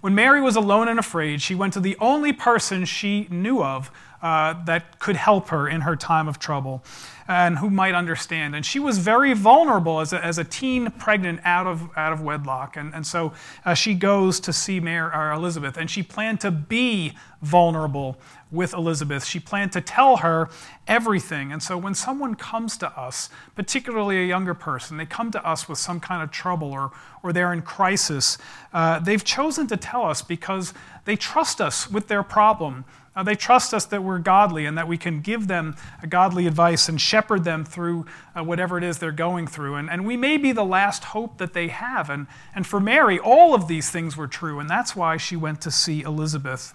When 0.00 0.16
Mary 0.16 0.40
was 0.40 0.56
alone 0.56 0.88
and 0.88 0.98
afraid, 0.98 1.40
she 1.40 1.54
went 1.54 1.72
to 1.74 1.80
the 1.80 1.96
only 2.00 2.32
person 2.32 2.84
she 2.84 3.28
knew 3.30 3.62
of 3.62 3.90
uh, 4.20 4.54
that 4.64 4.98
could 4.98 5.16
help 5.16 5.48
her 5.48 5.68
in 5.68 5.82
her 5.82 5.96
time 5.96 6.28
of 6.28 6.38
trouble 6.38 6.82
and 7.28 7.58
who 7.58 7.70
might 7.70 7.94
understand. 7.94 8.54
And 8.54 8.66
she 8.66 8.78
was 8.78 8.98
very 8.98 9.32
vulnerable 9.32 10.00
as 10.00 10.12
a, 10.12 10.24
as 10.24 10.38
a 10.38 10.44
teen 10.44 10.90
pregnant 10.90 11.40
out 11.44 11.66
of, 11.66 11.88
out 11.96 12.12
of 12.12 12.20
wedlock. 12.20 12.76
And, 12.76 12.94
and 12.94 13.06
so 13.06 13.32
uh, 13.64 13.74
she 13.74 13.94
goes 13.94 14.40
to 14.40 14.52
see 14.52 14.80
Mary, 14.80 15.10
or 15.12 15.30
Elizabeth, 15.32 15.76
and 15.76 15.90
she 15.90 16.02
planned 16.02 16.40
to 16.40 16.50
be 16.50 17.12
vulnerable 17.40 18.16
with 18.52 18.74
Elizabeth. 18.74 19.24
She 19.24 19.40
planned 19.40 19.72
to 19.72 19.80
tell 19.80 20.18
her 20.18 20.50
everything. 20.86 21.50
And 21.50 21.62
so 21.62 21.78
when 21.78 21.94
someone 21.94 22.34
comes 22.34 22.76
to 22.78 22.88
us, 22.88 23.30
particularly 23.56 24.22
a 24.22 24.26
younger 24.26 24.54
person, 24.54 24.98
they 24.98 25.06
come 25.06 25.30
to 25.30 25.44
us 25.44 25.68
with 25.68 25.78
some 25.78 25.98
kind 25.98 26.22
of 26.22 26.30
trouble 26.30 26.70
or, 26.70 26.92
or 27.22 27.32
they're 27.32 27.52
in 27.52 27.62
crisis, 27.62 28.36
uh, 28.72 28.98
they've 28.98 29.24
chosen 29.24 29.66
to 29.68 29.76
tell 29.76 30.04
us 30.04 30.20
because 30.20 30.74
they 31.06 31.16
trust 31.16 31.60
us 31.60 31.90
with 31.90 32.08
their 32.08 32.22
problem. 32.22 32.84
Uh, 33.14 33.22
they 33.22 33.34
trust 33.34 33.74
us 33.74 33.84
that 33.86 34.02
we're 34.02 34.18
godly 34.18 34.64
and 34.64 34.76
that 34.78 34.88
we 34.88 34.96
can 34.96 35.20
give 35.20 35.46
them 35.46 35.76
godly 36.08 36.46
advice 36.46 36.88
and 36.88 37.00
shepherd 37.00 37.44
them 37.44 37.64
through 37.64 38.06
uh, 38.34 38.42
whatever 38.42 38.78
it 38.78 38.84
is 38.84 38.98
they're 38.98 39.12
going 39.12 39.46
through. 39.46 39.74
And, 39.74 39.90
and 39.90 40.06
we 40.06 40.16
may 40.16 40.38
be 40.38 40.52
the 40.52 40.64
last 40.64 41.04
hope 41.04 41.38
that 41.38 41.52
they 41.52 41.68
have. 41.68 42.08
And, 42.08 42.26
and 42.54 42.66
for 42.66 42.80
Mary, 42.80 43.18
all 43.18 43.54
of 43.54 43.68
these 43.68 43.90
things 43.90 44.16
were 44.16 44.26
true, 44.28 44.58
and 44.60 44.68
that's 44.68 44.96
why 44.96 45.18
she 45.18 45.36
went 45.36 45.60
to 45.62 45.70
see 45.70 46.02
Elizabeth. 46.02 46.74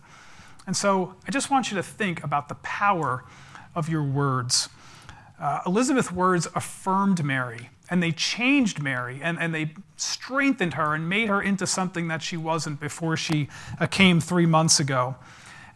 And 0.67 0.77
so 0.77 1.15
I 1.27 1.31
just 1.31 1.49
want 1.49 1.71
you 1.71 1.77
to 1.77 1.83
think 1.83 2.23
about 2.23 2.49
the 2.49 2.55
power 2.55 3.23
of 3.73 3.89
your 3.89 4.03
words. 4.03 4.69
Uh, 5.39 5.61
Elizabeth's 5.65 6.11
words 6.11 6.47
affirmed 6.53 7.23
Mary, 7.23 7.69
and 7.89 8.03
they 8.03 8.11
changed 8.11 8.81
Mary, 8.81 9.19
and, 9.23 9.39
and 9.39 9.55
they 9.55 9.73
strengthened 9.95 10.73
her 10.73 10.93
and 10.93 11.07
made 11.07 11.29
her 11.29 11.41
into 11.41 11.65
something 11.65 12.09
that 12.09 12.21
she 12.21 12.35
wasn't 12.35 12.79
before 12.79 13.15
she 13.15 13.47
uh, 13.79 13.87
came 13.87 14.19
three 14.19 14.45
months 14.45 14.79
ago. 14.79 15.15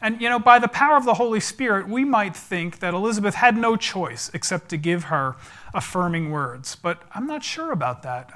And, 0.01 0.19
you 0.19 0.29
know, 0.29 0.39
by 0.39 0.57
the 0.57 0.67
power 0.67 0.97
of 0.97 1.05
the 1.05 1.13
Holy 1.13 1.39
Spirit, 1.39 1.87
we 1.87 2.03
might 2.03 2.35
think 2.35 2.79
that 2.79 2.95
Elizabeth 2.95 3.35
had 3.35 3.55
no 3.55 3.75
choice 3.75 4.31
except 4.33 4.67
to 4.69 4.77
give 4.77 5.05
her 5.05 5.35
affirming 5.75 6.31
words. 6.31 6.75
But 6.75 7.03
I'm 7.13 7.27
not 7.27 7.43
sure 7.43 7.71
about 7.71 8.01
that. 8.01 8.31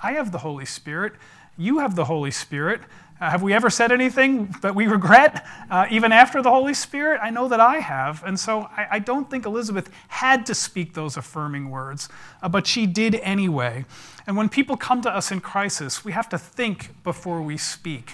I 0.00 0.12
have 0.12 0.30
the 0.30 0.38
Holy 0.38 0.64
Spirit. 0.64 1.14
You 1.56 1.80
have 1.80 1.96
the 1.96 2.04
Holy 2.04 2.30
Spirit. 2.30 2.82
Have 3.20 3.42
we 3.42 3.52
ever 3.52 3.68
said 3.68 3.90
anything 3.90 4.54
that 4.62 4.76
we 4.76 4.86
regret, 4.86 5.44
uh, 5.70 5.86
even 5.90 6.12
after 6.12 6.40
the 6.40 6.50
Holy 6.50 6.74
Spirit? 6.74 7.18
I 7.20 7.30
know 7.30 7.48
that 7.48 7.58
I 7.58 7.78
have. 7.78 8.22
And 8.24 8.38
so 8.38 8.70
I, 8.76 8.86
I 8.92 8.98
don't 9.00 9.28
think 9.28 9.44
Elizabeth 9.44 9.90
had 10.06 10.46
to 10.46 10.54
speak 10.54 10.94
those 10.94 11.16
affirming 11.16 11.68
words, 11.68 12.08
uh, 12.42 12.48
but 12.48 12.66
she 12.66 12.86
did 12.86 13.16
anyway. 13.16 13.84
And 14.28 14.36
when 14.36 14.48
people 14.48 14.76
come 14.76 15.02
to 15.02 15.10
us 15.10 15.32
in 15.32 15.40
crisis, 15.40 16.04
we 16.04 16.12
have 16.12 16.28
to 16.28 16.38
think 16.38 16.90
before 17.02 17.42
we 17.42 17.56
speak. 17.56 18.12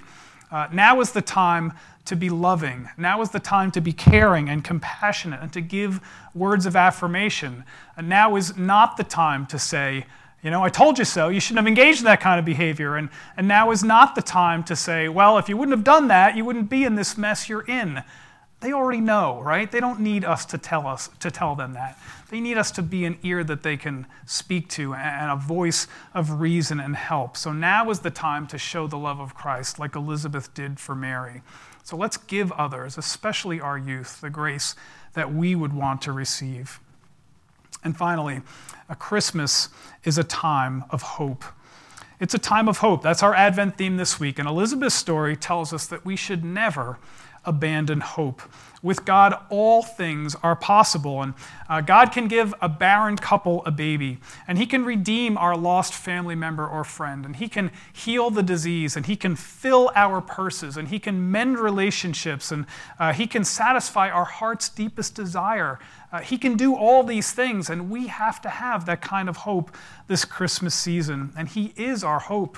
Uh, 0.51 0.69
now 0.73 1.01
is 1.01 1.13
the 1.13 1.23
time 1.23 1.75
to 2.07 2.17
be 2.17 2.31
loving. 2.31 2.89
Now 2.97 3.21
is 3.21 3.31
the 3.31 3.41
time 3.41 3.71
to 3.73 3.81
be 3.81 3.93
caring 3.93 4.49
and 4.49 4.65
compassionate 4.65 5.41
and 5.43 5.53
to 5.53 5.61
give 5.61 6.01
words 6.35 6.65
of 6.65 6.77
affirmation. 6.77 7.65
And 7.97 8.09
now 8.09 8.37
is 8.37 8.57
not 8.57 8.97
the 8.97 9.05
time 9.05 9.47
to 9.47 9.59
say, 9.59 10.07
you 10.45 10.51
know, 10.51 10.63
I 10.63 10.69
told 10.69 10.99
you 10.99 11.07
so. 11.07 11.31
You 11.31 11.41
shouldn't 11.41 11.61
have 11.61 11.67
engaged 11.67 12.01
in 12.01 12.05
that 12.05 12.21
kind 12.21 12.39
of 12.39 12.45
behavior. 12.45 12.97
And, 12.97 13.09
and 13.37 13.49
now 13.49 13.71
is 13.71 13.83
not 13.83 14.15
the 14.15 14.21
time 14.21 14.63
to 14.65 14.77
say, 14.77 15.09
well, 15.09 15.39
if 15.39 15.49
you 15.49 15.57
wouldn't 15.57 15.77
have 15.77 15.85
done 15.85 16.09
that, 16.09 16.37
you 16.37 16.45
wouldn't 16.45 16.69
be 16.69 16.85
in 16.85 16.97
this 16.97 17.17
mess 17.17 17.49
you're 17.49 17.63
in. 17.67 18.05
They 18.61 18.73
already 18.73 19.01
know, 19.01 19.41
right? 19.41 19.71
They 19.71 19.81
don't 19.81 20.01
need 20.01 20.23
us 20.25 20.45
to 20.47 20.59
tell 20.59 20.87
us 20.87 21.09
to 21.21 21.31
tell 21.31 21.55
them 21.55 21.73
that. 21.73 21.99
They 22.29 22.41
need 22.41 22.59
us 22.59 22.71
to 22.73 22.83
be 22.83 23.07
an 23.07 23.19
ear 23.23 23.43
that 23.43 23.63
they 23.63 23.79
can 23.79 24.07
speak 24.27 24.69
to 24.71 24.95
and 24.95 25.31
a 25.31 25.37
voice 25.37 25.87
of 26.13 26.41
reason 26.41 26.79
and 26.79 26.95
help. 26.95 27.39
So 27.39 27.51
now 27.53 27.89
is 27.89 28.01
the 28.01 28.11
time 28.11 28.47
to 28.49 28.59
show 28.59 28.87
the 28.87 28.99
love 28.99 29.21
of 29.21 29.35
Christ 29.35 29.79
like 29.79 29.97
Elizabeth 29.97 30.53
did 30.53 30.79
for 30.79 30.95
Mary. 30.95 31.43
So 31.85 31.97
let's 31.97 32.17
give 32.19 32.53
others, 32.53 32.99
especially 32.99 33.61
our 33.61 33.79
youth, 33.79 34.21
the 34.21 34.31
grace 34.31 34.75
that 35.15 35.33
we 35.33 35.55
would 35.55 35.73
want 35.73 36.03
to 36.03 36.13
receive. 36.13 36.81
And 37.85 37.97
finally, 37.97 38.41
a 38.89 38.97
Christmas 38.97 39.69
is 40.03 40.19
a 40.19 40.25
time 40.25 40.85
of 40.91 41.03
hope. 41.03 41.45
It's 42.19 42.35
a 42.35 42.39
time 42.39 42.69
of 42.69 42.79
hope. 42.79 43.03
That's 43.03 43.23
our 43.23 43.35
Advent 43.35 43.77
theme 43.77 43.97
this 43.99 44.19
week. 44.19 44.39
And 44.39 44.49
Elizabeth's 44.49 44.95
story 44.95 45.37
tells 45.37 45.73
us 45.73 45.87
that 45.87 46.05
we 46.05 46.17
should 46.17 46.45
never 46.45 46.99
abandon 47.45 48.01
hope. 48.01 48.43
With 48.83 49.07
God, 49.07 49.35
all 49.49 49.83
things 49.83 50.37
are 50.43 50.55
possible. 50.55 51.23
And 51.23 51.33
uh, 51.71 51.81
God 51.81 52.13
can 52.13 52.29
give 52.29 52.55
a 52.61 52.69
barren 52.69 53.17
couple 53.17 53.63
a 53.65 53.71
baby, 53.71 54.19
and 54.47 54.59
He 54.59 54.67
can 54.67 54.85
redeem 54.85 55.39
our 55.39 55.57
lost 55.57 55.95
family 55.95 56.35
member 56.35 56.67
or 56.67 56.85
friend, 56.85 57.25
and 57.25 57.37
He 57.37 57.49
can 57.49 57.71
heal 57.93 58.31
the 58.31 58.43
disease, 58.43 58.95
and 58.95 59.07
He 59.07 59.17
can 59.17 59.37
fill 59.37 59.91
our 59.95 60.21
purses, 60.21 60.77
and 60.77 60.89
He 60.89 60.99
can 60.99 61.31
mend 61.31 61.59
relationships, 61.59 62.53
and 62.53 62.67
uh, 62.99 63.15
He 63.15 63.27
can 63.27 63.45
satisfy 63.45 64.11
our 64.11 64.27
heart's 64.27 64.69
deepest 64.69 65.15
desire. 65.15 65.79
Uh, 66.15 66.21
he 66.21 66.39
can 66.39 66.57
do 66.57 66.77
all 66.77 67.03
these 67.03 67.33
things, 67.33 67.69
and 67.69 67.91
we 67.91 68.07
have 68.07 68.41
to 68.43 68.49
have 68.49 68.87
that 68.87 69.01
kind 69.01 69.29
of 69.29 69.39
hope 69.39 69.75
this 70.07 70.25
Christmas 70.25 70.73
season. 70.73 71.33
And 71.37 71.49
He 71.49 71.73
is 71.77 72.05
our 72.05 72.21
hope. 72.21 72.57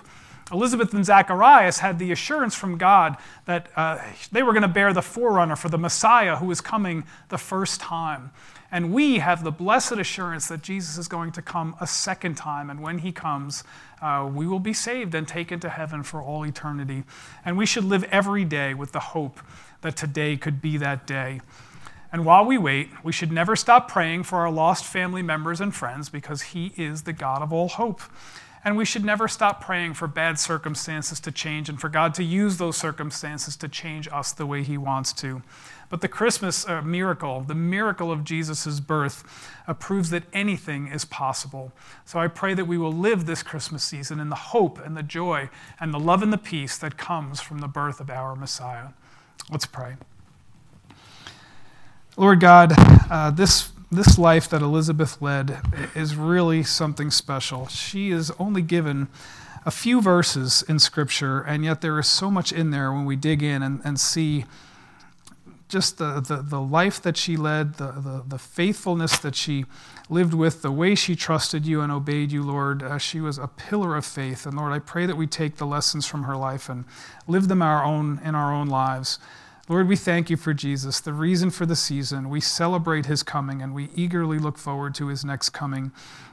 Elizabeth 0.52 0.94
and 0.94 1.04
Zacharias 1.04 1.80
had 1.80 1.98
the 1.98 2.12
assurance 2.12 2.54
from 2.54 2.78
God 2.78 3.16
that 3.46 3.68
uh, 3.74 3.98
they 4.30 4.44
were 4.44 4.52
going 4.52 4.62
to 4.62 4.68
bear 4.68 4.92
the 4.92 5.02
forerunner 5.02 5.56
for 5.56 5.68
the 5.68 5.78
Messiah 5.78 6.36
who 6.36 6.46
was 6.46 6.60
coming 6.60 7.04
the 7.30 7.38
first 7.38 7.80
time. 7.80 8.30
And 8.70 8.92
we 8.92 9.18
have 9.18 9.42
the 9.42 9.50
blessed 9.50 9.92
assurance 9.92 10.48
that 10.48 10.62
Jesus 10.62 10.98
is 10.98 11.08
going 11.08 11.32
to 11.32 11.42
come 11.42 11.76
a 11.80 11.86
second 11.86 12.36
time. 12.36 12.70
And 12.70 12.80
when 12.80 12.98
he 12.98 13.10
comes, 13.10 13.64
uh, 14.02 14.28
we 14.32 14.46
will 14.46 14.60
be 14.60 14.72
saved 14.72 15.14
and 15.14 15.26
taken 15.26 15.60
to 15.60 15.68
heaven 15.68 16.02
for 16.02 16.20
all 16.20 16.44
eternity. 16.44 17.04
And 17.44 17.56
we 17.56 17.66
should 17.66 17.84
live 17.84 18.04
every 18.04 18.44
day 18.44 18.74
with 18.74 18.92
the 18.92 19.00
hope 19.00 19.40
that 19.80 19.96
today 19.96 20.36
could 20.36 20.60
be 20.60 20.76
that 20.78 21.06
day. 21.06 21.40
And 22.12 22.24
while 22.24 22.44
we 22.44 22.56
wait, 22.56 22.88
we 23.02 23.12
should 23.12 23.32
never 23.32 23.56
stop 23.56 23.88
praying 23.88 24.24
for 24.24 24.38
our 24.38 24.50
lost 24.50 24.84
family 24.84 25.22
members 25.22 25.60
and 25.60 25.74
friends 25.74 26.08
because 26.08 26.42
he 26.42 26.72
is 26.76 27.02
the 27.02 27.12
God 27.12 27.42
of 27.42 27.52
all 27.52 27.68
hope. 27.68 28.00
And 28.66 28.76
we 28.76 28.84
should 28.84 29.04
never 29.04 29.28
stop 29.28 29.64
praying 29.64 29.94
for 29.94 30.08
bad 30.08 30.40
circumstances 30.40 31.20
to 31.20 31.30
change 31.30 31.68
and 31.68 31.80
for 31.80 31.88
God 31.88 32.14
to 32.14 32.24
use 32.24 32.56
those 32.56 32.76
circumstances 32.76 33.54
to 33.58 33.68
change 33.68 34.08
us 34.10 34.32
the 34.32 34.44
way 34.44 34.64
He 34.64 34.76
wants 34.76 35.12
to. 35.14 35.40
But 35.88 36.00
the 36.00 36.08
Christmas 36.08 36.68
uh, 36.68 36.82
miracle, 36.82 37.42
the 37.42 37.54
miracle 37.54 38.10
of 38.10 38.24
Jesus' 38.24 38.80
birth, 38.80 39.22
uh, 39.68 39.74
proves 39.74 40.10
that 40.10 40.24
anything 40.32 40.88
is 40.88 41.04
possible. 41.04 41.70
So 42.04 42.18
I 42.18 42.26
pray 42.26 42.54
that 42.54 42.64
we 42.64 42.76
will 42.76 42.92
live 42.92 43.24
this 43.24 43.44
Christmas 43.44 43.84
season 43.84 44.18
in 44.18 44.30
the 44.30 44.34
hope 44.34 44.84
and 44.84 44.96
the 44.96 45.04
joy 45.04 45.48
and 45.78 45.94
the 45.94 46.00
love 46.00 46.24
and 46.24 46.32
the 46.32 46.36
peace 46.36 46.76
that 46.78 46.96
comes 46.96 47.40
from 47.40 47.60
the 47.60 47.68
birth 47.68 48.00
of 48.00 48.10
our 48.10 48.34
Messiah. 48.34 48.88
Let's 49.48 49.66
pray. 49.66 49.94
Lord 52.16 52.40
God, 52.40 52.72
uh, 52.76 53.30
this 53.30 53.70
this 53.90 54.18
life 54.18 54.48
that 54.50 54.62
Elizabeth 54.62 55.20
led 55.22 55.58
is 55.94 56.16
really 56.16 56.62
something 56.62 57.10
special. 57.10 57.66
She 57.68 58.10
is 58.10 58.32
only 58.38 58.62
given 58.62 59.08
a 59.64 59.70
few 59.70 60.00
verses 60.00 60.64
in 60.68 60.78
Scripture, 60.78 61.40
and 61.40 61.64
yet 61.64 61.80
there 61.80 61.98
is 61.98 62.06
so 62.06 62.30
much 62.30 62.52
in 62.52 62.70
there 62.70 62.92
when 62.92 63.04
we 63.04 63.16
dig 63.16 63.42
in 63.42 63.62
and, 63.62 63.80
and 63.84 63.98
see 63.98 64.44
just 65.68 65.98
the, 65.98 66.20
the, 66.20 66.36
the 66.36 66.60
life 66.60 67.02
that 67.02 67.16
she 67.16 67.36
led, 67.36 67.74
the, 67.74 67.90
the, 67.90 68.24
the 68.28 68.38
faithfulness 68.38 69.18
that 69.18 69.34
she 69.34 69.64
lived 70.08 70.34
with, 70.34 70.62
the 70.62 70.70
way 70.70 70.94
she 70.94 71.16
trusted 71.16 71.66
you 71.66 71.80
and 71.80 71.90
obeyed 71.90 72.30
you, 72.30 72.42
Lord. 72.44 72.82
Uh, 72.82 72.98
she 72.98 73.20
was 73.20 73.38
a 73.38 73.48
pillar 73.48 73.96
of 73.96 74.06
faith. 74.06 74.46
And 74.46 74.56
Lord, 74.56 74.72
I 74.72 74.78
pray 74.78 75.06
that 75.06 75.16
we 75.16 75.26
take 75.26 75.56
the 75.56 75.66
lessons 75.66 76.06
from 76.06 76.22
her 76.22 76.36
life 76.36 76.68
and 76.68 76.84
live 77.26 77.48
them 77.48 77.62
our 77.62 77.84
own, 77.84 78.20
in 78.24 78.36
our 78.36 78.52
own 78.52 78.68
lives. 78.68 79.18
Lord, 79.68 79.88
we 79.88 79.96
thank 79.96 80.30
you 80.30 80.36
for 80.36 80.54
Jesus, 80.54 81.00
the 81.00 81.12
reason 81.12 81.50
for 81.50 81.66
the 81.66 81.74
season. 81.74 82.28
We 82.28 82.40
celebrate 82.40 83.06
his 83.06 83.24
coming 83.24 83.62
and 83.62 83.74
we 83.74 83.88
eagerly 83.96 84.38
look 84.38 84.58
forward 84.58 84.94
to 84.94 85.08
his 85.08 85.24
next 85.24 85.50
coming. 85.50 85.90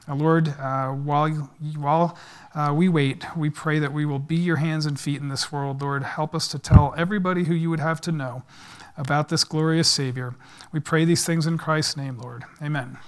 Uh, 0.07 0.13
Lord, 0.13 0.49
uh, 0.59 0.89
while, 0.89 1.31
while 1.75 2.15
uh, 2.53 2.71
we 2.75 2.89
wait, 2.89 3.25
we 3.35 3.49
pray 3.49 3.79
that 3.79 3.91
we 3.91 4.05
will 4.05 4.19
be 4.19 4.35
your 4.35 4.57
hands 4.57 4.85
and 4.85 4.99
feet 4.99 5.19
in 5.19 5.29
this 5.29 5.51
world. 5.51 5.81
Lord, 5.81 6.03
help 6.03 6.35
us 6.35 6.47
to 6.49 6.59
tell 6.59 6.93
everybody 6.95 7.45
who 7.45 7.55
you 7.55 7.71
would 7.71 7.79
have 7.79 7.99
to 8.01 8.11
know 8.11 8.43
about 8.97 9.29
this 9.29 9.43
glorious 9.43 9.89
Savior. 9.89 10.35
We 10.71 10.79
pray 10.79 11.03
these 11.03 11.25
things 11.25 11.47
in 11.47 11.57
Christ's 11.57 11.97
name, 11.97 12.19
Lord. 12.19 12.43
Amen. 12.61 12.99